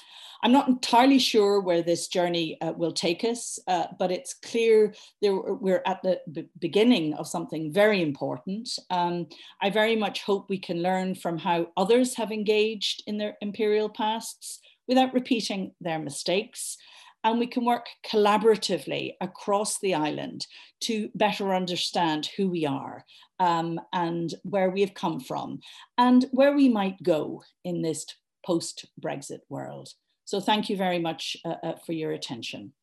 I'm 0.44 0.52
not 0.52 0.68
entirely 0.68 1.20
sure 1.20 1.62
where 1.62 1.82
this 1.82 2.08
journey 2.08 2.58
will 2.78 2.92
take 2.92 3.24
us, 3.24 3.60
but 3.68 4.12
it's 4.12 4.34
clear 4.34 4.94
there, 5.22 5.36
we're 5.36 5.84
at 5.86 6.02
the 6.04 6.20
beginning 6.60 7.14
of 7.16 7.28
something 7.28 7.43
very 7.52 8.02
important. 8.02 8.70
Um, 8.90 9.28
I 9.62 9.70
very 9.70 9.96
much 9.96 10.24
hope 10.24 10.50
we 10.50 10.60
can 10.60 10.82
learn 10.82 11.16
from 11.16 11.38
how 11.38 11.68
others 11.78 12.16
have 12.16 12.32
engaged 12.32 13.04
in 13.08 13.18
their 13.18 13.38
imperial 13.42 13.90
pasts 13.90 14.60
without 14.88 15.14
repeating 15.14 15.74
their 15.82 16.00
mistakes. 16.00 16.78
And 17.24 17.40
we 17.40 17.48
can 17.48 17.64
work 17.64 17.88
collaboratively 18.06 19.14
across 19.22 19.80
the 19.80 19.96
island 19.96 20.46
to 20.82 21.10
better 21.16 21.54
understand 21.54 22.30
who 22.36 22.50
we 22.50 22.66
are 22.66 23.06
um, 23.40 23.80
and 23.94 24.34
where 24.44 24.70
we 24.70 24.82
have 24.82 24.94
come 24.94 25.20
from 25.20 25.60
and 25.98 26.26
where 26.32 26.54
we 26.54 26.68
might 26.68 27.02
go 27.02 27.44
in 27.64 27.82
this 27.82 28.06
post 28.46 28.86
Brexit 29.02 29.40
world. 29.50 29.90
So, 30.26 30.40
thank 30.40 30.70
you 30.70 30.78
very 30.78 31.00
much 31.00 31.38
uh, 31.46 31.56
uh, 31.64 31.76
for 31.86 31.94
your 31.94 32.12
attention. 32.12 32.74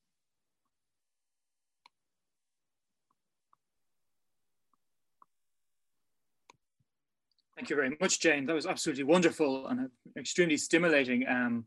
Thank 7.61 7.68
you 7.68 7.76
very 7.76 7.94
much, 8.00 8.20
Jane. 8.20 8.46
That 8.46 8.54
was 8.54 8.64
absolutely 8.64 9.04
wonderful 9.04 9.66
and 9.66 9.80
an 9.80 9.90
extremely 10.16 10.56
stimulating 10.56 11.28
um, 11.28 11.66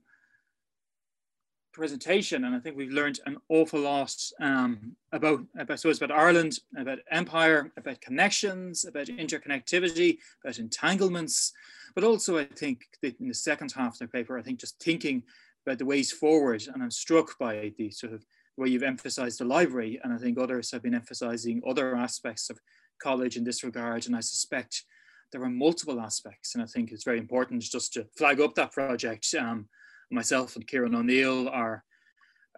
presentation. 1.71 2.45
And 2.45 2.55
I 2.55 2.59
think 2.59 2.75
we've 2.75 2.89
learned 2.89 3.19
an 3.27 3.37
awful 3.47 3.81
lot 3.81 4.15
um, 4.41 4.95
about, 5.11 5.41
about, 5.55 5.79
so 5.79 5.91
about 5.91 6.09
Ireland, 6.09 6.57
about 6.75 6.97
empire, 7.11 7.71
about 7.77 8.01
connections, 8.01 8.85
about 8.85 9.05
interconnectivity, 9.05 10.17
about 10.43 10.57
entanglements. 10.57 11.53
But 11.93 12.03
also, 12.03 12.39
I 12.39 12.45
think 12.45 12.85
that 13.03 13.19
in 13.19 13.27
the 13.27 13.35
second 13.35 13.71
half 13.73 13.93
of 13.93 13.99
the 13.99 14.07
paper, 14.07 14.35
I 14.35 14.41
think 14.41 14.59
just 14.59 14.81
thinking 14.81 15.21
about 15.63 15.77
the 15.77 15.85
ways 15.85 16.11
forward. 16.11 16.63
And 16.73 16.81
I'm 16.81 16.89
struck 16.89 17.37
by 17.37 17.71
the 17.77 17.91
sort 17.91 18.13
of 18.13 18.25
way 18.57 18.69
you've 18.69 18.81
emphasized 18.81 19.39
the 19.39 19.45
library. 19.45 20.01
And 20.03 20.11
I 20.11 20.17
think 20.17 20.39
others 20.39 20.71
have 20.71 20.81
been 20.81 20.95
emphasizing 20.95 21.61
other 21.67 21.95
aspects 21.95 22.49
of 22.49 22.59
college 22.97 23.37
in 23.37 23.43
this 23.43 23.63
regard. 23.63 24.07
And 24.07 24.15
I 24.15 24.21
suspect 24.21 24.85
there 25.33 25.43
are 25.43 25.49
multiple 25.49 25.99
aspects, 25.99 26.53
and 26.53 26.63
I 26.63 26.67
think 26.67 26.91
it's 26.91 27.03
very 27.03 27.17
important 27.17 27.63
just 27.63 27.91
to 27.93 28.05
flag 28.15 28.39
up 28.39 28.53
that 28.55 28.71
project. 28.71 29.27
Um, 29.37 29.67
myself 30.11 30.55
and 30.55 30.65
Kieran 30.65 30.95
O'Neill 30.95 31.49
are 31.49 31.83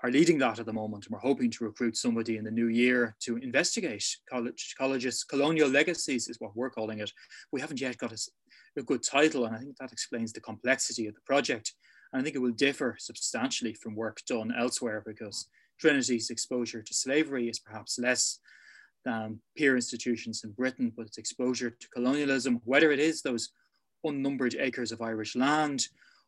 are 0.03 0.11
leading 0.11 0.37
that 0.39 0.59
at 0.59 0.65
the 0.65 0.73
moment, 0.73 1.05
and 1.05 1.13
we're 1.13 1.19
hoping 1.19 1.49
to 1.49 1.63
recruit 1.63 1.95
somebody 1.95 2.35
in 2.35 2.43
the 2.43 2.51
new 2.51 2.67
year 2.67 3.15
to 3.21 3.37
investigate 3.37 4.05
college 4.29 4.75
colleges 4.77 5.23
colonial 5.23 5.69
legacies 5.69 6.27
is 6.27 6.39
what 6.39 6.55
we're 6.55 6.69
calling 6.69 6.99
it. 6.99 7.11
We 7.53 7.61
haven't 7.61 7.79
yet 7.79 7.97
got 7.97 8.11
a, 8.11 8.17
a 8.77 8.83
good 8.83 9.03
title, 9.03 9.45
and 9.45 9.55
I 9.55 9.59
think 9.59 9.77
that 9.77 9.93
explains 9.93 10.33
the 10.33 10.41
complexity 10.41 11.07
of 11.07 11.15
the 11.15 11.21
project. 11.25 11.73
And 12.11 12.19
I 12.19 12.23
think 12.23 12.35
it 12.35 12.41
will 12.41 12.51
differ 12.51 12.97
substantially 12.99 13.73
from 13.73 13.95
work 13.95 14.19
done 14.27 14.53
elsewhere 14.55 15.01
because 15.05 15.47
Trinity's 15.79 16.29
exposure 16.29 16.81
to 16.81 16.93
slavery 16.93 17.47
is 17.47 17.59
perhaps 17.59 17.97
less 17.97 18.39
um, 19.05 19.39
peer 19.55 19.75
institutions 19.75 20.43
in 20.43 20.51
Britain, 20.51 20.91
but 20.95 21.05
its 21.05 21.17
exposure 21.17 21.69
to 21.69 21.89
colonialism, 21.89 22.61
whether 22.65 22.91
it 22.91 22.99
is 22.99 23.21
those 23.21 23.49
unnumbered 24.03 24.55
acres 24.59 24.91
of 24.91 25.01
Irish 25.01 25.35
land 25.35 25.87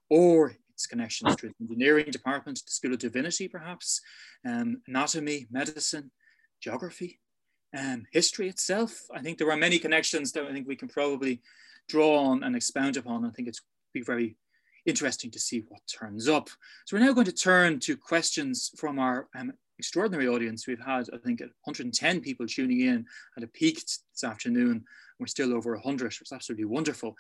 or 0.09 0.55
its 0.73 0.86
connections 0.86 1.36
to 1.38 1.47
the 1.47 1.53
engineering 1.61 2.11
department, 2.11 2.61
the 2.65 2.71
School 2.71 2.93
of 2.93 2.99
Divinity, 2.99 3.47
perhaps, 3.47 4.01
um, 4.45 4.82
anatomy, 4.88 5.47
medicine, 5.51 6.11
geography, 6.61 7.19
um, 7.78 8.05
history 8.11 8.47
itself. 8.47 9.01
I 9.13 9.21
think 9.21 9.38
there 9.38 9.51
are 9.51 9.57
many 9.57 9.80
connections 9.80 10.32
that 10.32 10.45
I 10.45 10.51
think 10.51 10.67
we 10.67 10.75
can 10.75 10.88
probably 10.88 11.41
draw 11.89 12.17
on 12.17 12.43
and 12.43 12.55
expound 12.55 12.97
upon. 12.97 13.25
I 13.25 13.32
think 13.32 13.47
it's 13.47 13.61
be 13.93 14.01
very 14.01 14.36
interesting 14.86 15.32
to 15.32 15.39
see 15.39 15.63
what 15.67 15.82
turns 15.88 16.28
up. 16.28 16.49
So 16.86 16.95
we're 16.95 17.05
now 17.05 17.13
going 17.13 17.25
to 17.25 17.32
turn 17.32 17.80
to 17.82 17.97
questions 17.97 18.71
from 18.78 18.99
our 18.99 19.28
um, 19.36 19.53
extraordinary 19.80 20.28
audience. 20.28 20.67
We've 20.67 20.80
had, 20.80 21.07
I 21.13 21.17
think, 21.17 21.41
110 21.41 22.21
people 22.21 22.47
tuning 22.47 22.82
in 22.82 23.05
at 23.36 23.43
a 23.43 23.47
peak 23.47 23.75
this 23.75 24.23
afternoon. 24.23 24.84
We're 25.19 25.28
still 25.28 25.53
over 25.53 25.73
100. 25.73 26.13
It's 26.21 26.32
absolutely 26.32 26.65
wonderful. 26.65 27.15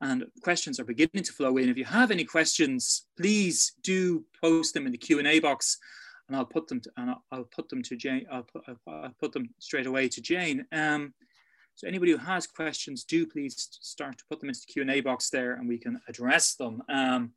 And 0.00 0.24
questions 0.42 0.80
are 0.80 0.84
beginning 0.84 1.24
to 1.24 1.32
flow 1.32 1.56
in. 1.58 1.68
If 1.68 1.76
you 1.76 1.84
have 1.84 2.10
any 2.10 2.24
questions, 2.24 3.06
please 3.16 3.74
do 3.82 4.24
post 4.40 4.74
them 4.74 4.86
in 4.86 4.92
the 4.92 4.98
Q&A 4.98 5.40
box 5.40 5.78
and 6.28 6.36
I'll 6.36 6.46
put 6.46 6.68
them 6.68 6.80
to, 6.80 6.90
and 6.96 7.10
I'll, 7.10 7.24
I'll 7.32 7.44
put 7.44 7.68
them 7.68 7.82
to 7.82 7.96
Jane. 7.96 8.24
I'll 8.30 8.44
put, 8.44 8.62
I'll 8.86 9.14
put 9.18 9.32
them 9.32 9.50
straight 9.58 9.86
away 9.86 10.08
to 10.08 10.20
Jane. 10.20 10.64
Um, 10.72 11.12
so 11.74 11.88
anybody 11.88 12.12
who 12.12 12.18
has 12.18 12.46
questions, 12.46 13.04
do 13.04 13.26
please 13.26 13.68
start 13.80 14.16
to 14.18 14.24
put 14.30 14.40
them 14.40 14.48
into 14.48 14.60
the 14.60 14.72
Q&A 14.72 15.00
box 15.00 15.28
there 15.30 15.54
and 15.54 15.68
we 15.68 15.76
can 15.76 16.00
address 16.08 16.54
them. 16.54 16.82
Um, 16.88 17.32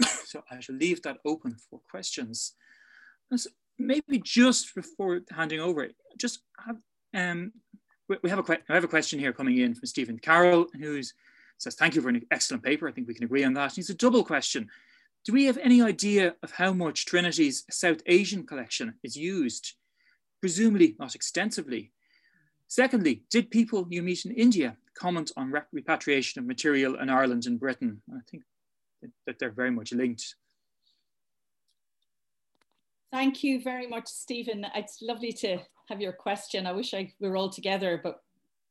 so 0.24 0.42
I 0.50 0.60
shall 0.60 0.76
leave 0.76 1.02
that 1.02 1.18
open 1.24 1.56
for 1.70 1.80
questions 1.90 2.54
maybe 3.78 4.20
just 4.22 4.74
before 4.74 5.20
handing 5.30 5.60
over, 5.60 5.88
just 6.18 6.40
have, 6.64 6.80
um, 7.14 7.52
we 8.22 8.30
have 8.30 8.38
a 8.38 8.58
I 8.68 8.74
have 8.74 8.84
a 8.84 8.88
question 8.88 9.18
here 9.18 9.32
coming 9.32 9.58
in 9.58 9.74
from 9.74 9.86
Stephen 9.86 10.18
Carroll, 10.18 10.66
who 10.78 11.00
says, 11.58 11.74
"Thank 11.74 11.94
you 11.94 12.02
for 12.02 12.10
an 12.10 12.24
excellent 12.30 12.62
paper. 12.62 12.88
I 12.88 12.92
think 12.92 13.08
we 13.08 13.14
can 13.14 13.24
agree 13.24 13.44
on 13.44 13.54
that." 13.54 13.72
And 13.72 13.78
it's 13.78 13.90
a 13.90 13.94
double 13.94 14.24
question. 14.24 14.68
Do 15.24 15.32
we 15.32 15.46
have 15.46 15.56
any 15.58 15.80
idea 15.80 16.34
of 16.42 16.52
how 16.52 16.74
much 16.74 17.06
Trinity's 17.06 17.64
South 17.70 18.02
Asian 18.06 18.44
collection 18.46 18.94
is 19.02 19.16
used? 19.16 19.72
Presumably 20.40 20.96
not 20.98 21.14
extensively. 21.14 21.92
Secondly, 22.68 23.24
did 23.30 23.50
people 23.50 23.86
you 23.88 24.02
meet 24.02 24.26
in 24.26 24.32
India 24.32 24.76
comment 24.94 25.32
on 25.36 25.52
repatriation 25.72 26.40
of 26.40 26.46
material 26.46 26.96
in 26.96 27.08
Ireland 27.08 27.46
and 27.46 27.58
Britain? 27.58 28.02
I 28.10 28.20
think 28.30 28.42
that 29.26 29.38
they're 29.38 29.50
very 29.50 29.70
much 29.70 29.92
linked. 29.92 30.34
Thank 33.14 33.44
you 33.44 33.62
very 33.62 33.86
much, 33.86 34.08
Stephen. 34.08 34.66
It's 34.74 35.00
lovely 35.00 35.32
to 35.34 35.58
have 35.88 36.00
your 36.00 36.12
question. 36.12 36.66
I 36.66 36.72
wish 36.72 36.94
I 36.94 37.12
were 37.20 37.36
all 37.36 37.48
together, 37.48 38.00
but 38.02 38.20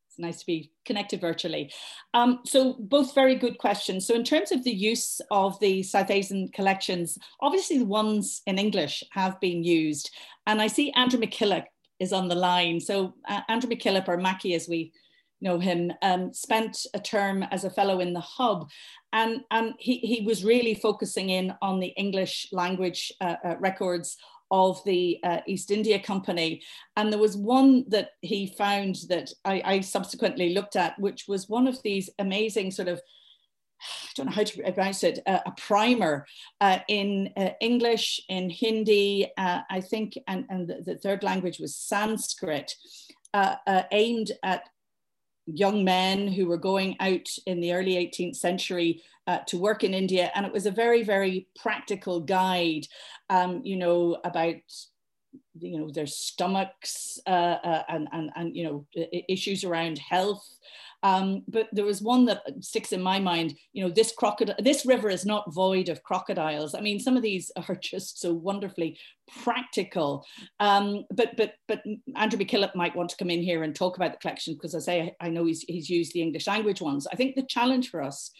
it's 0.09 0.19
nice 0.19 0.41
to 0.41 0.45
be 0.45 0.69
connected 0.83 1.21
virtually. 1.21 1.71
Um, 2.13 2.41
so 2.43 2.73
both 2.73 3.15
very 3.15 3.35
good 3.35 3.57
questions. 3.57 4.05
So 4.05 4.15
in 4.15 4.25
terms 4.25 4.51
of 4.51 4.65
the 4.65 4.75
use 4.75 5.21
of 5.31 5.57
the 5.61 5.81
South 5.81 6.11
Asian 6.11 6.49
collections, 6.49 7.17
obviously 7.39 7.77
the 7.77 7.85
ones 7.85 8.41
in 8.45 8.59
English 8.59 9.01
have 9.11 9.39
been 9.39 9.63
used. 9.63 10.11
And 10.45 10.61
I 10.61 10.67
see 10.67 10.91
Andrew 10.91 11.21
McKillop 11.21 11.63
is 12.01 12.11
on 12.11 12.27
the 12.27 12.35
line. 12.35 12.81
So 12.81 13.13
uh, 13.29 13.39
Andrew 13.47 13.69
McKillop, 13.69 14.09
or 14.09 14.17
Mackie 14.17 14.55
as 14.55 14.67
we 14.67 14.91
know 15.39 15.57
him, 15.57 15.93
um, 16.01 16.33
spent 16.33 16.85
a 16.93 16.99
term 16.99 17.43
as 17.43 17.63
a 17.63 17.69
fellow 17.69 18.01
in 18.01 18.11
the 18.11 18.19
hub. 18.19 18.69
And, 19.13 19.41
and 19.51 19.73
he, 19.77 19.99
he 19.99 20.25
was 20.25 20.43
really 20.43 20.73
focusing 20.73 21.29
in 21.29 21.53
on 21.61 21.79
the 21.79 21.93
English 21.95 22.49
language 22.51 23.13
uh, 23.21 23.35
uh, 23.45 23.55
records 23.59 24.17
of 24.53 24.79
the 24.85 25.19
uh, 25.23 25.39
East 25.47 25.71
India 25.71 25.99
Company. 25.99 26.61
And 26.95 27.11
there 27.11 27.19
was 27.19 27.35
one 27.35 27.85
that 27.87 28.11
he 28.21 28.45
found 28.55 28.97
that 29.09 29.33
I, 29.43 29.61
I, 29.65 29.79
subsequently 29.81 30.53
looked 30.53 30.75
at, 30.75 30.97
which 30.99 31.27
was 31.27 31.49
one 31.49 31.67
of 31.67 31.81
these 31.81 32.11
amazing 32.19 32.69
sort 32.69 32.87
of, 32.87 33.01
I 33.81 34.09
don't 34.15 34.27
know 34.27 34.31
how 34.31 34.43
to 34.43 34.71
pronounce 34.71 35.03
it, 35.03 35.19
uh, 35.25 35.39
a 35.47 35.51
primer 35.57 36.27
uh, 36.61 36.79
in 36.87 37.31
uh, 37.35 37.49
English, 37.61 38.21
in 38.29 38.51
Hindi, 38.51 39.27
uh, 39.37 39.61
I 39.71 39.81
think, 39.81 40.13
and, 40.27 40.45
and 40.49 40.67
the, 40.67 40.83
the, 40.85 40.97
third 40.99 41.23
language 41.23 41.57
was 41.57 41.75
Sanskrit, 41.75 42.75
uh, 43.33 43.55
aimed 43.91 44.31
at 44.43 44.69
young 45.45 45.83
men 45.83 46.27
who 46.27 46.47
were 46.47 46.57
going 46.57 46.95
out 46.99 47.27
in 47.45 47.59
the 47.59 47.73
early 47.73 47.93
18th 47.93 48.35
century 48.35 49.01
uh, 49.27 49.39
to 49.47 49.57
work 49.57 49.83
in 49.83 49.93
India. 49.93 50.31
And 50.35 50.45
it 50.45 50.53
was 50.53 50.65
a 50.65 50.71
very, 50.71 51.03
very 51.03 51.47
practical 51.55 52.19
guide, 52.19 52.87
um, 53.29 53.61
you 53.63 53.77
know, 53.77 54.17
about 54.23 54.55
you 55.59 55.79
know 55.79 55.89
their 55.89 56.05
stomachs 56.05 57.19
uh, 57.25 57.57
uh, 57.63 57.83
and, 57.89 58.07
and 58.11 58.29
and 58.35 58.55
you 58.55 58.63
know 58.63 58.85
issues 59.27 59.63
around 59.63 59.97
health 59.97 60.47
um, 61.03 61.43
but 61.49 61.67
there 61.73 61.85
was 61.85 62.01
one 62.01 62.25
that 62.25 62.43
sticks 62.61 62.93
in 62.93 63.01
my 63.01 63.19
mind. 63.19 63.55
You 63.73 63.83
know, 63.83 63.93
this 63.93 64.13
crocodile, 64.17 64.55
this 64.59 64.85
river 64.85 65.09
is 65.09 65.25
not 65.25 65.53
void 65.53 65.89
of 65.89 66.01
crocodiles. 66.01 66.73
I 66.73 66.79
mean, 66.79 66.99
some 66.99 67.17
of 67.17 67.23
these 67.23 67.51
are 67.67 67.75
just 67.75 68.19
so 68.19 68.33
wonderfully 68.33 68.97
practical. 69.43 70.25
Um, 70.59 71.05
but 71.13 71.35
but 71.35 71.53
but 71.67 71.83
Andrew 72.15 72.39
McKillop 72.39 72.75
might 72.75 72.95
want 72.95 73.09
to 73.09 73.17
come 73.17 73.29
in 73.29 73.43
here 73.43 73.63
and 73.63 73.75
talk 73.75 73.97
about 73.97 74.13
the 74.13 74.19
collection 74.19 74.53
because 74.53 74.73
I 74.73 74.79
say 74.79 75.15
I 75.19 75.29
know 75.29 75.45
he's 75.45 75.61
he's 75.61 75.89
used 75.89 76.13
the 76.13 76.21
English 76.21 76.47
language 76.47 76.81
ones. 76.81 77.05
I 77.11 77.15
think 77.15 77.35
the 77.35 77.43
challenge 77.43 77.89
for 77.89 78.01
us 78.01 78.31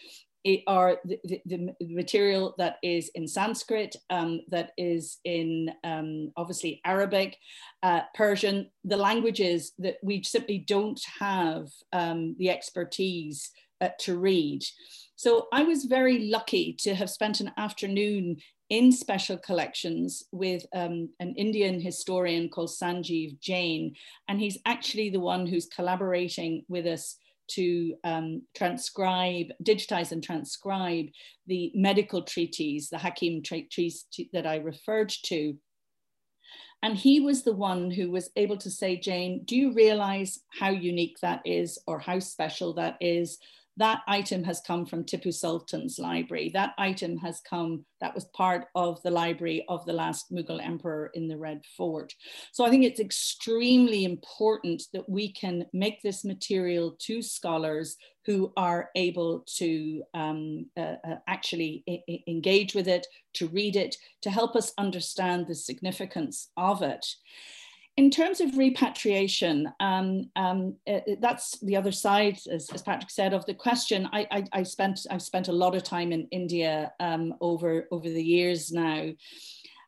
are 0.66 0.98
the, 1.04 1.18
the, 1.24 1.40
the, 1.46 1.74
material 1.80 2.54
that 2.58 2.76
is 2.82 3.10
in 3.14 3.26
Sanskrit, 3.26 3.96
um, 4.10 4.40
that 4.48 4.72
is 4.76 5.18
in 5.24 5.70
um, 5.84 6.32
obviously 6.36 6.80
Arabic, 6.84 7.36
uh, 7.82 8.02
Persian, 8.14 8.70
the 8.84 8.96
languages 8.96 9.72
that 9.78 9.96
we 10.02 10.22
simply 10.22 10.58
don't 10.58 11.00
have 11.18 11.68
um, 11.92 12.36
the 12.38 12.50
expertise 12.50 13.50
uh, 13.80 13.88
to 14.00 14.18
read. 14.18 14.62
So 15.16 15.46
I 15.52 15.62
was 15.62 15.84
very 15.84 16.30
lucky 16.30 16.76
to 16.80 16.94
have 16.94 17.08
spent 17.08 17.40
an 17.40 17.52
afternoon 17.56 18.36
in 18.70 18.90
special 18.92 19.36
collections 19.38 20.24
with 20.32 20.64
um, 20.74 21.08
an 21.20 21.34
Indian 21.36 21.80
historian 21.80 22.48
called 22.48 22.70
Sanjeev 22.70 23.38
Jain. 23.40 23.94
And 24.28 24.40
he's 24.40 24.58
actually 24.66 25.10
the 25.10 25.20
one 25.20 25.46
who's 25.46 25.66
collaborating 25.66 26.64
with 26.68 26.86
us 26.86 27.16
to 27.48 27.94
um, 28.04 28.42
transcribe, 28.56 29.46
digitize 29.62 30.12
and 30.12 30.22
transcribe 30.22 31.06
the 31.46 31.72
medical 31.74 32.22
treaties, 32.22 32.88
the 32.90 32.98
Hakim 32.98 33.42
treaties 33.42 34.06
that 34.32 34.46
I 34.46 34.56
referred 34.56 35.12
to. 35.24 35.56
And 36.82 36.96
he 36.96 37.20
was 37.20 37.42
the 37.42 37.54
one 37.54 37.90
who 37.90 38.10
was 38.10 38.30
able 38.36 38.58
to 38.58 38.70
say, 38.70 38.96
Jane, 38.98 39.42
do 39.44 39.56
you 39.56 39.72
realize 39.72 40.40
how 40.50 40.68
unique 40.68 41.16
that 41.22 41.40
is 41.46 41.78
or 41.86 41.98
how 41.98 42.18
special 42.18 42.74
that 42.74 42.96
is? 43.00 43.38
That 43.76 44.02
item 44.06 44.44
has 44.44 44.60
come 44.66 44.86
from 44.86 45.04
Tipu 45.04 45.34
Sultan's 45.34 45.98
library. 45.98 46.50
That 46.54 46.74
item 46.78 47.16
has 47.18 47.40
come, 47.40 47.84
that 48.00 48.14
was 48.14 48.26
part 48.26 48.66
of 48.74 49.02
the 49.02 49.10
library 49.10 49.64
of 49.68 49.84
the 49.84 49.92
last 49.92 50.32
Mughal 50.32 50.64
emperor 50.64 51.10
in 51.14 51.26
the 51.26 51.36
Red 51.36 51.62
Fort. 51.76 52.12
So 52.52 52.64
I 52.64 52.70
think 52.70 52.84
it's 52.84 53.00
extremely 53.00 54.04
important 54.04 54.84
that 54.92 55.08
we 55.08 55.32
can 55.32 55.66
make 55.72 56.02
this 56.02 56.24
material 56.24 56.96
to 57.00 57.20
scholars 57.20 57.96
who 58.26 58.52
are 58.56 58.90
able 58.94 59.44
to 59.56 60.02
um, 60.14 60.66
uh, 60.76 60.94
uh, 61.06 61.16
actually 61.26 61.84
engage 62.26 62.74
with 62.74 62.88
it, 62.88 63.06
to 63.34 63.48
read 63.48 63.76
it, 63.76 63.96
to 64.22 64.30
help 64.30 64.56
us 64.56 64.72
understand 64.78 65.46
the 65.46 65.54
significance 65.54 66.50
of 66.56 66.80
it 66.80 67.04
in 67.96 68.10
terms 68.10 68.40
of 68.40 68.56
repatriation, 68.58 69.68
um, 69.78 70.28
um, 70.34 70.74
it, 70.84 71.20
that's 71.20 71.60
the 71.60 71.76
other 71.76 71.92
side, 71.92 72.38
as, 72.50 72.68
as, 72.70 72.82
Patrick 72.82 73.10
said, 73.10 73.32
of 73.32 73.46
the 73.46 73.54
question. 73.54 74.08
I, 74.12 74.26
I, 74.30 74.44
I, 74.52 74.62
spent 74.64 75.06
I've 75.10 75.22
spent 75.22 75.46
a 75.46 75.52
lot 75.52 75.76
of 75.76 75.84
time 75.84 76.10
in 76.10 76.26
India 76.32 76.92
um, 76.98 77.34
over 77.40 77.86
over 77.92 78.08
the 78.08 78.22
years 78.22 78.72
now. 78.72 79.10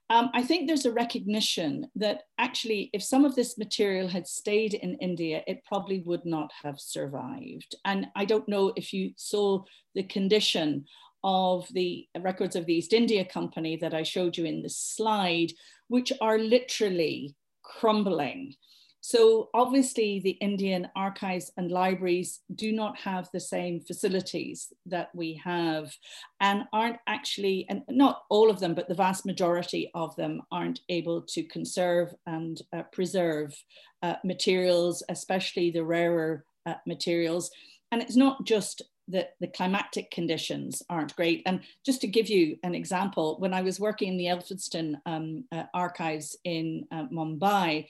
Um, 0.09 0.31
I 0.35 0.45
think 0.45 0.69
there's 0.69 0.87
a 0.87 0.93
recognition 0.93 1.91
that 1.97 2.23
actually, 2.39 2.91
if 2.93 3.03
some 3.03 3.25
of 3.25 3.35
this 3.35 3.59
material 3.59 4.07
had 4.07 4.29
stayed 4.29 4.75
in 4.75 4.95
India, 4.99 5.43
it 5.49 5.65
probably 5.65 6.01
would 6.07 6.25
not 6.25 6.53
have 6.63 6.79
survived. 6.79 7.75
And 7.85 8.07
I 8.15 8.25
don't 8.25 8.49
know 8.49 8.73
if 8.77 8.93
you 8.93 9.11
saw 9.17 9.65
the 9.97 10.05
condition 10.05 10.85
of 11.25 11.67
the 11.73 12.07
records 12.21 12.55
of 12.55 12.67
the 12.67 12.75
East 12.75 12.93
India 12.93 13.25
Company 13.25 13.77
that 13.79 13.95
I 13.95 14.05
showed 14.05 14.37
you 14.37 14.45
in 14.45 14.63
the 14.63 14.71
slide, 14.71 15.51
which 15.89 16.13
are 16.21 16.39
literally 16.39 17.35
crumbling. 17.67 18.55
So 19.01 19.51
obviously 19.55 20.19
the 20.19 20.37
Indian 20.41 20.89
archives 20.97 21.53
and 21.57 21.71
libraries 21.71 22.41
do 22.57 22.73
not 22.73 22.99
have 22.99 23.29
the 23.33 23.39
same 23.39 23.79
facilities 23.79 24.73
that 24.87 25.11
we 25.15 25.41
have 25.45 25.95
and 26.41 26.65
aren't 26.73 26.97
actually, 27.07 27.67
and 27.69 27.83
not 27.89 28.23
all 28.31 28.51
of 28.51 28.59
them, 28.59 28.75
but 28.75 28.89
the 28.89 28.95
vast 28.95 29.25
majority 29.25 29.93
of 29.95 30.17
them 30.17 30.43
aren't 30.51 30.81
able 30.89 31.23
to 31.23 31.45
conserve 31.45 32.13
and 32.27 32.63
uh, 32.73 32.83
preserve 32.91 33.55
uh, 34.03 34.17
materials, 34.25 35.05
especially 35.09 35.71
the 35.71 35.85
rarer 35.85 36.45
uh, 36.67 36.75
materials. 36.85 37.53
And 37.93 38.03
it's 38.03 38.17
not 38.17 38.45
just 38.45 38.83
that 39.09 39.35
the 39.41 39.47
climatic 39.47 40.11
conditions 40.11 40.83
aren't 40.91 41.15
great. 41.17 41.43
And 41.47 41.61
just 41.85 42.01
to 42.01 42.09
give 42.09 42.29
you 42.29 42.57
an 42.63 42.75
example, 42.75 43.37
when 43.39 43.55
I 43.55 43.63
was 43.63 43.81
working 43.81 44.09
in 44.09 44.17
the 44.17 44.27
Elphinstone 44.27 44.97
um, 45.07 45.45
uh, 45.53 45.65
archives 45.75 46.37
in 46.45 46.87
uh, 46.91 47.07
Mumbai, 47.13 47.87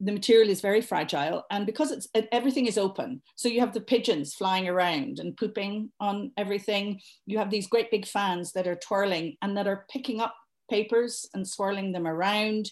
the 0.00 0.12
material 0.12 0.50
is 0.50 0.60
very 0.60 0.80
fragile 0.80 1.44
and 1.50 1.64
because 1.64 1.92
it's 1.92 2.08
everything 2.32 2.66
is 2.66 2.78
open 2.78 3.22
so 3.36 3.48
you 3.48 3.60
have 3.60 3.72
the 3.72 3.80
pigeons 3.80 4.34
flying 4.34 4.68
around 4.68 5.20
and 5.20 5.36
pooping 5.36 5.88
on 6.00 6.32
everything 6.36 7.00
you 7.26 7.38
have 7.38 7.50
these 7.50 7.68
great 7.68 7.90
big 7.90 8.04
fans 8.04 8.52
that 8.52 8.66
are 8.66 8.74
twirling 8.74 9.36
and 9.40 9.56
that 9.56 9.68
are 9.68 9.86
picking 9.88 10.20
up 10.20 10.34
papers 10.68 11.28
and 11.34 11.46
swirling 11.46 11.92
them 11.92 12.06
around 12.06 12.70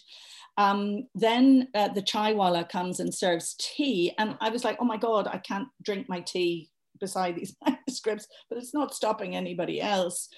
um, 0.57 1.07
then 1.15 1.69
uh, 1.75 1.87
the 1.89 2.01
chaiwala 2.01 2.67
comes 2.67 2.99
and 2.99 3.13
serves 3.13 3.55
tea 3.57 4.13
and 4.17 4.35
i 4.41 4.49
was 4.49 4.65
like 4.65 4.77
oh 4.81 4.85
my 4.85 4.97
god 4.97 5.27
i 5.27 5.37
can't 5.37 5.69
drink 5.81 6.09
my 6.09 6.19
tea 6.19 6.69
beside 6.99 7.35
these 7.35 7.55
manuscripts, 7.65 8.27
but 8.49 8.57
it's 8.57 8.73
not 8.73 8.93
stopping 8.93 9.35
anybody 9.35 9.81
else. 9.81 10.29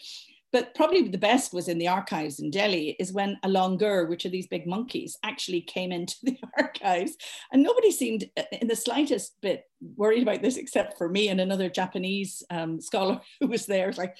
But 0.51 0.73
probably 0.73 1.07
the 1.07 1.17
best 1.17 1.53
was 1.53 1.67
in 1.67 1.77
the 1.77 1.87
archives 1.87 2.39
in 2.39 2.49
Delhi 2.49 2.95
is 2.99 3.13
when 3.13 3.37
a 3.43 3.47
langur, 3.47 4.09
which 4.09 4.25
are 4.25 4.29
these 4.29 4.47
big 4.47 4.65
monkeys, 4.65 5.17
actually 5.23 5.61
came 5.61 5.91
into 5.91 6.15
the 6.23 6.37
archives. 6.57 7.15
And 7.51 7.61
nobody 7.61 7.91
seemed 7.91 8.29
in 8.51 8.67
the 8.67 8.75
slightest 8.75 9.39
bit 9.41 9.65
worried 9.95 10.23
about 10.23 10.41
this 10.41 10.57
except 10.57 10.97
for 10.97 11.07
me 11.07 11.29
and 11.29 11.39
another 11.39 11.69
Japanese 11.69 12.41
um, 12.49 12.81
scholar 12.81 13.21
who 13.39 13.47
was 13.47 13.65
there. 13.65 13.89
It's 13.89 13.97
like, 13.97 14.15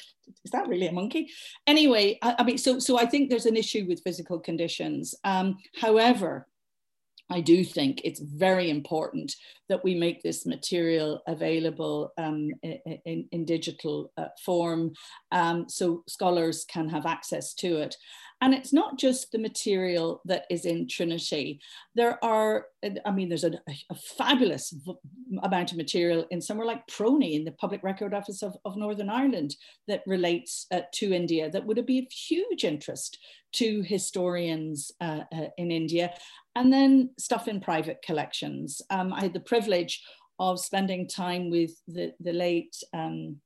is 0.46 0.52
that 0.52 0.68
really 0.68 0.88
a 0.88 0.92
monkey? 0.92 1.30
Anyway, 1.66 2.20
I, 2.22 2.36
I, 2.40 2.44
mean, 2.44 2.60
so, 2.60 2.78
so 2.78 3.00
I 3.00 3.06
think 3.06 3.30
there's 3.30 3.48
an 3.48 3.58
issue 3.58 3.86
with 3.88 4.04
physical 4.04 4.40
conditions. 4.40 5.16
Um, 5.24 5.58
however, 5.82 6.48
I 7.30 7.42
do 7.42 7.64
think 7.64 8.02
it's 8.04 8.20
very 8.20 8.70
important 8.70 9.36
that 9.70 9.84
we 9.84 9.94
make 9.94 10.24
this 10.24 10.46
material 10.46 11.22
available 11.28 12.12
um, 12.18 12.50
in, 12.64 13.28
in, 13.32 13.46
digital 13.46 14.12
uh, 14.18 14.26
form 14.44 14.94
um, 15.32 15.70
so 15.70 16.04
scholars 16.08 16.66
can 16.68 16.90
have 16.90 17.06
access 17.06 17.54
to 17.54 17.78
it. 17.78 17.96
And 18.42 18.54
it's 18.54 18.72
not 18.72 18.98
just 18.98 19.32
the 19.32 19.38
material 19.38 20.22
that 20.26 20.46
is 20.50 20.66
in 20.66 20.88
Trinity. 20.88 21.60
There 21.94 22.24
are, 22.24 22.68
I 23.06 23.12
mean, 23.12 23.28
there's 23.28 23.44
a, 23.44 23.52
a 23.90 23.96
fabulous 23.96 24.74
amount 25.44 25.72
of 25.72 25.78
material 25.78 26.26
in 26.32 26.42
somewhere 26.42 26.66
like 26.66 26.88
PRONI 26.88 27.36
in 27.36 27.44
the 27.44 27.52
Public 27.52 27.84
Record 27.84 28.14
Office 28.14 28.42
of, 28.42 28.56
of 28.64 28.78
Northern 28.78 29.10
Ireland 29.10 29.56
that 29.88 30.04
relates 30.08 30.68
uh, 30.72 30.82
to 30.94 31.14
India 31.14 31.50
that 31.50 31.66
would 31.66 31.86
be 31.86 32.00
of 32.00 32.12
huge 32.12 32.64
interest 32.64 33.20
to 33.52 33.82
historians 33.82 34.92
uh, 35.02 35.22
uh, 35.34 35.48
in 35.58 35.72
India. 35.72 36.14
And 36.60 36.74
then 36.74 37.12
stuff 37.18 37.48
in 37.48 37.62
private 37.62 38.02
collections. 38.02 38.82
Um, 38.90 39.14
I 39.14 39.22
had 39.22 39.34
the 39.34 39.40
privilege 39.40 40.04
of 40.40 40.60
spending 40.60 41.08
time 41.08 41.50
with 41.50 41.72
the, 41.88 42.12
the 42.20 42.34
late 42.34 42.76
um, 42.94 43.38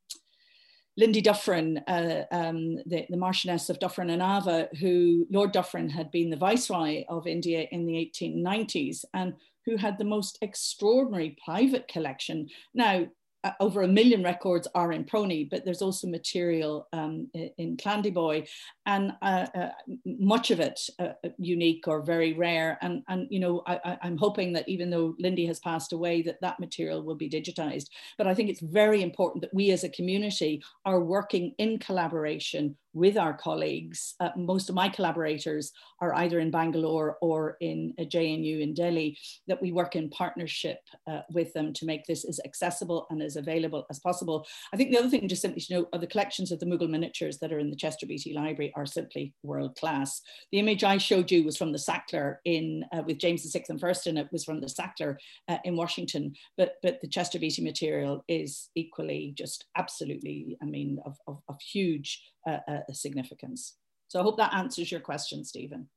Lindy 0.97 1.21
Dufferin, 1.21 1.77
uh, 1.87 2.23
um, 2.31 2.77
the, 2.87 3.05
the, 3.11 3.17
Marchioness 3.17 3.69
of 3.69 3.77
Dufferin 3.77 4.09
and 4.09 4.23
Ava, 4.23 4.67
who 4.79 5.27
Lord 5.31 5.51
Dufferin 5.51 5.91
had 5.91 6.09
been 6.09 6.31
the 6.31 6.37
Viceroy 6.37 7.03
of 7.07 7.27
India 7.27 7.67
in 7.71 7.85
the 7.85 7.93
1890s 7.93 9.05
and 9.13 9.33
who 9.67 9.77
had 9.77 9.99
the 9.99 10.05
most 10.05 10.39
extraordinary 10.41 11.37
private 11.45 11.87
collection. 11.87 12.47
Now, 12.73 13.05
uh, 13.43 13.51
over 13.59 13.81
a 13.81 13.87
million 13.87 14.23
records 14.23 14.67
are 14.75 14.91
in 14.91 15.03
PRONI, 15.03 15.45
but 15.45 15.65
there's 15.65 15.81
also 15.81 16.07
material 16.07 16.87
um, 16.93 17.29
in 17.33 17.77
Clandeboye, 17.77 18.47
and 18.85 19.13
uh, 19.21 19.47
uh, 19.55 19.69
much 20.05 20.51
of 20.51 20.59
it 20.59 20.79
uh, 20.99 21.09
uh, 21.23 21.29
unique 21.37 21.87
or 21.87 22.01
very 22.01 22.33
rare. 22.33 22.77
And, 22.81 23.03
and 23.07 23.27
you 23.29 23.39
know, 23.39 23.63
I, 23.67 23.97
am 24.01 24.17
hoping 24.17 24.53
that 24.53 24.67
even 24.67 24.89
though 24.89 25.15
Lindy 25.19 25.45
has 25.47 25.59
passed 25.59 25.93
away, 25.93 26.21
that 26.23 26.41
that 26.41 26.59
material 26.59 27.03
will 27.03 27.15
be 27.15 27.29
digitized. 27.29 27.87
But 28.17 28.27
I 28.27 28.33
think 28.33 28.49
it's 28.49 28.61
very 28.61 29.01
important 29.01 29.41
that 29.41 29.53
we 29.53 29.71
as 29.71 29.83
a 29.83 29.89
community 29.89 30.63
are 30.85 31.01
working 31.01 31.53
in 31.57 31.79
collaboration 31.79 32.77
with 32.93 33.17
our 33.17 33.33
colleagues. 33.33 34.15
Uh, 34.19 34.29
most 34.35 34.69
of 34.69 34.75
my 34.75 34.89
collaborators 34.89 35.71
are 35.99 36.13
either 36.15 36.39
in 36.39 36.51
Bangalore 36.51 37.17
or 37.21 37.57
in 37.61 37.93
a 37.97 38.05
JNU 38.05 38.61
in 38.61 38.73
Delhi, 38.73 39.17
that 39.47 39.61
we 39.61 39.71
work 39.71 39.95
in 39.95 40.09
partnership 40.09 40.79
uh, 41.09 41.21
with 41.31 41.53
them 41.53 41.73
to 41.73 41.85
make 41.85 42.05
this 42.05 42.25
as 42.25 42.39
accessible 42.45 43.07
and 43.09 43.21
as 43.21 43.35
available 43.35 43.85
as 43.89 43.99
possible. 43.99 44.45
I 44.73 44.77
think 44.77 44.91
the 44.91 44.99
other 44.99 45.09
thing 45.09 45.27
just 45.27 45.41
simply 45.41 45.61
to 45.61 45.73
note 45.73 45.89
are 45.93 45.99
the 45.99 46.07
collections 46.07 46.51
of 46.51 46.59
the 46.59 46.65
Mughal 46.65 46.89
miniatures 46.89 47.39
that 47.39 47.51
are 47.51 47.59
in 47.59 47.69
the 47.69 47.75
Chester 47.75 48.05
Beatty 48.05 48.33
Library 48.33 48.71
are 48.75 48.85
simply 48.85 49.33
world 49.43 49.75
class. 49.75 50.21
The 50.51 50.59
image 50.59 50.83
I 50.83 50.97
showed 50.97 51.31
you 51.31 51.43
was 51.43 51.57
from 51.57 51.71
the 51.71 51.77
Sackler 51.77 52.37
in, 52.45 52.85
uh, 52.91 53.01
with 53.05 53.17
James 53.17 53.49
VI 53.51 53.63
and 53.69 53.79
first 53.79 54.07
and 54.07 54.17
it 54.17 54.27
was 54.31 54.43
from 54.43 54.61
the 54.61 54.67
Sackler 54.67 55.15
uh, 55.47 55.57
in 55.63 55.75
Washington, 55.75 56.33
but, 56.57 56.75
but 56.83 56.99
the 57.01 57.07
Chester 57.07 57.39
Beatty 57.39 57.63
material 57.63 58.23
is 58.27 58.69
equally 58.75 59.33
just 59.37 59.65
absolutely, 59.77 60.57
I 60.61 60.65
mean, 60.65 60.99
of, 61.05 61.17
of, 61.27 61.39
of 61.49 61.59
huge 61.61 62.21
uh, 62.47 62.59
uh, 62.67 62.79
significance. 62.91 63.75
So 64.07 64.19
I 64.19 64.23
hope 64.23 64.37
that 64.37 64.53
answers 64.53 64.91
your 64.91 65.01
question, 65.01 65.43
Stephen. 65.43 65.87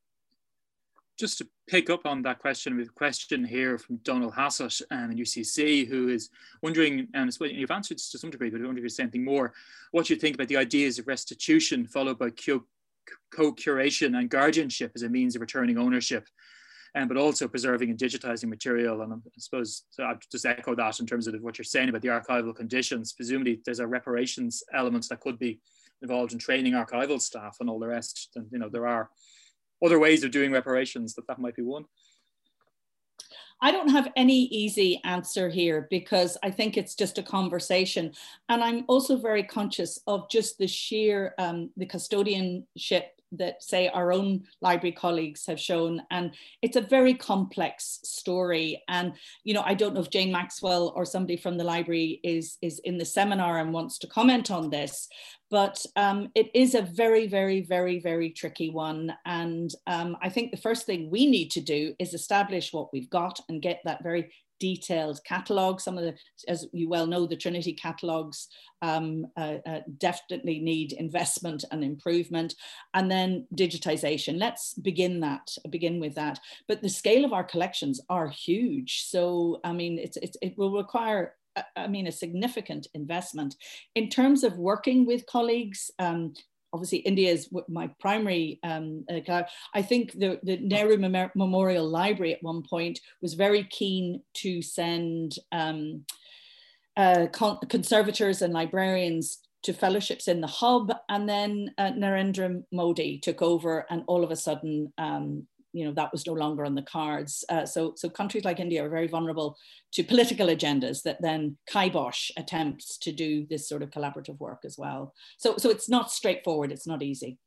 just 1.18 1.38
to 1.38 1.48
pick 1.68 1.90
up 1.90 2.04
on 2.04 2.22
that 2.22 2.38
question 2.38 2.76
with 2.76 2.88
a 2.88 2.92
question 2.92 3.44
here 3.44 3.78
from 3.78 3.96
Donald 3.98 4.34
Hassett 4.34 4.80
um, 4.90 5.10
in 5.10 5.18
UCC, 5.18 5.86
who 5.88 6.08
is 6.08 6.30
wondering, 6.62 7.08
and 7.14 7.30
I 7.40 7.44
you've 7.46 7.70
answered 7.70 7.98
this 7.98 8.10
to 8.10 8.18
some 8.18 8.30
degree, 8.30 8.50
but 8.50 8.60
I 8.60 8.64
wonder 8.64 8.78
if 8.78 8.82
you're 8.82 8.88
saying 8.88 9.08
anything 9.08 9.24
more, 9.24 9.52
what 9.92 10.10
you 10.10 10.16
think 10.16 10.34
about 10.34 10.48
the 10.48 10.56
ideas 10.56 10.98
of 10.98 11.06
restitution 11.06 11.86
followed 11.86 12.18
by 12.18 12.30
co-curation 13.34 14.18
and 14.18 14.30
guardianship 14.30 14.92
as 14.94 15.02
a 15.02 15.08
means 15.08 15.34
of 15.34 15.40
returning 15.40 15.78
ownership, 15.78 16.28
um, 16.94 17.08
but 17.08 17.16
also 17.16 17.48
preserving 17.48 17.90
and 17.90 17.98
digitizing 17.98 18.48
material. 18.48 19.00
And 19.02 19.12
I 19.12 19.16
suppose 19.38 19.84
so 19.90 20.04
I'll 20.04 20.18
just 20.30 20.44
echo 20.44 20.74
that 20.74 21.00
in 21.00 21.06
terms 21.06 21.26
of 21.26 21.34
what 21.40 21.56
you're 21.58 21.64
saying 21.64 21.88
about 21.88 22.02
the 22.02 22.08
archival 22.08 22.54
conditions. 22.54 23.12
Presumably 23.12 23.60
there's 23.64 23.80
a 23.80 23.86
reparations 23.86 24.62
element 24.74 25.06
that 25.08 25.20
could 25.20 25.38
be 25.38 25.60
involved 26.02 26.32
in 26.32 26.38
training 26.38 26.74
archival 26.74 27.20
staff 27.20 27.56
and 27.60 27.70
all 27.70 27.78
the 27.78 27.86
rest. 27.86 28.30
And 28.36 28.46
you 28.50 28.58
know, 28.58 28.68
there 28.68 28.86
are 28.86 29.10
other 29.84 29.98
ways 29.98 30.24
of 30.24 30.30
doing 30.30 30.52
reparations 30.52 31.14
that 31.14 31.26
that 31.28 31.38
might 31.38 31.56
be 31.56 31.62
one 31.62 31.84
I 33.62 33.72
don't 33.72 33.88
have 33.88 34.12
any 34.16 34.44
easy 34.44 35.00
answer 35.04 35.48
here 35.48 35.86
because 35.90 36.36
I 36.42 36.50
think 36.50 36.76
it's 36.76 36.94
just 36.94 37.16
a 37.18 37.22
conversation. 37.22 38.12
And 38.48 38.62
I'm 38.62 38.84
also 38.86 39.16
very 39.16 39.42
conscious 39.42 39.98
of 40.06 40.28
just 40.28 40.58
the 40.58 40.66
sheer, 40.66 41.34
um, 41.38 41.70
the 41.76 41.86
custodianship 41.86 43.04
that 43.38 43.62
say 43.62 43.88
our 43.88 44.12
own 44.12 44.44
library 44.60 44.92
colleagues 44.92 45.46
have 45.46 45.60
shown 45.60 46.02
and 46.10 46.32
it's 46.62 46.76
a 46.76 46.80
very 46.80 47.14
complex 47.14 48.00
story. 48.04 48.82
And 48.88 49.12
you 49.44 49.54
know 49.54 49.62
i 49.64 49.74
don't 49.74 49.94
know 49.94 50.00
if 50.00 50.10
jane 50.10 50.32
maxwell 50.32 50.92
or 50.96 51.04
somebody 51.04 51.36
from 51.36 51.56
the 51.56 51.64
library 51.64 52.20
is 52.22 52.58
is 52.62 52.80
in 52.80 52.98
the 52.98 53.04
seminar 53.04 53.58
and 53.58 53.72
wants 53.72 53.98
to 53.98 54.06
comment 54.06 54.50
on 54.50 54.70
this 54.70 55.08
but 55.48 55.84
um, 55.94 56.28
it 56.34 56.50
is 56.54 56.74
a 56.74 56.82
very 56.82 57.28
very 57.28 57.60
very 57.62 58.00
very 58.00 58.30
tricky 58.30 58.70
one. 58.70 59.14
And 59.24 59.70
um, 59.86 60.16
i 60.22 60.28
think 60.28 60.50
the 60.50 60.56
first 60.56 60.86
thing 60.86 61.10
we 61.10 61.26
need 61.26 61.50
to 61.52 61.60
do 61.60 61.94
is 61.98 62.14
establish 62.14 62.72
what 62.72 62.92
we've 62.92 63.10
got 63.10 63.40
and 63.48 63.62
get 63.62 63.80
that 63.84 64.02
very 64.02 64.32
detailed 64.58 65.20
catalogue. 65.24 65.80
Some 65.80 65.98
of 65.98 66.04
the, 66.04 66.14
as 66.48 66.66
you 66.72 66.88
well 66.88 67.06
know, 67.06 67.26
the 67.26 67.36
Trinity 67.36 67.72
catalogues 67.72 68.48
um, 68.82 69.26
uh, 69.36 69.56
uh, 69.66 69.80
definitely 69.98 70.60
need 70.60 70.92
investment 70.92 71.64
and 71.70 71.82
improvement. 71.84 72.54
And 72.94 73.10
then 73.10 73.46
digitization. 73.54 74.38
Let's 74.38 74.74
begin 74.74 75.20
that, 75.20 75.48
begin 75.70 76.00
with 76.00 76.14
that. 76.14 76.38
But 76.68 76.82
the 76.82 76.88
scale 76.88 77.24
of 77.24 77.32
our 77.32 77.44
collections 77.44 78.00
are 78.08 78.28
huge. 78.28 79.04
So, 79.04 79.60
I 79.64 79.72
mean, 79.72 79.98
it's, 79.98 80.16
it's 80.18 80.36
it 80.42 80.56
will 80.56 80.72
require 80.72 81.34
I 81.74 81.86
mean, 81.86 82.06
a 82.06 82.12
significant 82.12 82.86
investment. 82.94 83.56
In 83.94 84.08
terms 84.08 84.44
of 84.44 84.58
working 84.58 85.06
with 85.06 85.26
colleagues, 85.26 85.90
um, 85.98 86.34
obviously 86.72 86.98
India 86.98 87.32
is 87.32 87.48
my 87.68 87.88
primary 88.00 88.58
um, 88.62 89.04
uh, 89.10 89.42
I 89.74 89.82
think 89.82 90.12
the, 90.12 90.38
the 90.42 90.58
Nehru 90.58 90.98
Mem 90.98 91.30
Memorial 91.34 91.88
Library 91.88 92.34
at 92.34 92.42
one 92.42 92.62
point 92.62 93.00
was 93.22 93.34
very 93.34 93.64
keen 93.64 94.22
to 94.34 94.62
send 94.62 95.36
um, 95.52 96.04
uh, 96.96 97.26
con 97.32 97.58
conservators 97.68 98.42
and 98.42 98.52
librarians 98.52 99.38
to 99.62 99.72
fellowships 99.72 100.28
in 100.28 100.40
the 100.40 100.46
hub. 100.46 100.92
And 101.08 101.28
then 101.28 101.74
uh, 101.76 101.90
Narendra 101.90 102.62
Modi 102.72 103.18
took 103.18 103.42
over 103.42 103.84
and 103.90 104.04
all 104.06 104.24
of 104.24 104.30
a 104.30 104.36
sudden 104.36 104.92
um, 104.96 105.46
you 105.76 105.84
know 105.84 105.92
that 105.92 106.10
was 106.10 106.26
no 106.26 106.32
longer 106.32 106.64
on 106.64 106.74
the 106.74 106.82
cards. 106.82 107.44
Uh, 107.50 107.66
so 107.66 107.92
so 107.96 108.08
countries 108.08 108.46
like 108.46 108.60
India 108.60 108.82
are 108.82 108.88
very 108.88 109.06
vulnerable 109.06 109.58
to 109.92 110.02
political 110.02 110.46
agendas 110.46 111.02
that 111.02 111.20
then 111.20 111.58
kibosh 111.70 112.30
attempts 112.38 112.96
to 112.96 113.12
do 113.12 113.46
this 113.50 113.68
sort 113.68 113.82
of 113.82 113.90
collaborative 113.90 114.38
work 114.38 114.60
as 114.64 114.78
well. 114.78 115.12
So 115.36 115.58
so 115.58 115.68
it's 115.68 115.88
not 115.88 116.10
straightforward. 116.10 116.72
It's 116.72 116.86
not 116.86 117.02
easy. 117.02 117.38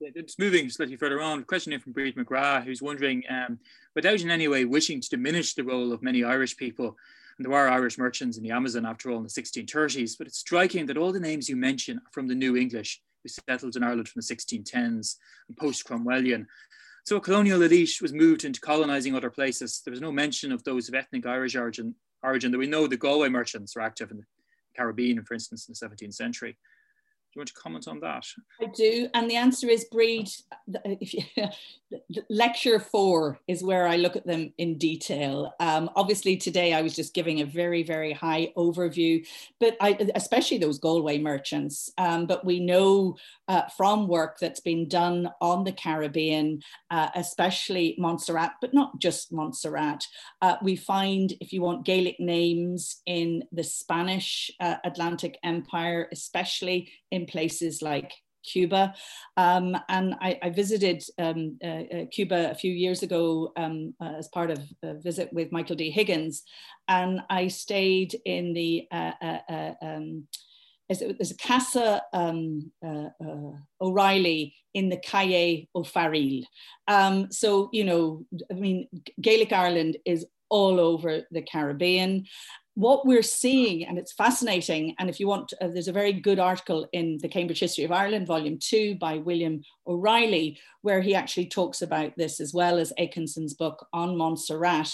It's 0.00 0.38
moving 0.38 0.70
slightly 0.70 0.96
further 0.96 1.20
on. 1.20 1.44
Question 1.44 1.72
here 1.72 1.80
from 1.80 1.92
Bríd 1.92 2.16
McGrath, 2.16 2.64
who's 2.64 2.82
wondering, 2.82 3.22
um, 3.28 3.58
without 3.94 4.20
in 4.20 4.30
any 4.30 4.48
way 4.48 4.64
wishing 4.64 5.00
to 5.00 5.08
diminish 5.08 5.54
the 5.54 5.62
role 5.62 5.92
of 5.92 6.02
many 6.02 6.24
Irish 6.24 6.56
people, 6.56 6.96
and 7.38 7.44
there 7.44 7.52
were 7.52 7.68
Irish 7.68 7.98
merchants 7.98 8.36
in 8.36 8.42
the 8.42 8.50
Amazon 8.50 8.84
after 8.84 9.10
all 9.10 9.18
in 9.18 9.22
the 9.22 9.28
1630s, 9.28 10.18
but 10.18 10.26
it's 10.26 10.38
striking 10.38 10.86
that 10.86 10.96
all 10.96 11.12
the 11.12 11.20
names 11.20 11.48
you 11.48 11.54
mention 11.54 11.98
are 11.98 12.12
from 12.12 12.26
the 12.26 12.34
New 12.34 12.56
English 12.56 13.00
who 13.22 13.28
settled 13.28 13.76
in 13.76 13.82
Ireland 13.82 14.08
from 14.08 14.20
the 14.20 14.34
1610s 14.34 15.16
and 15.48 15.56
post-Cromwellian. 15.56 16.46
So 17.04 17.16
a 17.16 17.20
colonial 17.20 17.62
elite 17.62 18.00
was 18.00 18.12
moved 18.12 18.44
into 18.44 18.60
colonizing 18.60 19.14
other 19.14 19.30
places. 19.30 19.82
There 19.84 19.90
was 19.90 20.00
no 20.00 20.12
mention 20.12 20.52
of 20.52 20.62
those 20.64 20.88
of 20.88 20.94
ethnic 20.94 21.26
Irish 21.26 21.56
origin, 21.56 21.94
origin 22.22 22.52
that 22.52 22.58
we 22.58 22.66
know 22.66 22.86
the 22.86 22.96
Galway 22.96 23.28
merchants 23.28 23.74
were 23.74 23.82
active 23.82 24.10
in 24.10 24.18
the 24.18 24.24
Caribbean, 24.76 25.24
for 25.24 25.34
instance, 25.34 25.68
in 25.68 25.74
the 25.74 25.96
17th 25.96 26.14
century 26.14 26.56
you 27.34 27.40
want 27.40 27.48
to 27.48 27.54
comment 27.54 27.88
on 27.88 28.00
that? 28.00 28.26
I 28.60 28.66
do, 28.66 29.08
and 29.14 29.30
the 29.30 29.36
answer 29.36 29.68
is 29.68 29.86
Bríd. 29.92 30.30
If 30.84 31.14
you, 31.14 31.22
lecture 32.30 32.78
four 32.78 33.38
is 33.48 33.62
where 33.62 33.86
I 33.86 33.96
look 33.96 34.16
at 34.16 34.26
them 34.26 34.52
in 34.58 34.78
detail. 34.78 35.54
Um, 35.58 35.90
obviously, 35.96 36.36
today 36.36 36.74
I 36.74 36.82
was 36.82 36.94
just 36.94 37.14
giving 37.14 37.40
a 37.40 37.46
very, 37.46 37.82
very 37.82 38.12
high 38.12 38.52
overview, 38.56 39.26
but 39.60 39.76
I, 39.80 40.10
especially 40.14 40.58
those 40.58 40.78
Galway 40.78 41.18
merchants. 41.18 41.90
Um, 41.96 42.26
but 42.26 42.44
we 42.44 42.60
know 42.60 43.16
uh, 43.48 43.62
from 43.76 44.08
work 44.08 44.38
that's 44.38 44.60
been 44.60 44.88
done 44.88 45.30
on 45.40 45.64
the 45.64 45.72
Caribbean, 45.72 46.60
uh, 46.90 47.08
especially 47.14 47.94
Montserrat, 47.98 48.52
but 48.60 48.74
not 48.74 48.98
just 48.98 49.32
Montserrat. 49.32 50.04
Uh, 50.40 50.56
we 50.62 50.76
find, 50.76 51.32
if 51.40 51.52
you 51.52 51.62
want 51.62 51.86
Gaelic 51.86 52.20
names 52.20 53.00
in 53.06 53.44
the 53.52 53.64
Spanish 53.64 54.50
uh, 54.60 54.76
Atlantic 54.84 55.38
Empire, 55.42 56.08
especially 56.12 56.90
in 57.12 57.26
places 57.26 57.82
like 57.82 58.12
Cuba. 58.42 58.94
Um, 59.36 59.76
and 59.88 60.14
I, 60.20 60.38
I 60.42 60.50
visited 60.50 61.02
um, 61.18 61.58
uh, 61.62 61.66
uh, 61.66 62.04
Cuba 62.10 62.50
a 62.50 62.54
few 62.54 62.72
years 62.72 63.02
ago 63.02 63.52
um, 63.56 63.94
uh, 64.00 64.14
as 64.18 64.28
part 64.28 64.50
of 64.50 64.58
a 64.82 64.94
visit 64.94 65.32
with 65.32 65.52
Michael 65.52 65.76
D. 65.76 65.90
Higgins. 65.90 66.42
And 66.88 67.20
I 67.30 67.48
stayed 67.48 68.18
in 68.24 68.52
the, 68.52 68.86
uh, 68.90 69.12
uh, 69.22 69.38
uh 69.48 69.72
um, 69.82 70.26
there's 70.88 71.30
a 71.30 71.36
Casa 71.36 72.02
um, 72.12 72.70
O'Reilly 73.80 74.54
in 74.74 74.90
the 74.90 74.98
Calle 74.98 75.66
O'Farrill. 75.74 76.42
Um, 76.86 77.32
so, 77.32 77.70
you 77.72 77.84
know, 77.84 78.26
I 78.50 78.54
mean, 78.54 78.88
Gaelic 79.20 79.52
Ireland 79.52 79.96
is 80.04 80.26
all 80.50 80.78
over 80.78 81.22
the 81.30 81.40
Caribbean 81.40 82.26
what 82.74 83.06
we're 83.06 83.22
seeing, 83.22 83.84
and 83.84 83.98
it's 83.98 84.12
fascinating, 84.12 84.94
and 84.98 85.10
if 85.10 85.20
you 85.20 85.26
want, 85.26 85.52
uh, 85.60 85.68
there's 85.68 85.88
a 85.88 85.92
very 85.92 86.12
good 86.12 86.38
article 86.38 86.88
in 86.92 87.18
the 87.20 87.28
Cambridge 87.28 87.60
History 87.60 87.84
of 87.84 87.92
Ireland, 87.92 88.26
volume 88.26 88.58
two, 88.58 88.94
by 88.94 89.18
William 89.18 89.62
O'Reilly, 89.86 90.58
where 90.82 91.00
he 91.00 91.14
actually 91.14 91.46
talks 91.46 91.82
about 91.82 92.16
this 92.16 92.40
as 92.40 92.54
well 92.54 92.78
as 92.78 92.92
Akenson's 92.98 93.54
book 93.54 93.86
on 93.92 94.16
Montserrat. 94.16 94.90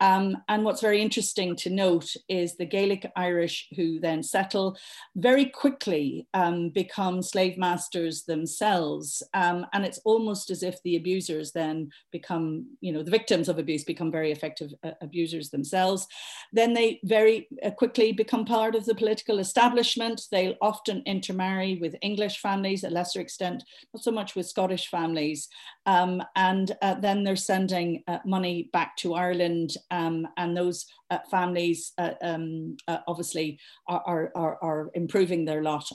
Um, 0.00 0.36
and 0.48 0.64
what's 0.64 0.80
very 0.80 1.02
interesting 1.02 1.56
to 1.56 1.70
note 1.70 2.14
is 2.28 2.56
the 2.56 2.64
Gaelic 2.64 3.10
Irish 3.16 3.68
who 3.76 3.98
then 4.00 4.22
settle 4.22 4.76
very 5.16 5.46
quickly 5.46 6.28
um, 6.34 6.70
become 6.70 7.20
slave 7.20 7.58
masters 7.58 8.24
themselves. 8.24 9.22
Um, 9.34 9.66
and 9.72 9.84
it's 9.84 10.00
almost 10.04 10.50
as 10.50 10.62
if 10.62 10.80
the 10.82 10.96
abusers 10.96 11.52
then 11.52 11.90
become, 12.12 12.66
you 12.80 12.92
know, 12.92 13.02
the 13.02 13.10
victims 13.10 13.48
of 13.48 13.58
abuse 13.58 13.84
become 13.84 14.12
very 14.12 14.30
effective 14.30 14.72
uh, 14.84 14.92
abusers 15.00 15.50
themselves. 15.50 16.06
Then 16.52 16.74
they 16.74 17.00
very 17.04 17.17
uh, 17.64 17.70
quickly 17.70 18.12
become 18.12 18.44
part 18.44 18.74
of 18.74 18.84
the 18.84 18.94
political 18.94 19.38
establishment. 19.38 20.22
They'll 20.30 20.56
often 20.60 21.02
intermarry 21.06 21.78
with 21.80 21.96
English 22.02 22.38
families, 22.40 22.84
a 22.84 22.90
lesser 22.90 23.20
extent, 23.20 23.62
not 23.94 24.02
so 24.02 24.10
much 24.10 24.34
with 24.34 24.46
Scottish 24.46 24.88
families. 24.88 25.48
Um, 25.86 26.22
and 26.36 26.76
uh, 26.82 26.94
then 26.94 27.24
they're 27.24 27.36
sending 27.36 28.02
uh, 28.06 28.18
money 28.24 28.70
back 28.72 28.96
to 28.98 29.14
Ireland, 29.14 29.74
um, 29.90 30.26
and 30.36 30.56
those 30.56 30.86
uh, 31.10 31.18
families 31.30 31.92
uh, 31.96 32.12
um, 32.20 32.76
uh, 32.86 32.98
obviously 33.06 33.58
are, 33.86 34.30
are, 34.34 34.58
are, 34.62 34.90
improving 34.94 35.44
their 35.44 35.62
lot 35.62 35.88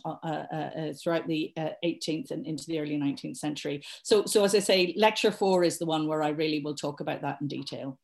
throughout 1.02 1.28
the 1.28 1.54
18th 1.86 2.32
and 2.32 2.48
into 2.48 2.66
the 2.68 2.80
early 2.80 2.98
19th 2.98 3.38
century. 3.38 3.84
So, 4.04 4.26
so 4.26 4.44
as 4.44 4.56
I 4.56 4.60
say, 4.60 4.94
lecture 4.98 5.32
four 5.32 5.64
is 5.64 5.78
the 5.78 5.86
one 5.86 6.08
where 6.08 6.24
I 6.24 6.30
really 6.30 6.62
will 6.62 6.76
talk 6.76 7.00
about 7.00 7.22
that 7.22 7.38
in 7.42 7.48
detail. 7.48 8.00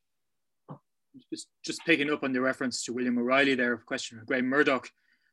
Just, 1.31 1.47
just 1.63 1.85
picking 1.85 2.11
up 2.11 2.23
on 2.23 2.31
the 2.31 2.41
reference 2.41 2.83
to 2.83 2.93
William 2.93 3.17
O'Reilly 3.17 3.55
there, 3.55 3.73
a 3.73 3.77
question 3.79 4.17
from 4.17 4.25
Graeme 4.25 4.45
Murdock 4.45 4.89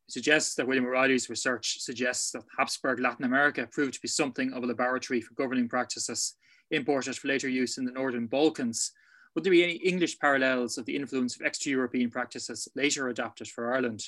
suggests 0.08 0.54
that 0.54 0.66
William 0.66 0.86
O'Reilly's 0.86 1.28
research 1.28 1.80
suggests 1.80 2.30
that 2.30 2.44
Habsburg 2.56 3.00
Latin 3.00 3.24
America 3.24 3.68
proved 3.70 3.94
to 3.94 4.00
be 4.00 4.08
something 4.08 4.52
of 4.52 4.62
a 4.62 4.66
laboratory 4.66 5.20
for 5.20 5.34
governing 5.34 5.68
practices 5.68 6.36
imported 6.70 7.16
for 7.16 7.28
later 7.28 7.48
use 7.48 7.78
in 7.78 7.84
the 7.84 7.92
Northern 7.92 8.26
Balkans. 8.26 8.92
Would 9.34 9.44
there 9.44 9.52
be 9.52 9.64
any 9.64 9.74
English 9.74 10.18
parallels 10.18 10.78
of 10.78 10.86
the 10.86 10.96
influence 10.96 11.36
of 11.36 11.42
extra-European 11.42 12.10
practices 12.10 12.68
later 12.74 13.08
adapted 13.08 13.48
for 13.48 13.74
Ireland? 13.74 14.02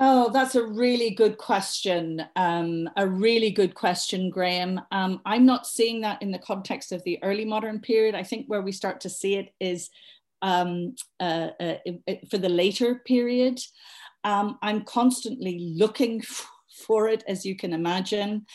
Oh, 0.00 0.30
that's 0.30 0.56
a 0.56 0.66
really 0.66 1.10
good 1.10 1.38
question. 1.38 2.24
Um, 2.34 2.90
a 2.96 3.06
really 3.06 3.50
good 3.50 3.74
question, 3.74 4.28
Graeme. 4.28 4.80
Um, 4.90 5.20
I'm 5.24 5.46
not 5.46 5.68
seeing 5.68 6.00
that 6.00 6.20
in 6.20 6.32
the 6.32 6.38
context 6.38 6.90
of 6.90 7.02
the 7.04 7.22
early 7.22 7.44
modern 7.44 7.80
period. 7.80 8.16
I 8.16 8.24
think 8.24 8.46
where 8.46 8.62
we 8.62 8.72
start 8.72 9.00
to 9.02 9.08
see 9.08 9.36
it 9.36 9.54
is 9.60 9.90
um, 10.42 10.96
uh, 11.20 11.50
uh, 11.60 11.74
for 12.28 12.38
the 12.38 12.48
later 12.48 13.02
period. 13.06 13.60
Um, 14.24 14.58
I'm 14.62 14.82
constantly 14.82 15.72
looking 15.76 16.22
for 16.86 17.08
it, 17.08 17.22
as 17.28 17.46
you 17.46 17.54
can 17.56 17.72
imagine. 17.72 18.46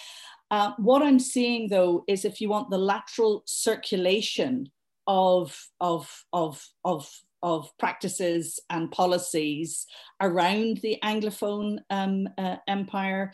Uh, 0.51 0.73
what 0.77 1.01
I'm 1.01 1.19
seeing 1.19 1.69
though 1.69 2.03
is 2.07 2.25
if 2.25 2.41
you 2.41 2.49
want 2.49 2.69
the 2.69 2.77
lateral 2.77 3.43
circulation 3.45 4.69
of, 5.07 5.57
of, 5.79 6.25
of, 6.33 6.67
of 6.83 7.09
of 7.41 7.69
practices 7.77 8.59
and 8.69 8.91
policies 8.91 9.85
around 10.21 10.77
the 10.77 10.97
Anglophone 11.03 11.79
um, 11.89 12.27
uh, 12.37 12.57
empire. 12.67 13.33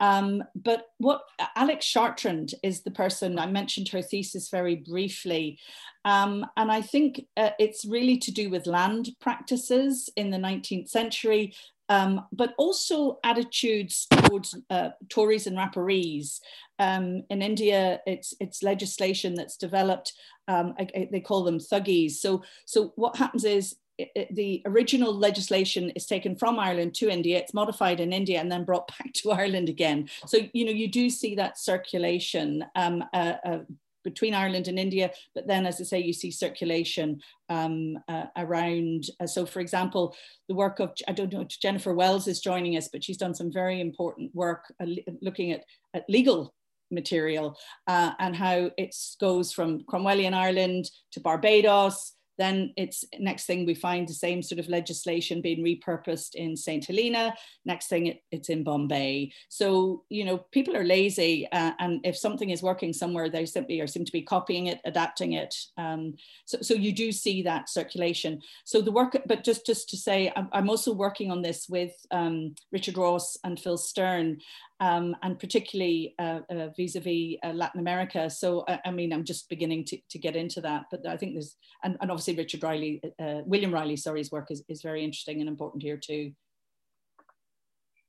Um, 0.00 0.42
but 0.54 0.86
what 0.98 1.22
Alex 1.56 1.86
Chartrand 1.86 2.54
is 2.62 2.82
the 2.82 2.90
person, 2.90 3.38
I 3.38 3.46
mentioned 3.46 3.88
her 3.88 4.02
thesis 4.02 4.48
very 4.48 4.76
briefly, 4.76 5.58
um, 6.04 6.44
and 6.56 6.70
I 6.70 6.82
think 6.82 7.26
uh, 7.36 7.50
it's 7.58 7.84
really 7.84 8.18
to 8.18 8.32
do 8.32 8.50
with 8.50 8.66
land 8.66 9.10
practices 9.20 10.10
in 10.16 10.30
the 10.30 10.38
19th 10.38 10.88
century, 10.88 11.54
um, 11.88 12.26
but 12.32 12.54
also 12.58 13.18
attitudes 13.24 14.06
towards 14.10 14.56
uh, 14.70 14.90
Tories 15.08 15.46
and 15.46 15.56
Rapparees. 15.56 16.40
Um, 16.78 17.22
in 17.30 17.40
India, 17.40 18.00
it's, 18.06 18.34
it's 18.40 18.62
legislation 18.62 19.34
that's 19.34 19.56
developed, 19.56 20.12
um, 20.48 20.74
I, 20.78 20.86
I, 20.94 21.08
they 21.10 21.20
call 21.20 21.44
them 21.44 21.58
thuggies. 21.58 22.12
So, 22.12 22.42
so 22.64 22.92
what 22.96 23.16
happens 23.16 23.44
is 23.44 23.76
it, 23.98 24.10
it, 24.14 24.34
the 24.34 24.62
original 24.66 25.14
legislation 25.14 25.90
is 25.90 26.06
taken 26.06 26.36
from 26.36 26.58
Ireland 26.58 26.94
to 26.96 27.08
India, 27.08 27.38
it's 27.38 27.54
modified 27.54 28.00
in 28.00 28.12
India 28.12 28.40
and 28.40 28.50
then 28.50 28.64
brought 28.64 28.88
back 28.98 29.12
to 29.14 29.30
Ireland 29.30 29.68
again. 29.68 30.08
So, 30.26 30.38
you 30.52 30.64
know, 30.64 30.72
you 30.72 30.88
do 30.88 31.10
see 31.10 31.34
that 31.36 31.58
circulation 31.58 32.64
um, 32.74 33.04
uh, 33.12 33.34
uh, 33.44 33.58
between 34.02 34.34
Ireland 34.34 34.68
and 34.68 34.78
India, 34.78 35.10
but 35.34 35.46
then, 35.46 35.64
as 35.64 35.80
I 35.80 35.84
say, 35.84 36.00
you 36.00 36.12
see 36.12 36.30
circulation 36.30 37.20
um, 37.48 37.98
uh, 38.06 38.26
around. 38.36 39.04
Uh, 39.18 39.26
so, 39.26 39.46
for 39.46 39.60
example, 39.60 40.14
the 40.48 40.54
work 40.54 40.78
of, 40.78 40.92
I 41.08 41.12
don't 41.12 41.32
know, 41.32 41.44
Jennifer 41.44 41.94
Wells 41.94 42.28
is 42.28 42.40
joining 42.40 42.76
us, 42.76 42.88
but 42.92 43.02
she's 43.02 43.16
done 43.16 43.34
some 43.34 43.50
very 43.50 43.80
important 43.80 44.34
work 44.34 44.72
uh, 44.80 44.86
looking 45.22 45.52
at, 45.52 45.64
at 45.94 46.04
legal 46.08 46.54
material 46.94 47.56
uh, 47.86 48.12
and 48.18 48.34
how 48.36 48.70
it 48.76 48.94
goes 49.20 49.52
from 49.52 49.80
Cromwellian 49.80 50.34
Ireland 50.34 50.90
to 51.12 51.20
Barbados 51.20 52.14
then 52.38 52.72
it's 52.76 53.04
next 53.18 53.46
thing 53.46 53.64
we 53.64 53.74
find 53.74 54.08
the 54.08 54.14
same 54.14 54.42
sort 54.42 54.58
of 54.58 54.68
legislation 54.68 55.40
being 55.40 55.64
repurposed 55.64 56.34
in 56.34 56.56
St. 56.56 56.84
Helena. 56.84 57.34
Next 57.64 57.88
thing 57.88 58.06
it, 58.06 58.22
it's 58.32 58.48
in 58.48 58.64
Bombay. 58.64 59.32
So, 59.48 60.04
you 60.08 60.24
know, 60.24 60.38
people 60.50 60.76
are 60.76 60.84
lazy 60.84 61.48
uh, 61.52 61.72
and 61.78 62.00
if 62.04 62.16
something 62.16 62.50
is 62.50 62.62
working 62.62 62.92
somewhere, 62.92 63.30
they 63.30 63.46
simply 63.46 63.80
are 63.80 63.86
seem 63.86 64.04
to 64.04 64.12
be 64.12 64.22
copying 64.22 64.66
it, 64.66 64.80
adapting 64.84 65.34
it. 65.34 65.54
Um, 65.76 66.14
so, 66.44 66.58
so 66.60 66.74
you 66.74 66.92
do 66.92 67.12
see 67.12 67.42
that 67.42 67.68
circulation. 67.68 68.40
So 68.64 68.80
the 68.80 68.92
work, 68.92 69.16
but 69.26 69.44
just, 69.44 69.64
just 69.64 69.88
to 69.90 69.96
say, 69.96 70.32
I'm, 70.34 70.48
I'm 70.52 70.70
also 70.70 70.92
working 70.92 71.30
on 71.30 71.42
this 71.42 71.68
with 71.68 71.92
um, 72.10 72.54
Richard 72.72 72.98
Ross 72.98 73.36
and 73.44 73.60
Phil 73.60 73.78
Stern 73.78 74.38
um, 74.84 75.16
and 75.22 75.38
particularly 75.38 76.14
uh, 76.18 76.40
uh, 76.50 76.68
vis-a-vis 76.76 77.38
uh, 77.42 77.52
Latin 77.54 77.80
America. 77.80 78.28
So, 78.28 78.66
I 78.84 78.90
mean, 78.90 79.14
I'm 79.14 79.24
just 79.24 79.48
beginning 79.48 79.84
to, 79.86 79.98
to 80.10 80.18
get 80.18 80.36
into 80.36 80.60
that, 80.60 80.82
but 80.90 81.06
I 81.06 81.16
think 81.16 81.32
there's, 81.32 81.56
and, 81.82 81.96
and 82.02 82.10
obviously 82.10 82.36
Richard 82.36 82.62
Riley, 82.62 83.00
uh, 83.18 83.40
William 83.46 83.72
Riley, 83.72 83.96
sorry, 83.96 84.20
his 84.20 84.30
work 84.30 84.50
is, 84.50 84.62
is 84.68 84.82
very 84.82 85.02
interesting 85.02 85.40
and 85.40 85.48
important 85.48 85.82
here 85.82 85.96
too. 85.96 86.32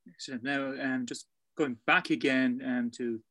Excellent. 0.09 0.43
Now, 0.43 0.73
um, 0.81 1.05
just 1.05 1.27
going 1.57 1.77
back 1.87 2.09
again 2.09 2.61
um, 2.65 2.91
to 2.97 3.21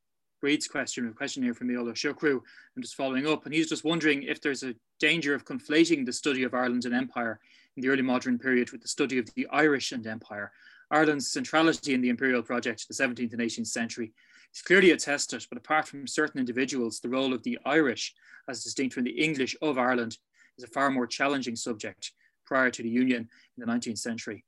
Bríd's 0.42 0.66
question, 0.66 1.06
a 1.06 1.12
question 1.12 1.42
here 1.42 1.52
from 1.52 1.68
Micheál 1.68 1.90
Ó 1.90 1.92
Siochrú, 1.92 2.40
I'm 2.76 2.82
just 2.82 2.96
following 2.96 3.26
up, 3.26 3.44
and 3.44 3.54
he's 3.54 3.68
just 3.68 3.84
wondering 3.84 4.22
if 4.22 4.40
there's 4.40 4.62
a 4.62 4.74
danger 5.00 5.34
of 5.34 5.44
conflating 5.44 6.06
the 6.06 6.12
study 6.12 6.44
of 6.44 6.54
Ireland 6.54 6.86
and 6.86 6.94
empire 6.94 7.40
in 7.76 7.82
the 7.82 7.90
early 7.90 8.02
modern 8.02 8.38
period 8.38 8.70
with 8.70 8.80
the 8.80 8.88
study 8.88 9.18
of 9.18 9.28
the 9.34 9.46
Irish 9.50 9.92
and 9.92 10.06
empire. 10.06 10.50
Ireland's 10.90 11.30
centrality 11.30 11.94
in 11.94 12.00
the 12.00 12.08
imperial 12.08 12.42
project, 12.42 12.82
of 12.82 12.96
the 12.96 13.02
17th 13.02 13.32
and 13.32 13.40
18th 13.40 13.66
century, 13.66 14.12
is 14.54 14.62
clearly 14.62 14.92
attested, 14.92 15.44
but 15.48 15.58
apart 15.58 15.88
from 15.88 16.06
certain 16.06 16.40
individuals, 16.40 17.00
the 17.00 17.08
role 17.08 17.32
of 17.32 17.42
the 17.42 17.58
Irish, 17.64 18.14
as 18.48 18.62
distinct 18.62 18.94
from 18.94 19.04
the 19.04 19.18
English 19.22 19.56
of 19.62 19.78
Ireland, 19.78 20.18
is 20.58 20.64
a 20.64 20.68
far 20.68 20.90
more 20.90 21.06
challenging 21.06 21.56
subject 21.56 22.12
prior 22.44 22.70
to 22.70 22.82
the 22.82 22.88
Union 22.88 23.28
in 23.56 23.66
the 23.66 23.72
19th 23.72 23.98
century. 23.98 24.44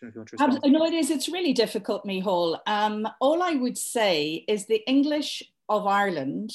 No, 0.00 0.84
it 0.84 0.94
is. 0.94 1.10
It's 1.10 1.28
really 1.28 1.52
difficult, 1.52 2.04
Micheál. 2.04 2.60
Um, 2.66 3.08
all 3.20 3.42
I 3.42 3.54
would 3.54 3.76
say 3.76 4.44
is 4.46 4.66
the 4.66 4.88
English 4.88 5.42
of 5.68 5.86
Ireland 5.86 6.52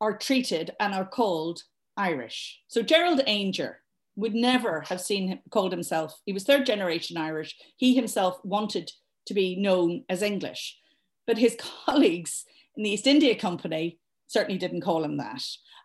are 0.00 0.16
treated 0.16 0.70
and 0.80 0.94
are 0.94 1.04
called 1.04 1.62
Irish. 1.96 2.62
So 2.68 2.82
Gerald 2.82 3.20
Aungier, 3.26 3.76
would 4.16 4.34
never 4.34 4.82
have 4.82 5.00
seen 5.00 5.28
him 5.28 5.38
called 5.50 5.72
himself. 5.72 6.14
He 6.24 6.32
was 6.32 6.44
third 6.44 6.66
generation 6.66 7.16
Irish. 7.16 7.56
He 7.76 7.94
himself 7.94 8.38
wanted 8.44 8.90
to 9.26 9.34
be 9.34 9.56
known 9.56 10.04
as 10.08 10.22
English, 10.22 10.78
but 11.26 11.38
his 11.38 11.56
colleagues 11.86 12.44
in 12.76 12.82
the 12.82 12.90
East 12.90 13.06
India 13.06 13.34
Company 13.34 13.98
certainly 14.26 14.58
didn't 14.58 14.80
call 14.80 15.04
him 15.04 15.18
that. 15.18 15.42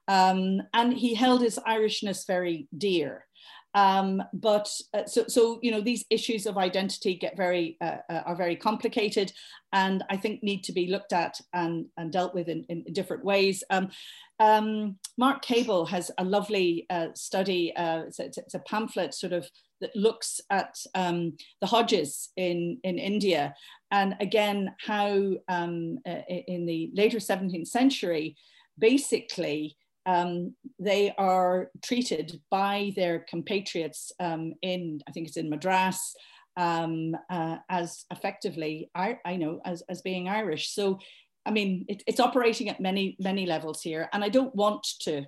Um, 0.08 0.62
and 0.74 0.94
he 0.94 1.14
held 1.14 1.42
his 1.42 1.60
Irishness 1.68 2.26
very 2.26 2.68
dear. 2.78 3.26
Um, 3.74 4.24
but 4.34 4.70
uh, 4.94 5.06
so, 5.06 5.26
so, 5.28 5.60
you 5.62 5.72
know, 5.72 5.82
these 5.82 6.06
issues 6.10 6.46
of 6.46 6.58
identity 6.58 7.16
get 7.16 7.38
very, 7.38 7.78
uh, 7.82 7.98
uh, 8.10 8.22
are 8.26 8.36
very 8.36 8.56
complicated 8.56 9.32
and 9.74 10.04
I 10.10 10.18
think 10.18 10.42
need 10.42 10.64
to 10.64 10.72
be 10.72 10.88
looked 10.88 11.14
at 11.14 11.40
and, 11.54 11.86
and 11.98 12.12
dealt 12.12 12.34
with 12.34 12.48
in, 12.48 12.66
in 12.70 12.84
different 12.94 13.24
ways. 13.24 13.64
Um, 13.70 13.90
um, 14.40 14.98
Mark 15.18 15.42
Cable 15.42 15.86
has 15.86 16.10
a 16.18 16.24
lovely 16.24 16.86
uh, 16.90 17.08
study, 17.14 17.76
uh, 17.76 18.04
it's, 18.08 18.20
a, 18.20 18.26
it's, 18.26 18.54
a, 18.54 18.60
pamphlet 18.60 19.14
sort 19.14 19.34
of 19.34 19.48
that 19.82 19.96
looks 19.96 20.42
at 20.50 20.76
um, 20.96 21.34
the 21.62 21.68
Hodges 21.68 22.30
in, 22.36 22.80
in 22.84 22.98
India 22.98 23.54
and 23.92 24.16
again 24.20 24.74
how 24.80 25.34
um, 25.48 26.00
uh, 26.08 26.22
in 26.30 26.66
the 26.66 26.92
later 26.94 27.20
17th 27.20 27.68
century, 27.68 28.36
basically 28.78 29.78
um, 30.08 30.56
they 30.80 31.14
are 31.18 31.70
treated 31.84 32.42
by 32.50 32.94
their 32.96 33.26
compatriots 33.30 34.12
um, 34.20 34.54
in, 34.62 35.02
I 35.08 35.12
think 35.12 35.28
it's 35.28 35.38
in 35.38 35.50
Madras, 35.50 36.16
um, 36.56 37.16
uh, 37.30 37.58
as 37.70 38.06
effectively, 38.10 38.90
I, 38.96 39.20
I 39.24 39.36
know, 39.36 39.62
as, 39.64 39.84
as 39.90 40.02
being 40.02 40.28
Irish. 40.28 40.74
So 40.74 40.98
I 41.48 41.52
mean, 41.52 41.86
it, 41.88 42.04
it's 42.06 42.20
operating 42.20 42.68
at 42.68 42.82
many, 42.82 43.16
many 43.20 43.46
levels 43.46 43.82
here. 43.82 44.10
And 44.12 44.22
I 44.22 44.28
don't 44.28 44.54
want 44.54 44.86
to 45.02 45.24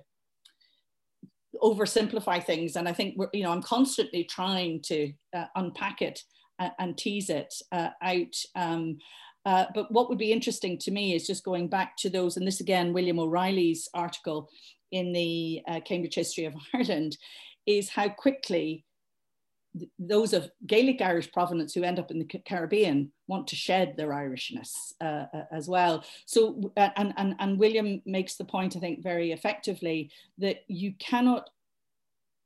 oversimplify 1.62 2.44
things. 2.44 2.76
And 2.76 2.86
I 2.86 2.92
think, 2.92 3.14
we're, 3.16 3.30
you 3.32 3.42
know, 3.42 3.52
I'm 3.52 3.62
constantly 3.62 4.24
trying 4.24 4.82
to 4.82 5.12
uh, 5.34 5.46
unpack 5.56 6.02
it 6.02 6.20
and, 6.58 6.72
and 6.78 6.98
tease 6.98 7.30
it 7.30 7.52
uh, 7.72 7.88
out. 8.02 8.34
Um, 8.54 8.98
uh, 9.46 9.66
but 9.74 9.90
what 9.90 10.08
would 10.08 10.18
be 10.18 10.32
interesting 10.32 10.78
to 10.78 10.90
me 10.90 11.14
is 11.14 11.26
just 11.26 11.44
going 11.44 11.68
back 11.68 11.96
to 11.98 12.10
those, 12.10 12.36
and 12.36 12.46
this 12.46 12.60
again, 12.60 12.92
William 12.92 13.18
O'Reilly's 13.18 13.88
article 13.94 14.48
in 14.92 15.12
the 15.12 15.62
uh, 15.68 15.80
Cambridge 15.80 16.14
History 16.14 16.44
of 16.44 16.54
Ireland, 16.74 17.16
is 17.66 17.88
how 17.88 18.08
quickly 18.08 18.84
those 19.98 20.32
of 20.32 20.50
Gaelic 20.66 21.00
Irish 21.00 21.30
provenance 21.30 21.74
who 21.74 21.84
end 21.84 21.98
up 21.98 22.10
in 22.10 22.18
the 22.18 22.24
Caribbean 22.24 23.12
want 23.28 23.46
to 23.48 23.56
shed 23.56 23.94
their 23.96 24.08
Irishness 24.08 24.94
uh, 25.00 25.26
uh, 25.32 25.44
as 25.52 25.68
well. 25.68 26.04
So, 26.26 26.72
uh, 26.76 26.88
and, 26.96 27.14
and, 27.16 27.36
and 27.38 27.58
William 27.58 28.02
makes 28.04 28.36
the 28.36 28.44
point, 28.44 28.76
I 28.76 28.80
think, 28.80 29.02
very 29.02 29.30
effectively 29.30 30.10
that 30.38 30.64
you 30.66 30.94
cannot 30.98 31.50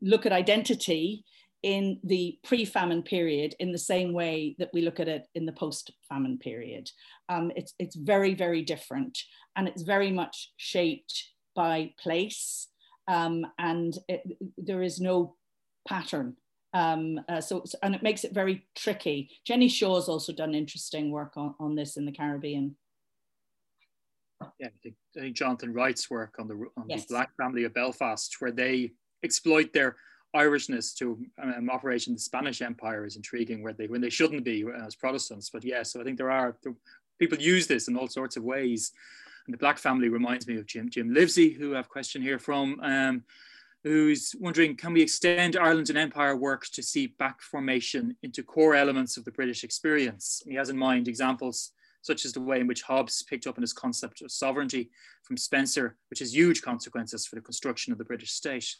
look 0.03 0.27
at 0.27 0.33
identity 0.33 1.25
in 1.65 1.99
the 2.05 2.39
pre-famine 2.45 3.03
period 3.03 3.55
in 3.59 3.73
the 3.73 3.79
same 3.79 4.13
way 4.13 4.55
that 4.59 4.69
we 4.75 4.83
look 4.83 5.01
at 5.01 5.09
it 5.09 5.27
in 5.35 5.47
the 5.47 5.53
post-famine 5.53 6.39
period. 6.39 6.91
Um, 7.31 7.51
it's, 7.57 7.73
it's 7.79 7.97
very, 7.97 8.35
very 8.35 8.63
different 8.63 9.19
and 9.57 9.67
it's 9.67 9.83
very 9.83 10.13
much 10.13 10.53
shaped 10.59 11.31
by 11.57 11.95
place 11.99 12.69
um, 13.09 13.47
and 13.59 13.97
it, 14.09 14.23
there 14.59 14.83
is 14.83 15.01
no 15.01 15.37
pattern 15.89 16.37
um, 16.75 17.21
uh, 17.29 17.41
so, 17.41 17.65
and 17.85 17.95
it 17.95 18.03
makes 18.03 18.25
it 18.25 18.35
very 18.35 18.67
tricky. 18.75 19.31
Jenny 19.47 19.69
Shaw's 19.69 20.09
also 20.09 20.33
done 20.33 20.57
interesting 20.57 21.13
work 21.13 21.35
on, 21.37 21.55
on 21.61 21.77
this 21.77 21.97
in 21.97 22.05
the 22.05 22.11
Caribbean. 22.11 22.75
Yeah, 24.59 24.67
I 24.67 24.71
think, 24.83 24.97
I 25.17 25.21
think 25.21 25.37
Jonathan 25.37 25.73
Wright's 25.73 26.11
work 26.11 26.35
on 26.41 26.49
the 26.49 26.55
on 26.77 26.87
yes. 26.89 27.07
the 27.07 27.15
Black 27.15 27.31
family 27.37 27.63
of 27.63 27.73
Belfast, 27.73 28.35
where 28.41 28.51
they 28.51 28.91
exploit 29.23 29.73
their 29.73 29.97
Irishness 30.35 30.95
to 30.97 31.19
um, 31.43 31.71
operation 31.71 32.15
the 32.15 32.21
Spanish 32.21 32.63
Empire, 32.63 33.05
is 33.05 33.17
intriguing. 33.17 33.63
Where 33.63 33.73
they 33.73 33.87
when 33.87 34.01
they 34.01 34.11
shouldn't 34.11 34.45
be 34.45 34.65
as 34.85 34.95
Protestants, 34.95 35.51
but 35.51 35.65
yeah, 35.65 35.83
so 35.83 36.01
I 36.01 36.05
think 36.05 36.19
there 36.19 36.31
are 36.31 36.57
there, 36.63 36.75
people 37.19 37.39
use 37.39 37.67
this 37.67 37.89
in 37.89 37.97
all 37.97 38.09
sorts 38.09 38.37
of 38.37 38.45
ways. 38.45 38.93
And 39.47 39.53
the 39.53 39.59
Black 39.59 39.79
family 39.79 40.09
reminds 40.09 40.47
me 40.47 40.57
of 40.57 40.67
Jim 40.67 40.89
Jim 40.89 41.13
Livesey, 41.13 41.51
who 41.51 41.75
I 41.75 41.77
have 41.77 41.87
a 41.87 41.89
question 41.89 42.23
here 42.23 42.39
from. 42.39 42.81
Um, 42.81 43.25
who's 43.83 44.35
wondering, 44.41 44.75
can 44.77 44.95
we 44.95 45.03
extend 45.03 45.57
Ireland 45.57 45.91
and 45.91 45.99
Empire 45.99 46.35
work 46.37 46.67
to 46.73 46.83
see 46.83 47.09
back 47.09 47.43
formation 47.43 48.17
into 48.23 48.43
core 48.43 48.75
elements 48.75 49.19
of 49.19 49.27
the 49.27 49.31
British 49.31 49.63
experience? 49.63 50.43
he 50.47 50.55
has 50.55 50.71
in 50.71 50.79
mind 50.79 51.07
examples 51.07 51.73
such 52.05 52.27
as 52.27 52.33
the 52.33 52.41
way 52.41 52.61
in 52.61 52.67
which 52.67 52.83
Hobbes 52.83 53.23
picked 53.23 53.47
up 53.47 53.57
on 53.57 53.63
his 53.63 53.73
concept 53.73 54.21
of 54.21 54.31
sovereignty 54.31 54.91
from 55.23 55.37
Spenser, 55.37 55.97
which 56.11 56.19
has 56.19 56.35
huge 56.35 56.61
consequences 56.61 57.27
for 57.27 57.35
the 57.35 57.41
construction 57.41 57.93
of 57.93 57.99
the 57.99 58.05
British 58.05 58.33
state. 58.33 58.77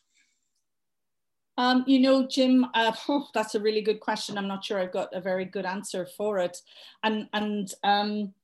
Um, 1.57 1.85
you 1.87 2.01
know, 2.01 2.27
Jim, 2.27 2.67
uh, 2.75 2.93
oh, 3.09 3.29
that's 3.35 3.55
a 3.55 3.61
really 3.61 3.83
good 3.83 4.01
question. 4.01 4.39
I'm 4.39 4.49
not 4.49 4.65
sure 4.65 4.79
I've 4.79 4.93
got 4.93 5.15
a 5.15 5.21
very 5.21 5.45
good 5.45 5.67
answer 5.67 6.07
for 6.17 6.39
it. 6.39 6.59
And, 7.03 7.29
and 7.33 7.73
um, 7.83 8.35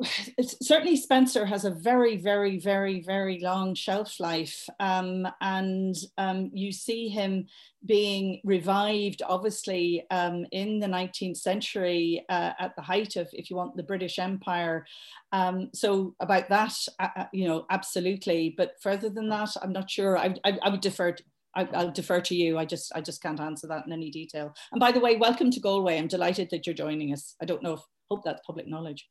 certainly 0.62 0.96
Spenser 0.96 1.46
has 1.46 1.64
a 1.64 1.70
very, 1.70 2.16
very, 2.16 2.58
very, 2.58 3.00
very 3.00 3.40
long 3.40 3.74
shelf 3.74 4.20
life. 4.20 4.68
Um, 4.80 5.26
and 5.40 5.94
um, 6.18 6.50
you 6.52 6.72
see 6.72 7.08
him 7.08 7.46
being 7.84 8.40
revived, 8.44 9.22
obviously, 9.26 10.04
um, 10.10 10.46
in 10.52 10.78
the 10.78 10.86
19th 10.86 11.36
century 11.36 12.24
uh, 12.28 12.52
at 12.58 12.76
the 12.76 12.82
height 12.82 13.16
of, 13.16 13.28
if 13.32 13.50
you 13.50 13.56
want, 13.56 13.76
the 13.76 13.82
British 13.82 14.18
Empire. 14.18 14.86
Um, 15.32 15.70
so 15.74 16.14
about 16.20 16.48
that, 16.48 16.74
uh, 16.98 17.08
uh, 17.16 17.24
you 17.32 17.48
know, 17.48 17.66
absolutely. 17.70 18.54
But 18.56 18.74
further 18.80 19.08
than 19.08 19.28
that, 19.30 19.50
I'm 19.62 19.72
not 19.72 19.90
sure. 19.90 20.16
I, 20.16 20.34
I, 20.44 20.58
I 20.62 20.68
would 20.68 20.80
defer 20.80 21.16
I, 21.54 21.64
will 21.64 21.90
defer 21.90 22.20
to 22.20 22.34
you. 22.34 22.58
I 22.58 22.64
just 22.64 22.92
I 22.94 23.00
just 23.00 23.22
can't 23.22 23.40
answer 23.40 23.66
that 23.68 23.86
in 23.86 23.92
any 23.92 24.10
detail. 24.10 24.54
And 24.72 24.80
by 24.80 24.92
the 24.92 25.00
way, 25.00 25.16
welcome 25.16 25.50
to 25.50 25.60
Galway. 25.60 25.98
I'm 25.98 26.08
delighted 26.08 26.48
that 26.50 26.66
you're 26.66 26.74
joining 26.74 27.12
us. 27.12 27.34
I 27.40 27.44
don't 27.44 27.62
know 27.62 27.74
if 27.74 27.80
hope 28.10 28.24
that's 28.24 28.42
public 28.46 28.66
knowledge. 28.68 29.08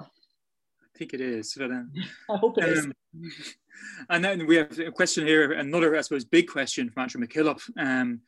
I 0.00 0.04
think 0.96 1.14
it 1.14 1.20
is. 1.20 1.54
But, 1.56 1.70
um, 1.70 1.92
I 2.30 2.36
hope 2.36 2.58
it 2.58 2.64
um, 2.64 2.70
is. 2.70 3.54
And 4.10 4.24
then 4.24 4.46
we 4.46 4.56
have 4.56 4.76
a 4.80 4.90
question 4.90 5.26
here, 5.26 5.52
another, 5.52 5.96
I 5.96 6.00
suppose, 6.00 6.24
big 6.24 6.48
question 6.48 6.90
from 6.90 7.02
Andrew 7.02 7.24
McKillop. 7.24 7.60
Um, 7.78 8.20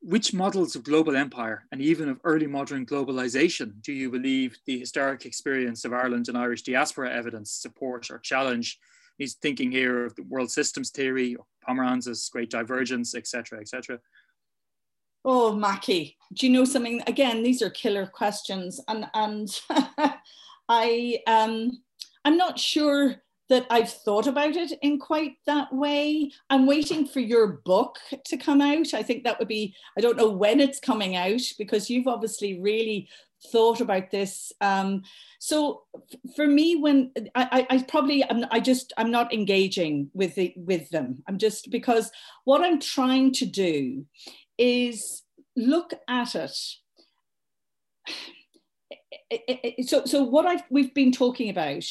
which 0.00 0.34
models 0.34 0.74
of 0.74 0.82
global 0.82 1.16
empire 1.16 1.64
and 1.70 1.80
even 1.80 2.08
of 2.08 2.20
early 2.24 2.46
modern 2.46 2.84
globalization 2.84 3.80
do 3.82 3.92
you 3.92 4.10
believe 4.10 4.56
the 4.66 4.78
historic 4.78 5.24
experience 5.24 5.84
of 5.84 5.92
Ireland 5.92 6.28
and 6.28 6.36
Irish 6.36 6.62
diaspora 6.62 7.12
evidence 7.12 7.52
support 7.52 8.10
or 8.10 8.18
challenge? 8.18 8.78
He's 9.18 9.34
thinking 9.34 9.70
here 9.70 10.04
of 10.04 10.14
the 10.14 10.22
world 10.22 10.50
systems 10.50 10.90
theory, 10.90 11.36
Pomeranz's 11.66 12.28
great 12.28 12.50
divergence, 12.50 13.14
etc., 13.14 13.60
etc. 13.60 13.98
Oh, 15.24 15.54
Mackie, 15.54 16.16
do 16.34 16.46
you 16.46 16.52
know 16.52 16.64
something? 16.64 17.02
Again, 17.06 17.42
these 17.42 17.62
are 17.62 17.70
killer 17.70 18.06
questions, 18.06 18.80
and 18.88 19.06
and 19.14 19.48
I 20.68 21.18
um, 21.26 21.82
I'm 22.24 22.36
not 22.36 22.58
sure 22.58 23.16
that 23.48 23.66
I've 23.70 23.90
thought 23.90 24.26
about 24.26 24.56
it 24.56 24.72
in 24.82 24.98
quite 24.98 25.36
that 25.46 25.72
way. 25.72 26.32
I'm 26.50 26.66
waiting 26.66 27.06
for 27.06 27.20
your 27.20 27.60
book 27.64 27.98
to 28.24 28.36
come 28.36 28.60
out. 28.60 28.92
I 28.92 29.02
think 29.02 29.24
that 29.24 29.38
would 29.38 29.48
be, 29.48 29.74
I 29.96 30.00
don't 30.00 30.16
know 30.16 30.30
when 30.30 30.60
it's 30.60 30.80
coming 30.80 31.16
out 31.16 31.42
because 31.58 31.88
you've 31.88 32.08
obviously 32.08 32.60
really 32.60 33.08
thought 33.52 33.80
about 33.80 34.10
this. 34.10 34.52
Um, 34.60 35.02
so 35.38 35.82
for 36.34 36.46
me, 36.46 36.76
when 36.76 37.12
I, 37.34 37.66
I, 37.70 37.76
I 37.76 37.82
probably 37.82 38.24
I'm, 38.28 38.44
I 38.50 38.60
just 38.60 38.92
I'm 38.96 39.10
not 39.10 39.32
engaging 39.32 40.10
with 40.14 40.34
the 40.34 40.54
with 40.56 40.90
them. 40.90 41.22
I'm 41.28 41.38
just 41.38 41.70
because 41.70 42.10
what 42.44 42.62
I'm 42.62 42.80
trying 42.80 43.32
to 43.34 43.46
do 43.46 44.06
is 44.58 45.22
look 45.56 45.92
at 46.08 46.34
it. 46.34 46.52
So 49.86 50.04
so 50.04 50.22
what 50.22 50.46
I've 50.46 50.62
we've 50.70 50.94
been 50.94 51.10
talking 51.10 51.50
about 51.50 51.82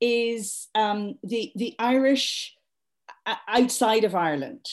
is 0.00 0.68
um, 0.74 1.18
the 1.22 1.52
the 1.56 1.74
Irish 1.78 2.54
outside 3.48 4.04
of 4.04 4.14
Ireland, 4.14 4.66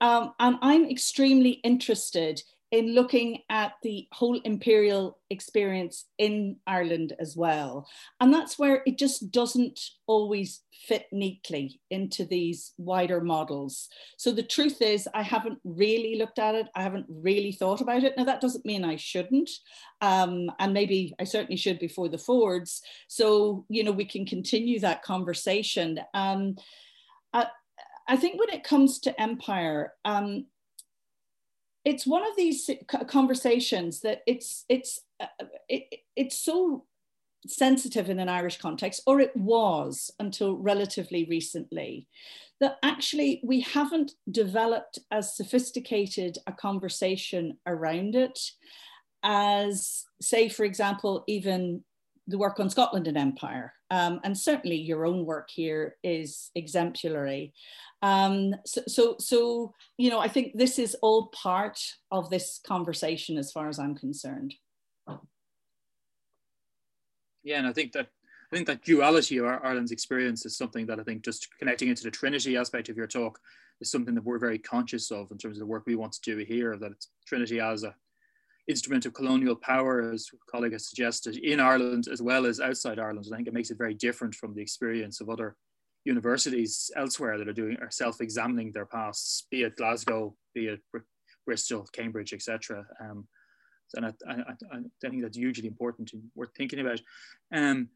um, 0.00 0.32
and 0.38 0.58
I'm 0.62 0.88
extremely 0.90 1.52
interested 1.64 2.42
in 2.72 2.94
looking 2.94 3.42
at 3.48 3.74
the 3.82 4.08
whole 4.12 4.40
imperial 4.40 5.18
experience 5.30 6.06
in 6.18 6.56
Ireland 6.66 7.12
as 7.20 7.36
well. 7.36 7.88
And 8.20 8.34
that's 8.34 8.58
where 8.58 8.82
it 8.86 8.98
just 8.98 9.30
doesn't 9.30 9.78
always 10.06 10.62
fit 10.72 11.06
neatly 11.12 11.80
into 11.90 12.24
these 12.24 12.72
wider 12.76 13.20
models. 13.20 13.88
So 14.16 14.32
the 14.32 14.42
truth 14.42 14.82
is, 14.82 15.08
I 15.14 15.22
haven't 15.22 15.60
really 15.64 16.16
looked 16.16 16.40
at 16.40 16.56
it. 16.56 16.66
I 16.74 16.82
haven't 16.82 17.06
really 17.08 17.52
thought 17.52 17.80
about 17.80 18.02
it. 18.02 18.14
Now, 18.16 18.24
that 18.24 18.40
doesn't 18.40 18.66
mean 18.66 18.84
I 18.84 18.96
shouldn't. 18.96 19.50
Um, 20.00 20.50
and 20.58 20.72
maybe 20.72 21.14
I 21.20 21.24
certainly 21.24 21.56
should 21.56 21.78
before 21.78 22.08
the 22.08 22.18
Fords. 22.18 22.82
So, 23.06 23.64
you 23.68 23.84
know, 23.84 23.92
we 23.92 24.04
can 24.04 24.26
continue 24.26 24.80
that 24.80 25.02
conversation. 25.02 26.00
Um, 26.14 26.56
I, 27.32 27.46
I 28.08 28.16
think 28.16 28.40
when 28.40 28.50
it 28.50 28.64
comes 28.64 28.98
to 29.00 29.20
empire, 29.20 29.92
um, 30.04 30.46
it's 31.86 32.06
one 32.06 32.26
of 32.26 32.36
these 32.36 32.68
conversations 33.06 34.00
that 34.00 34.22
it's 34.26 34.64
it's 34.68 35.00
uh, 35.20 35.26
it, 35.68 36.00
it's 36.16 36.36
so 36.36 36.84
sensitive 37.46 38.10
in 38.10 38.18
an 38.18 38.28
Irish 38.28 38.58
context, 38.58 39.02
or 39.06 39.20
it 39.20 39.34
was 39.36 40.10
until 40.18 40.56
relatively 40.56 41.26
recently, 41.30 42.08
that 42.60 42.76
actually 42.82 43.40
we 43.44 43.60
haven't 43.60 44.12
developed 44.32 44.98
as 45.12 45.36
sophisticated 45.36 46.38
a 46.48 46.52
conversation 46.52 47.56
around 47.66 48.16
it 48.16 48.36
as, 49.22 50.04
say, 50.20 50.48
for 50.48 50.64
example, 50.64 51.22
even 51.28 51.84
the 52.26 52.38
work 52.38 52.58
on 52.58 52.70
Scotland 52.70 53.06
and 53.06 53.16
Empire. 53.16 53.72
Um, 53.90 54.20
and 54.24 54.36
certainly 54.36 54.76
your 54.76 55.06
own 55.06 55.24
work 55.24 55.48
here 55.50 55.96
is 56.02 56.50
exemplary. 56.54 57.54
Um, 58.02 58.54
so, 58.64 58.82
so, 58.86 59.16
so, 59.18 59.74
you 59.96 60.10
know, 60.10 60.18
I 60.18 60.28
think 60.28 60.56
this 60.56 60.78
is 60.78 60.96
all 61.02 61.28
part 61.28 61.80
of 62.10 62.30
this 62.30 62.60
conversation 62.66 63.38
as 63.38 63.52
far 63.52 63.68
as 63.68 63.78
I'm 63.78 63.94
concerned. 63.94 64.54
Yeah, 67.42 67.58
and 67.58 67.66
I 67.68 67.72
think 67.72 67.92
that 67.92 68.08
I 68.52 68.56
think 68.56 68.66
that 68.66 68.84
duality 68.84 69.38
of 69.38 69.46
Ireland's 69.46 69.92
experience 69.92 70.46
is 70.46 70.56
something 70.56 70.86
that 70.86 71.00
I 71.00 71.02
think 71.02 71.24
just 71.24 71.48
connecting 71.58 71.88
into 71.88 72.04
the 72.04 72.10
Trinity 72.10 72.56
aspect 72.56 72.88
of 72.88 72.96
your 72.96 73.06
talk 73.06 73.40
is 73.80 73.90
something 73.90 74.14
that 74.14 74.24
we're 74.24 74.38
very 74.38 74.58
conscious 74.58 75.10
of 75.10 75.30
in 75.30 75.38
terms 75.38 75.56
of 75.56 75.60
the 75.60 75.66
work 75.66 75.84
we 75.86 75.96
want 75.96 76.12
to 76.12 76.20
do 76.22 76.36
here. 76.38 76.76
That 76.76 76.92
Trinity 77.26 77.60
as 77.60 77.84
a 77.84 77.94
instrument 78.68 79.06
of 79.06 79.14
colonial 79.14 79.56
power, 79.56 80.10
as 80.12 80.28
a 80.32 80.50
colleague 80.50 80.72
has 80.72 80.88
suggested, 80.88 81.36
in 81.36 81.60
Ireland 81.60 82.08
as 82.10 82.20
well 82.20 82.46
as 82.46 82.60
outside 82.60 82.98
Ireland. 82.98 83.26
And 83.26 83.34
I 83.34 83.38
think 83.38 83.48
it 83.48 83.54
makes 83.54 83.70
it 83.70 83.78
very 83.78 83.94
different 83.94 84.34
from 84.34 84.54
the 84.54 84.62
experience 84.62 85.20
of 85.20 85.28
other 85.28 85.56
universities 86.04 86.90
elsewhere 86.96 87.36
that 87.38 87.48
are 87.48 87.52
doing 87.52 87.76
are 87.80 87.90
self-examining 87.90 88.72
their 88.72 88.86
pasts, 88.86 89.46
be 89.50 89.62
it 89.62 89.76
Glasgow, 89.76 90.34
be 90.54 90.68
it 90.68 90.80
Bristol, 91.44 91.86
Cambridge, 91.92 92.32
etc. 92.32 92.86
Um, 93.00 93.26
and 93.94 94.06
I, 94.06 94.12
I, 94.28 94.34
I, 94.72 95.08
think 95.08 95.22
that's 95.22 95.36
hugely 95.36 95.68
important 95.68 96.12
and 96.12 96.22
worth 96.34 96.50
thinking 96.56 96.80
about. 96.80 97.00
Um, 97.52 97.88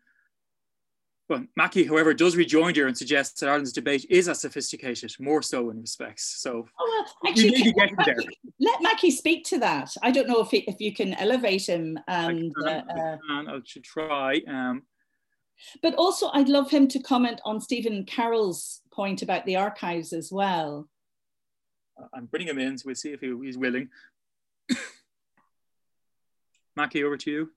but 1.30 1.42
Mackie, 1.54 1.84
however, 1.84 2.12
does 2.12 2.34
rejoin 2.34 2.74
here 2.74 2.88
and 2.88 2.98
suggests 2.98 3.38
that 3.38 3.48
Ireland's 3.48 3.72
debate 3.72 4.04
is 4.10 4.28
as 4.28 4.40
sophisticated, 4.40 5.14
more 5.20 5.42
so 5.42 5.70
in 5.70 5.80
respects. 5.80 6.42
So 6.42 6.66
oh, 6.76 7.04
well, 7.22 7.30
actually, 7.30 7.72
let 7.76 7.96
Mackie, 7.96 8.28
let, 8.58 8.82
Mackie, 8.82 9.12
speak 9.12 9.44
to 9.44 9.60
that. 9.60 9.94
I 10.02 10.10
don't 10.10 10.26
know 10.26 10.40
if 10.40 10.50
he, 10.50 10.64
if 10.66 10.80
you 10.80 10.92
can 10.92 11.14
elevate 11.14 11.68
him. 11.68 11.96
And 12.08 12.52
I, 12.66 12.70
can, 12.70 12.90
uh, 12.90 13.16
I, 13.30 13.42
I 13.42 13.60
should 13.64 13.84
try. 13.84 14.40
Um, 14.48 14.82
but 15.84 15.94
also, 15.94 16.30
I'd 16.32 16.48
love 16.48 16.68
him 16.68 16.88
to 16.88 16.98
comment 16.98 17.40
on 17.44 17.60
Stephen 17.60 18.04
Carroll's 18.06 18.80
point 18.92 19.22
about 19.22 19.46
the 19.46 19.54
archives 19.54 20.12
as 20.12 20.32
well. 20.32 20.88
I'm 22.12 22.26
bringing 22.26 22.48
him 22.48 22.58
in, 22.58 22.76
so 22.76 22.86
we'll 22.86 22.96
see 22.96 23.12
if 23.12 23.20
he, 23.20 23.32
he's 23.40 23.56
willing. 23.56 23.88
Mackie, 26.76 27.04
over 27.04 27.16
to 27.18 27.30
you. 27.30 27.50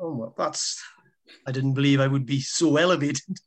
Oh, 0.00 0.14
well, 0.14 0.34
that's, 0.38 0.82
I 1.46 1.52
didn't 1.52 1.74
believe 1.74 2.00
I 2.00 2.06
would 2.06 2.26
be 2.26 2.40
so 2.40 2.76
elevated. 2.84 3.38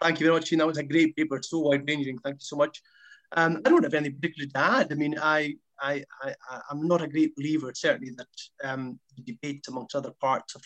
Thank 0.00 0.20
you 0.20 0.26
very 0.26 0.38
much. 0.38 0.50
That 0.50 0.66
was 0.66 0.78
a 0.78 0.82
great 0.82 1.16
paper, 1.16 1.40
so 1.42 1.60
wide 1.60 1.88
ranging. 1.88 2.18
Thank 2.18 2.36
you 2.36 2.40
so 2.44 2.56
much. 2.56 2.82
Um, 3.32 3.60
I 3.64 3.70
don't 3.70 3.82
have 3.82 3.94
any 3.94 4.10
particular 4.10 4.48
to 4.50 4.58
add. 4.58 4.92
I 4.92 4.94
mean, 4.94 5.16
I, 5.20 5.54
I, 5.80 6.04
I, 6.22 6.34
I'm 6.70 6.86
not 6.86 7.02
a 7.02 7.08
great 7.08 7.34
believer, 7.34 7.72
certainly, 7.74 8.12
that 8.16 8.68
um, 8.68 9.00
the 9.16 9.22
debate 9.22 9.64
amongst 9.68 9.94
other 9.94 10.12
parts 10.20 10.54
of 10.54 10.62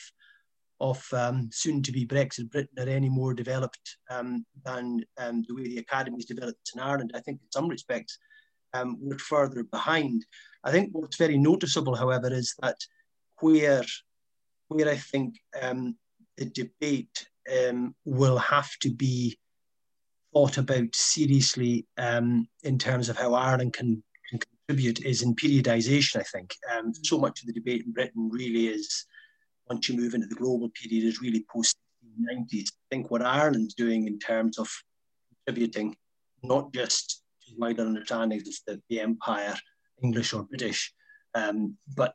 of 0.80 1.04
um, 1.12 1.50
soon 1.52 1.82
to 1.82 1.92
be 1.92 2.06
Brexit 2.06 2.50
Britain 2.50 2.78
are 2.78 2.88
any 2.88 3.08
more 3.08 3.34
developed 3.34 3.96
um, 4.10 4.44
than 4.64 5.04
um, 5.18 5.44
the 5.48 5.54
way 5.54 5.64
the 5.64 5.78
academy 5.78 6.18
is 6.18 6.24
developed 6.24 6.70
in 6.74 6.80
Ireland. 6.80 7.12
I 7.14 7.20
think 7.20 7.40
in 7.40 7.50
some 7.50 7.68
respects 7.68 8.18
um, 8.74 8.96
we're 9.00 9.18
further 9.18 9.64
behind. 9.64 10.24
I 10.64 10.70
think 10.70 10.90
what's 10.92 11.16
very 11.16 11.38
noticeable, 11.38 11.96
however, 11.96 12.32
is 12.32 12.54
that 12.62 12.76
where, 13.40 13.84
where 14.68 14.88
I 14.88 14.96
think 14.96 15.40
um, 15.60 15.96
the 16.36 16.46
debate 16.46 17.28
um, 17.68 17.94
will 18.04 18.38
have 18.38 18.70
to 18.80 18.90
be 18.90 19.38
thought 20.32 20.58
about 20.58 20.94
seriously 20.94 21.86
in 21.96 22.78
terms 22.78 23.08
of 23.08 23.16
how 23.16 23.34
Ireland 23.34 23.72
can, 23.72 24.02
can 24.28 24.38
contribute 24.38 25.04
is 25.04 25.22
in 25.22 25.34
periodisation, 25.34 26.20
I 26.20 26.22
think. 26.22 26.54
so 27.02 27.18
much 27.18 27.40
of 27.40 27.46
the 27.46 27.52
debate 27.52 27.84
in 27.86 27.92
Britain 27.92 28.28
really 28.30 28.68
is 28.68 29.06
once 29.68 29.88
you 29.88 29.96
move 29.96 30.14
into 30.14 30.26
the 30.26 30.34
global 30.34 30.70
period 30.70 31.06
is 31.06 31.20
really 31.20 31.44
post 31.50 31.76
1990s. 32.04 32.68
I 32.68 32.86
think 32.90 33.10
what 33.10 33.22
Ireland's 33.22 33.74
doing 33.74 34.06
in 34.06 34.18
terms 34.18 34.58
of 34.58 34.68
contributing 35.46 35.96
not 36.42 36.72
just 36.72 37.22
to 37.46 37.54
wider 37.56 37.82
understandings 37.82 38.48
of 38.48 38.54
the, 38.66 38.82
the 38.88 39.00
empire, 39.00 39.56
English 40.02 40.32
or 40.32 40.44
British, 40.44 40.92
um, 41.34 41.76
but 41.96 42.14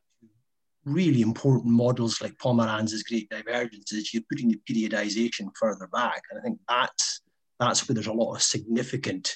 really 0.85 1.21
important 1.21 1.65
models 1.65 2.21
like 2.21 2.37
Pomeranz's 2.37 3.03
Great 3.03 3.29
Divergence 3.29 3.45
Divergences, 3.85 4.13
you're 4.13 4.23
putting 4.29 4.49
the 4.49 4.59
periodization 4.69 5.49
further 5.59 5.87
back. 5.87 6.21
And 6.29 6.39
I 6.39 6.43
think 6.43 6.59
that's, 6.67 7.21
that's 7.59 7.87
where 7.87 7.93
there's 7.93 8.07
a 8.07 8.13
lot 8.13 8.35
of 8.35 8.41
significant 8.41 9.35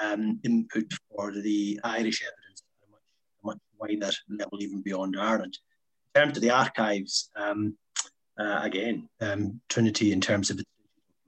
um, 0.00 0.40
input 0.44 0.90
for 1.10 1.32
the 1.32 1.80
Irish 1.82 2.22
evidence 2.22 2.62
at 2.82 2.88
a 2.88 2.90
much, 2.90 3.58
much 3.58 3.58
wider 3.78 4.12
level, 4.28 4.62
even 4.62 4.82
beyond 4.82 5.16
Ireland 5.18 5.58
In 6.14 6.22
terms 6.22 6.36
of 6.36 6.42
the 6.42 6.50
archives, 6.50 7.30
um, 7.36 7.76
uh, 8.38 8.60
again, 8.62 9.08
um, 9.20 9.60
Trinity 9.68 10.12
in 10.12 10.20
terms 10.20 10.50
of 10.50 10.58
its 10.58 10.68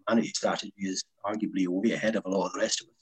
humanity 0.07 0.33
strategy 0.35 0.75
is 0.79 1.05
arguably 1.25 1.67
way 1.69 1.93
ahead 1.93 2.17
of 2.17 2.25
a 2.25 2.29
lot 2.29 2.47
of 2.47 2.53
the 2.53 2.61
rest 2.61 2.81
of 2.81 2.89
us. 2.89 2.93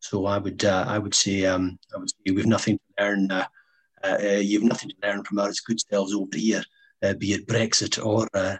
So 0.00 0.26
I 0.26 0.38
would 0.38 0.64
uh, 0.64 0.84
I 0.86 0.98
would 0.98 1.14
say 1.14 1.44
um, 1.44 1.76
I 1.92 1.98
would 1.98 2.08
say 2.08 2.32
we've 2.32 2.46
nothing 2.46 2.78
to 2.78 3.04
learn. 3.04 3.30
Uh 3.30 3.46
you've 4.40 4.62
nothing 4.62 4.90
to 4.90 4.96
learn 5.02 5.24
from 5.24 5.38
our 5.38 5.50
good 5.66 5.80
selves 5.80 6.14
over 6.14 6.36
here, 6.36 6.62
uh, 7.02 7.14
be 7.14 7.32
it 7.32 7.46
Brexit 7.46 8.04
or 8.04 8.28
uh, 8.34 8.56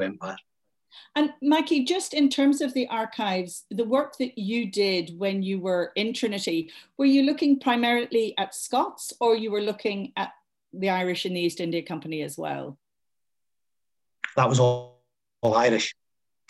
Empire. 0.00 0.36
And 1.14 1.30
Mackie, 1.42 1.84
just 1.84 2.14
in 2.14 2.28
terms 2.28 2.60
of 2.60 2.72
the 2.74 2.86
archives, 2.88 3.64
the 3.70 3.84
work 3.84 4.16
that 4.18 4.38
you 4.38 4.70
did 4.70 5.18
when 5.18 5.42
you 5.42 5.60
were 5.60 5.92
in 5.94 6.14
Trinity, 6.14 6.70
were 6.96 7.06
you 7.06 7.22
looking 7.22 7.60
primarily 7.60 8.34
at 8.38 8.54
Scots 8.54 9.12
or 9.20 9.36
you 9.36 9.50
were 9.50 9.60
looking 9.60 10.12
at 10.16 10.32
the 10.72 10.88
Irish 10.88 11.26
in 11.26 11.34
the 11.34 11.40
East 11.40 11.60
India 11.60 11.82
Company 11.82 12.22
as 12.22 12.38
well? 12.38 12.78
That 14.36 14.48
was 14.48 14.58
all, 14.58 15.02
all 15.42 15.54
Irish. 15.54 15.94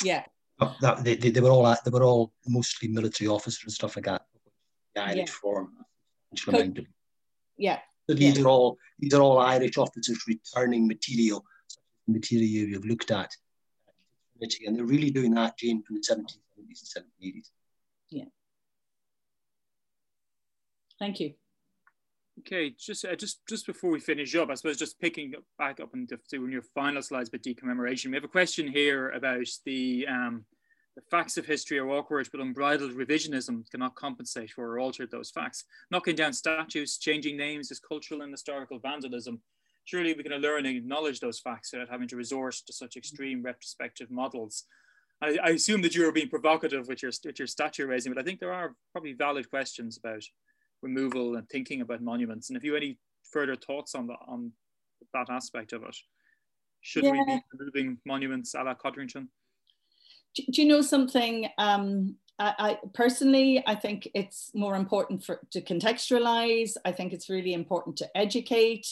Yeah. 0.04 0.24
That, 0.80 1.02
they, 1.02 1.16
they, 1.16 1.30
they, 1.30 1.40
were 1.40 1.50
all 1.50 1.76
they 1.84 1.90
were 1.90 2.04
all 2.04 2.32
mostly 2.46 2.88
military 2.88 3.26
officers 3.26 3.64
and 3.64 3.72
stuff 3.72 3.96
like 3.96 4.04
that. 4.04 4.22
The 4.94 5.02
Irish 5.02 5.16
yeah. 5.16 5.24
form. 5.26 5.72
Yeah. 7.56 7.80
So 8.08 8.14
these 8.14 8.38
yeah. 8.38 8.44
are 8.44 8.48
all 8.48 8.78
these 8.98 9.14
are 9.14 9.20
all 9.20 9.38
Irish 9.38 9.78
officers 9.78 10.24
returning 10.26 10.88
material, 10.88 11.44
material 12.06 12.68
you've 12.68 12.84
looked 12.84 13.10
at 13.10 13.30
and 14.64 14.76
they're 14.76 14.84
really 14.84 15.10
doing 15.10 15.34
that, 15.34 15.58
Jane, 15.58 15.82
from 15.82 15.96
the 15.96 16.02
1770s 16.02 16.96
and 16.96 17.06
1780s. 17.22 17.50
Yeah. 18.10 18.24
Thank 20.98 21.20
you. 21.20 21.34
Okay, 22.40 22.74
just 22.78 23.04
uh, 23.04 23.14
just 23.14 23.46
just 23.46 23.66
before 23.66 23.90
we 23.90 24.00
finish 24.00 24.34
up, 24.34 24.48
I 24.50 24.54
suppose 24.54 24.78
just 24.78 24.98
picking 24.98 25.34
back 25.58 25.80
up 25.80 25.90
into 25.94 26.18
on 26.34 26.50
your 26.50 26.62
final 26.62 27.02
slides 27.02 27.28
about 27.28 27.42
decommemoration, 27.42 28.06
we 28.06 28.14
have 28.14 28.24
a 28.24 28.28
question 28.28 28.66
here 28.66 29.10
about 29.10 29.46
the 29.66 30.06
um, 30.08 30.44
the 30.94 31.02
facts 31.10 31.36
of 31.36 31.46
history 31.46 31.78
are 31.78 31.88
awkward, 31.90 32.28
but 32.30 32.40
unbridled 32.40 32.92
revisionism 32.92 33.70
cannot 33.70 33.94
compensate 33.94 34.50
for 34.50 34.74
or 34.74 34.78
alter 34.78 35.06
those 35.06 35.30
facts. 35.30 35.64
Knocking 35.90 36.16
down 36.16 36.32
statues, 36.32 36.98
changing 36.98 37.36
names 37.36 37.70
is 37.70 37.80
cultural 37.80 38.22
and 38.22 38.32
historical 38.32 38.78
vandalism 38.78 39.40
surely 39.84 40.14
we 40.14 40.22
can 40.22 40.32
learn 40.40 40.66
and 40.66 40.76
acknowledge 40.76 41.20
those 41.20 41.40
facts 41.40 41.72
without 41.72 41.88
having 41.88 42.08
to 42.08 42.16
resort 42.16 42.54
to 42.66 42.72
such 42.72 42.96
extreme 42.96 43.42
retrospective 43.42 44.10
models. 44.10 44.64
I, 45.20 45.38
I, 45.42 45.48
assume 45.50 45.82
that 45.82 45.94
you 45.94 46.06
are 46.08 46.12
being 46.12 46.28
provocative 46.28 46.88
with 46.88 47.02
your, 47.02 47.12
with 47.24 47.38
your 47.38 47.46
statue 47.46 47.86
raising, 47.86 48.12
but 48.12 48.20
I 48.20 48.24
think 48.24 48.40
there 48.40 48.52
are 48.52 48.74
probably 48.92 49.12
valid 49.12 49.48
questions 49.50 49.98
about 49.98 50.22
removal 50.82 51.36
and 51.36 51.48
thinking 51.48 51.80
about 51.80 52.02
monuments. 52.02 52.50
And 52.50 52.56
if 52.56 52.64
you 52.64 52.74
have 52.74 52.82
any 52.82 52.98
further 53.30 53.54
thoughts 53.54 53.94
on, 53.94 54.08
the, 54.08 54.14
on 54.26 54.52
that 55.14 55.30
aspect 55.30 55.72
of 55.72 55.84
it, 55.84 55.96
should 56.80 57.04
yeah. 57.04 57.12
we 57.12 57.24
be 57.24 57.40
removing 57.58 57.98
monuments 58.04 58.54
a 58.54 58.62
la 58.62 58.74
Codrington? 58.74 59.28
Do, 60.34 60.42
do 60.50 60.62
you 60.62 60.68
know 60.68 60.82
something? 60.82 61.48
Um, 61.58 62.16
I, 62.38 62.54
I, 62.58 62.78
personally, 62.94 63.62
I 63.66 63.74
think 63.74 64.08
it's 64.14 64.50
more 64.54 64.76
important 64.76 65.24
for 65.24 65.40
to 65.50 65.60
contextualize. 65.60 66.76
I 66.84 66.92
think 66.92 67.12
it's 67.12 67.30
really 67.30 67.54
important 67.54 67.96
to 67.98 68.16
educate. 68.16 68.86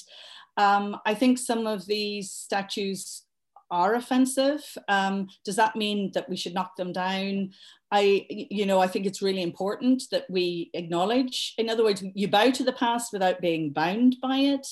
Um, 0.56 0.96
I 1.06 1.14
think 1.14 1.38
some 1.38 1.66
of 1.66 1.86
these 1.86 2.30
statues 2.30 3.22
are 3.70 3.94
offensive. 3.94 4.62
Um, 4.88 5.28
does 5.44 5.56
that 5.56 5.76
mean 5.76 6.10
that 6.14 6.28
we 6.28 6.36
should 6.36 6.54
knock 6.54 6.76
them 6.76 6.92
down? 6.92 7.50
I, 7.92 8.26
you 8.28 8.66
know, 8.66 8.78
I 8.78 8.86
think 8.86 9.06
it's 9.06 9.22
really 9.22 9.42
important 9.42 10.04
that 10.12 10.26
we 10.30 10.70
acknowledge. 10.74 11.54
In 11.58 11.68
other 11.68 11.82
words, 11.82 12.04
you 12.14 12.28
bow 12.28 12.50
to 12.50 12.62
the 12.62 12.72
past 12.72 13.12
without 13.12 13.40
being 13.40 13.72
bound 13.72 14.16
by 14.22 14.36
it. 14.36 14.66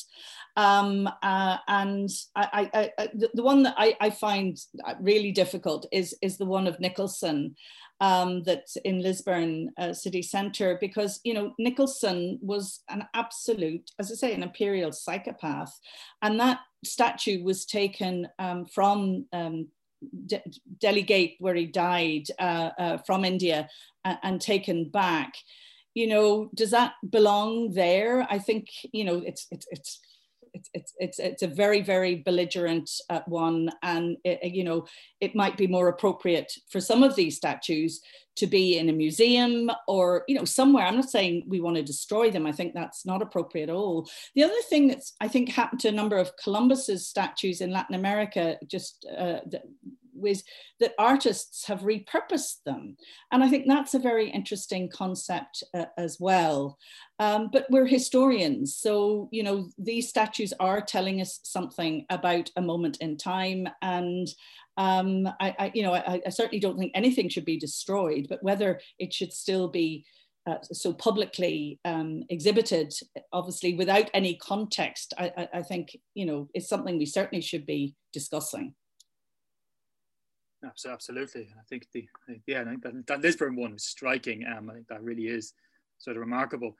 Um, 0.56 1.08
uh, 1.22 1.58
and 1.68 2.10
I, 2.34 2.68
I, 2.74 2.90
I, 2.98 3.08
the, 3.14 3.42
one 3.42 3.62
that 3.62 3.74
I, 3.76 3.96
I 4.00 4.10
find 4.10 4.56
really 5.00 5.30
difficult 5.30 5.86
is 5.92 6.16
is 6.20 6.36
the 6.36 6.46
one 6.46 6.66
of 6.66 6.80
Nicholson 6.80 7.54
um, 8.00 8.42
that's 8.42 8.76
in 8.76 9.00
Lisburn 9.00 9.70
uh, 9.78 9.92
city 9.92 10.22
centre 10.22 10.76
because 10.80 11.20
you 11.22 11.34
know 11.34 11.54
Nicholson 11.58 12.38
was 12.42 12.80
an 12.88 13.06
absolute, 13.14 13.90
as 13.98 14.10
I 14.10 14.14
say, 14.14 14.34
an 14.34 14.42
imperial 14.42 14.90
psychopath, 14.90 15.78
and 16.22 16.40
that 16.40 16.58
statue 16.84 17.42
was 17.42 17.64
taken 17.64 18.28
um, 18.38 18.66
from 18.66 19.26
um, 19.32 19.68
De- 20.26 20.42
Delhi 20.80 21.02
Gate 21.02 21.36
where 21.38 21.54
he 21.54 21.66
died 21.66 22.26
uh, 22.38 22.70
uh, 22.78 22.98
from 22.98 23.24
India 23.24 23.68
and, 24.04 24.18
and 24.22 24.40
taken 24.40 24.88
back. 24.88 25.34
You 25.94 26.06
know, 26.06 26.50
does 26.54 26.70
that 26.70 26.92
belong 27.08 27.72
there? 27.72 28.26
I 28.30 28.38
think 28.38 28.68
you 28.92 29.04
know 29.04 29.22
it's 29.24 29.46
it's 29.50 29.66
it's 29.70 30.00
it's 30.58 30.70
it's 30.74 30.92
it's, 30.98 31.18
it's 31.18 31.42
a 31.42 31.46
very 31.46 31.80
very 31.80 32.16
belligerent 32.16 32.90
uh, 33.10 33.20
one, 33.26 33.70
and 33.82 34.16
it, 34.24 34.52
you 34.54 34.64
know 34.64 34.86
it 35.20 35.34
might 35.34 35.56
be 35.56 35.66
more 35.66 35.88
appropriate 35.88 36.52
for 36.70 36.80
some 36.80 37.02
of 37.02 37.16
these 37.16 37.36
statues 37.36 38.00
to 38.36 38.46
be 38.46 38.78
in 38.78 38.88
a 38.88 38.92
museum 38.92 39.70
or 39.86 40.24
you 40.28 40.36
know 40.36 40.44
somewhere. 40.44 40.86
I'm 40.86 40.96
not 40.96 41.10
saying 41.10 41.44
we 41.48 41.60
want 41.60 41.76
to 41.76 41.82
destroy 41.82 42.30
them. 42.30 42.46
I 42.46 42.52
think 42.52 42.74
that's 42.74 43.04
not 43.04 43.22
appropriate 43.22 43.68
at 43.68 43.74
all. 43.74 44.08
The 44.34 44.44
other 44.44 44.62
thing 44.68 44.88
that's 44.88 45.14
I 45.20 45.28
think 45.28 45.48
happened 45.48 45.80
to 45.80 45.88
a 45.88 45.92
number 45.92 46.16
of 46.16 46.36
Columbus's 46.42 47.06
statues 47.06 47.60
in 47.60 47.70
Latin 47.70 47.94
America 47.94 48.56
just 48.66 49.06
uh, 49.16 49.40
was 50.20 50.42
that 50.80 50.94
artists 50.98 51.66
have 51.66 51.80
repurposed 51.80 52.62
them. 52.64 52.96
And 53.32 53.42
I 53.42 53.48
think 53.48 53.66
that's 53.66 53.94
a 53.94 53.98
very 53.98 54.30
interesting 54.30 54.88
concept 54.88 55.62
uh, 55.74 55.86
as 55.96 56.18
well. 56.20 56.78
Um, 57.18 57.50
but 57.52 57.66
we're 57.70 57.86
historians, 57.86 58.76
so 58.76 59.28
you 59.32 59.42
know 59.42 59.68
these 59.76 60.08
statues 60.08 60.52
are 60.60 60.80
telling 60.80 61.20
us 61.20 61.40
something 61.42 62.06
about 62.10 62.50
a 62.56 62.62
moment 62.62 62.98
in 63.00 63.16
time, 63.16 63.68
and 63.82 64.28
um, 64.76 65.26
I, 65.40 65.56
I, 65.58 65.72
you 65.74 65.82
know, 65.82 65.92
I, 65.92 66.20
I, 66.24 66.30
certainly 66.30 66.60
don't 66.60 66.78
think 66.78 66.92
anything 66.94 67.28
should 67.28 67.44
be 67.44 67.58
destroyed, 67.58 68.28
but 68.28 68.40
whether 68.44 68.80
it 69.00 69.12
should 69.12 69.32
still 69.32 69.66
be 69.66 70.06
uh, 70.48 70.58
so 70.72 70.92
publicly 70.92 71.80
um, 71.84 72.22
exhibited, 72.30 72.94
obviously 73.32 73.74
without 73.74 74.08
any 74.14 74.36
context, 74.36 75.12
I, 75.18 75.48
I, 75.52 75.62
think 75.62 75.98
you 76.14 76.24
know 76.24 76.48
is 76.54 76.68
something 76.68 76.96
we 76.96 77.06
certainly 77.06 77.42
should 77.42 77.66
be 77.66 77.94
discussing. 78.12 78.74
Absolutely, 80.64 81.48
I 81.56 81.62
think 81.68 81.86
the 81.92 82.08
yeah, 82.46 82.62
I 82.62 82.64
think 82.64 82.82
that, 82.82 83.06
that 83.06 83.20
Lisburn 83.22 83.54
one 83.54 83.74
was 83.74 83.84
striking. 83.84 84.44
Um, 84.44 84.68
I 84.68 84.74
think 84.74 84.88
that 84.88 85.02
really 85.02 85.28
is 85.28 85.52
sort 85.98 86.16
of 86.16 86.20
remarkable. 86.20 86.76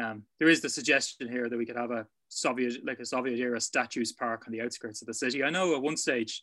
Um, 0.00 0.24
there 0.38 0.48
is 0.48 0.60
the 0.60 0.68
suggestion 0.68 1.28
here 1.28 1.48
that 1.48 1.56
we 1.56 1.66
could 1.66 1.76
have 1.76 1.90
a 1.90 2.06
Soviet, 2.28 2.84
like 2.84 3.00
a 3.00 3.06
Soviet 3.06 3.38
era 3.38 3.60
statues 3.60 4.12
park 4.12 4.44
on 4.46 4.52
the 4.52 4.60
outskirts 4.60 5.00
of 5.02 5.06
the 5.06 5.14
city. 5.14 5.42
I 5.44 5.50
know 5.50 5.74
at 5.74 5.82
one 5.82 5.96
stage 5.96 6.42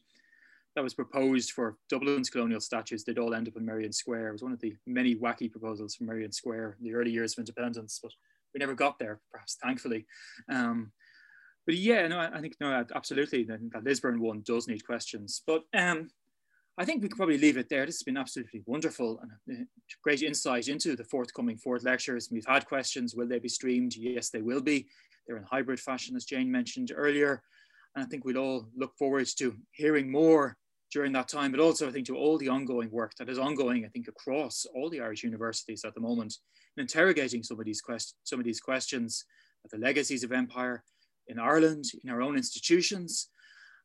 that 0.75 0.83
was 0.83 0.93
proposed 0.93 1.51
for 1.51 1.75
Dublin's 1.89 2.29
colonial 2.29 2.59
statues. 2.59 3.03
They'd 3.03 3.17
all 3.17 3.33
end 3.33 3.47
up 3.47 3.57
in 3.57 3.65
Merrion 3.65 3.91
Square. 3.91 4.29
It 4.29 4.33
was 4.33 4.43
one 4.43 4.51
of 4.53 4.59
the 4.59 4.75
many 4.85 5.15
wacky 5.15 5.51
proposals 5.51 5.95
for 5.95 6.03
Merrion 6.03 6.31
Square 6.31 6.77
in 6.79 6.85
the 6.85 6.93
early 6.93 7.11
years 7.11 7.33
of 7.33 7.39
independence, 7.39 7.99
but 8.01 8.11
we 8.53 8.59
never 8.59 8.75
got 8.75 8.99
there, 8.99 9.19
perhaps 9.31 9.57
thankfully. 9.61 10.05
Um, 10.49 10.91
but 11.65 11.75
yeah, 11.75 12.07
no, 12.07 12.19
I 12.19 12.39
think 12.39 12.55
no, 12.61 12.85
absolutely. 12.93 13.43
That 13.43 13.83
Lisburn 13.83 14.21
one 14.21 14.41
does 14.45 14.67
need 14.67 14.85
questions, 14.85 15.41
but 15.45 15.63
um, 15.73 16.09
I 16.79 16.85
think 16.85 17.01
we 17.01 17.09
could 17.09 17.17
probably 17.17 17.39
leave 17.39 17.57
it 17.57 17.69
there. 17.69 17.87
This 17.87 17.95
has 17.95 18.03
been 18.03 18.17
absolutely 18.17 18.61
wonderful 18.67 19.19
and 19.47 19.61
uh, 19.61 19.63
great 20.03 20.21
insight 20.21 20.67
into 20.67 20.95
the 20.95 21.03
forthcoming 21.03 21.57
Ford 21.57 21.83
lectures. 21.83 22.29
We've 22.31 22.45
had 22.45 22.67
questions, 22.67 23.15
will 23.15 23.27
they 23.27 23.39
be 23.39 23.49
streamed? 23.49 23.95
Yes, 23.95 24.29
they 24.29 24.43
will 24.43 24.61
be. 24.61 24.87
They're 25.25 25.37
in 25.37 25.43
hybrid 25.43 25.79
fashion, 25.79 26.15
as 26.15 26.25
Jane 26.25 26.51
mentioned 26.51 26.91
earlier. 26.95 27.41
And 27.95 28.05
I 28.05 28.07
think 28.07 28.25
we'll 28.25 28.37
all 28.37 28.67
look 28.75 28.95
forward 28.95 29.27
to 29.39 29.55
hearing 29.71 30.11
more 30.11 30.55
during 30.93 31.11
that 31.13 31.27
time, 31.27 31.49
but 31.49 31.59
also 31.59 31.87
I 31.87 31.91
think 31.91 32.05
to 32.07 32.15
all 32.15 32.37
the 32.37 32.47
ongoing 32.49 32.91
work 32.91 33.13
that 33.17 33.27
is 33.27 33.39
ongoing, 33.39 33.83
I 33.83 33.89
think 33.89 34.07
across 34.07 34.67
all 34.75 34.89
the 34.89 35.01
Irish 35.01 35.23
universities 35.23 35.83
at 35.83 35.95
the 35.95 35.99
moment, 36.01 36.37
in 36.77 36.81
interrogating 36.81 37.41
some 37.41 37.59
of 37.59 37.65
these, 37.65 37.81
quest- 37.81 38.15
some 38.23 38.39
of 38.39 38.45
these 38.45 38.59
questions 38.59 39.25
of 39.65 39.71
the 39.71 39.79
legacies 39.79 40.23
of 40.23 40.31
empire 40.31 40.83
in 41.27 41.39
Ireland, 41.39 41.85
in 42.03 42.11
our 42.11 42.21
own 42.21 42.37
institutions, 42.37 43.29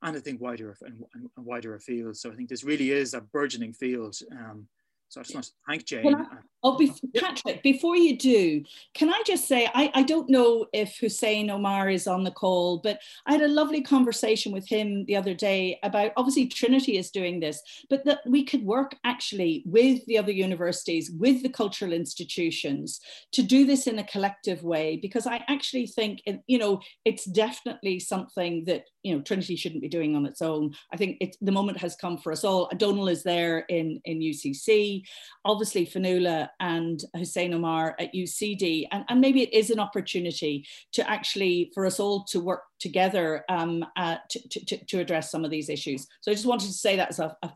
and 0.02 0.16
I 0.16 0.20
think 0.20 0.40
wider 0.40 0.76
and, 0.82 1.02
and 1.14 1.30
wider 1.36 1.74
afield. 1.74 2.16
So 2.16 2.30
I 2.30 2.34
think 2.34 2.48
this 2.48 2.64
really 2.64 2.90
is 2.90 3.14
a 3.14 3.20
burgeoning 3.20 3.72
field. 3.72 4.16
Um, 4.32 4.66
so 5.08 5.20
I 5.20 5.22
just 5.22 5.34
want 5.34 5.46
to 5.46 5.52
thank 5.68 5.84
Jane. 5.84 6.14
I, 6.14 6.38
oh, 6.62 6.78
Patrick, 7.16 7.62
before 7.62 7.96
you 7.96 8.16
do, 8.16 8.62
can 8.94 9.10
I 9.10 9.22
just 9.26 9.48
say, 9.48 9.68
I, 9.74 9.90
I 9.94 10.02
don't 10.02 10.30
know 10.30 10.66
if 10.72 10.96
Hussein 10.98 11.50
Omar 11.50 11.90
is 11.90 12.06
on 12.06 12.24
the 12.24 12.30
call, 12.30 12.78
but 12.78 13.00
I 13.26 13.32
had 13.32 13.42
a 13.42 13.48
lovely 13.48 13.82
conversation 13.82 14.52
with 14.52 14.68
him 14.68 15.04
the 15.06 15.16
other 15.16 15.34
day 15.34 15.78
about 15.82 16.12
obviously 16.16 16.46
Trinity 16.46 16.98
is 16.98 17.10
doing 17.10 17.40
this, 17.40 17.60
but 17.90 18.04
that 18.04 18.20
we 18.26 18.44
could 18.44 18.64
work 18.64 18.96
actually 19.04 19.62
with 19.66 20.04
the 20.06 20.18
other 20.18 20.30
universities, 20.32 21.10
with 21.10 21.42
the 21.42 21.48
cultural 21.48 21.92
institutions 21.92 23.00
to 23.32 23.42
do 23.42 23.66
this 23.66 23.86
in 23.86 23.98
a 23.98 24.04
collective 24.04 24.62
way, 24.62 24.96
because 24.96 25.26
I 25.26 25.44
actually 25.48 25.86
think, 25.86 26.22
you 26.46 26.58
know, 26.58 26.80
it's 27.04 27.24
definitely 27.24 27.98
something 27.98 28.64
that, 28.66 28.84
you 29.02 29.14
know, 29.14 29.22
Trinity 29.22 29.56
shouldn't 29.56 29.82
be 29.82 29.88
doing 29.88 30.14
on 30.14 30.26
its 30.26 30.42
own. 30.42 30.74
I 30.92 30.96
think 30.96 31.16
it's, 31.20 31.36
the 31.40 31.50
moment 31.50 31.78
has 31.78 31.96
come 31.96 32.18
for 32.18 32.30
us 32.30 32.44
all. 32.44 32.70
Donal 32.76 33.08
is 33.08 33.24
there 33.24 33.60
in, 33.68 34.00
in 34.04 34.20
UCC. 34.20 35.02
Obviously, 35.44 35.86
Fionnuala 35.86 36.50
and 36.60 37.04
Hussein 37.16 37.54
Omar 37.54 37.96
at 37.98 38.14
UCD. 38.14 38.86
And, 38.90 39.04
and 39.08 39.20
maybe 39.20 39.42
it 39.42 39.52
is 39.52 39.70
an 39.70 39.78
opportunity 39.78 40.66
to 40.92 41.08
actually, 41.08 41.70
for 41.74 41.86
us 41.86 42.00
all 42.00 42.24
to 42.24 42.40
work 42.40 42.62
together 42.80 43.44
um, 43.48 43.84
uh, 43.96 44.16
to, 44.30 44.48
to, 44.48 44.84
to, 44.84 45.00
address 45.00 45.30
some 45.30 45.44
of 45.44 45.50
these 45.50 45.68
issues. 45.68 46.06
So 46.20 46.30
I 46.30 46.34
just 46.34 46.46
wanted 46.46 46.66
to 46.66 46.72
say 46.72 46.96
that 46.96 47.10
as 47.10 47.18
a, 47.18 47.36
a 47.42 47.52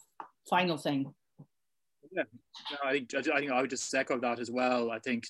final 0.49 0.77
thing. 0.77 1.13
Yeah, 2.13 2.23
I 2.85 2.93
think 2.93 3.15
I 3.15 3.21
think 3.23 3.51
I 3.51 3.61
would 3.61 3.71
just 3.71 3.95
echo 3.95 4.19
that 4.21 4.39
as 4.39 4.51
well. 4.51 4.91
I 4.91 4.99
think 5.01 5.27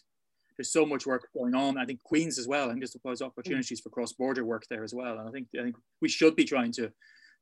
there's 0.56 0.72
so 0.72 0.86
much 0.86 1.06
work 1.06 1.28
going 1.36 1.54
on. 1.54 1.78
I 1.78 1.84
think 1.84 2.02
Queens 2.02 2.38
as 2.38 2.46
well. 2.46 2.70
and 2.70 2.80
just 2.80 2.96
there's 3.04 3.22
opportunities 3.22 3.80
for 3.80 3.90
cross-border 3.90 4.44
work 4.44 4.64
there 4.70 4.84
as 4.84 4.94
well. 4.94 5.18
And 5.18 5.28
I 5.28 5.32
think 5.32 5.48
I 5.58 5.64
think 5.64 5.76
we 6.00 6.08
should 6.08 6.36
be 6.36 6.44
trying 6.44 6.72
to 6.72 6.92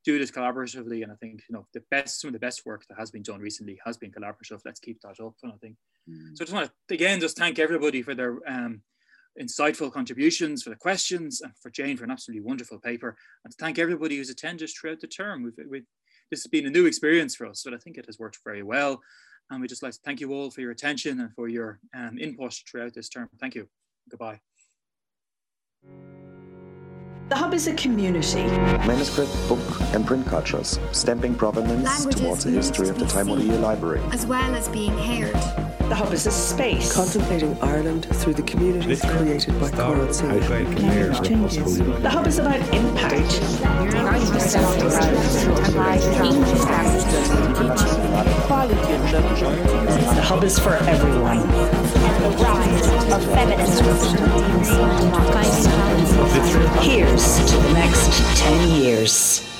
do 0.04 0.18
this 0.18 0.30
collaboratively. 0.30 1.02
And 1.02 1.12
I 1.12 1.16
think 1.16 1.42
you 1.48 1.54
know 1.54 1.66
the 1.72 1.82
best 1.90 2.20
some 2.20 2.28
of 2.28 2.32
the 2.32 2.38
best 2.38 2.66
work 2.66 2.84
that 2.88 2.98
has 2.98 3.10
been 3.10 3.22
done 3.22 3.40
recently 3.40 3.78
has 3.84 3.96
been 3.96 4.12
collaborative. 4.12 4.60
Let's 4.64 4.80
keep 4.80 5.00
that 5.02 5.20
up. 5.20 5.34
And 5.42 5.52
I 5.52 5.56
think 5.56 5.76
mm. 6.08 6.36
so. 6.36 6.42
I 6.42 6.44
just 6.44 6.52
want 6.52 6.70
to 6.88 6.94
again 6.94 7.20
just 7.20 7.36
thank 7.36 7.58
everybody 7.58 8.02
for 8.02 8.14
their 8.14 8.38
um, 8.46 8.82
insightful 9.40 9.92
contributions, 9.92 10.62
for 10.62 10.70
the 10.70 10.76
questions, 10.76 11.40
and 11.40 11.52
for 11.60 11.70
Jane 11.70 11.96
for 11.96 12.04
an 12.04 12.10
absolutely 12.10 12.44
wonderful 12.44 12.78
paper. 12.78 13.16
And 13.44 13.50
to 13.52 13.56
thank 13.58 13.78
everybody 13.78 14.16
who's 14.16 14.30
attended 14.30 14.64
us 14.64 14.72
throughout 14.72 15.00
the 15.00 15.06
term. 15.06 15.42
We've, 15.42 15.68
we've 15.68 15.86
this 16.30 16.42
has 16.42 16.50
been 16.50 16.66
a 16.66 16.70
new 16.70 16.86
experience 16.86 17.36
for 17.36 17.46
us, 17.46 17.62
but 17.64 17.74
I 17.74 17.78
think 17.78 17.96
it 17.96 18.06
has 18.06 18.18
worked 18.18 18.38
very 18.44 18.62
well. 18.62 19.00
And 19.50 19.60
we 19.60 19.68
just 19.68 19.82
like 19.82 19.92
to 19.92 20.00
thank 20.04 20.20
you 20.20 20.32
all 20.32 20.50
for 20.50 20.62
your 20.62 20.70
attention 20.70 21.20
and 21.20 21.32
for 21.34 21.48
your 21.48 21.78
um, 21.94 22.18
input 22.18 22.54
throughout 22.68 22.94
this 22.94 23.08
term. 23.08 23.28
Thank 23.38 23.54
you. 23.54 23.68
Goodbye. 24.10 24.40
The 27.34 27.40
Hub 27.40 27.52
is 27.52 27.66
a 27.66 27.74
community. 27.74 28.44
Manuscript, 28.86 29.32
book, 29.48 29.58
and 29.92 30.06
print 30.06 30.24
cultures, 30.24 30.78
stamping 30.92 31.34
provenance 31.34 31.82
Languages 31.82 32.20
towards 32.20 32.44
the 32.44 32.52
history 32.52 32.88
of 32.88 32.96
the 32.96 33.06
Taimuriya 33.06 33.60
library. 33.60 34.00
As 34.12 34.24
well 34.24 34.54
as 34.54 34.68
being 34.68 34.96
heard. 34.96 35.34
The 35.88 35.96
Hub 35.96 36.12
is 36.12 36.28
a 36.28 36.30
space. 36.30 36.92
Contemplating 36.94 37.60
Ireland 37.60 38.06
through 38.18 38.34
the 38.34 38.42
community 38.42 38.96
created 39.08 39.60
by 39.60 39.68
Coral 39.70 40.12
Singh. 40.12 40.38
The 40.38 42.08
Hub 42.08 42.28
is 42.28 42.38
about 42.38 42.60
impact. 42.72 43.30
The 50.14 50.22
Hub 50.22 50.44
is 50.44 50.56
for 50.60 50.74
everyone. 50.74 51.40
The 51.40 52.30
rise 52.38 53.12
of 53.12 53.24
feminism. 53.34 53.84
Here's 56.80 57.23
to 57.24 57.56
the 57.56 57.72
next 57.72 58.10
10 58.38 58.70
years. 58.82 59.53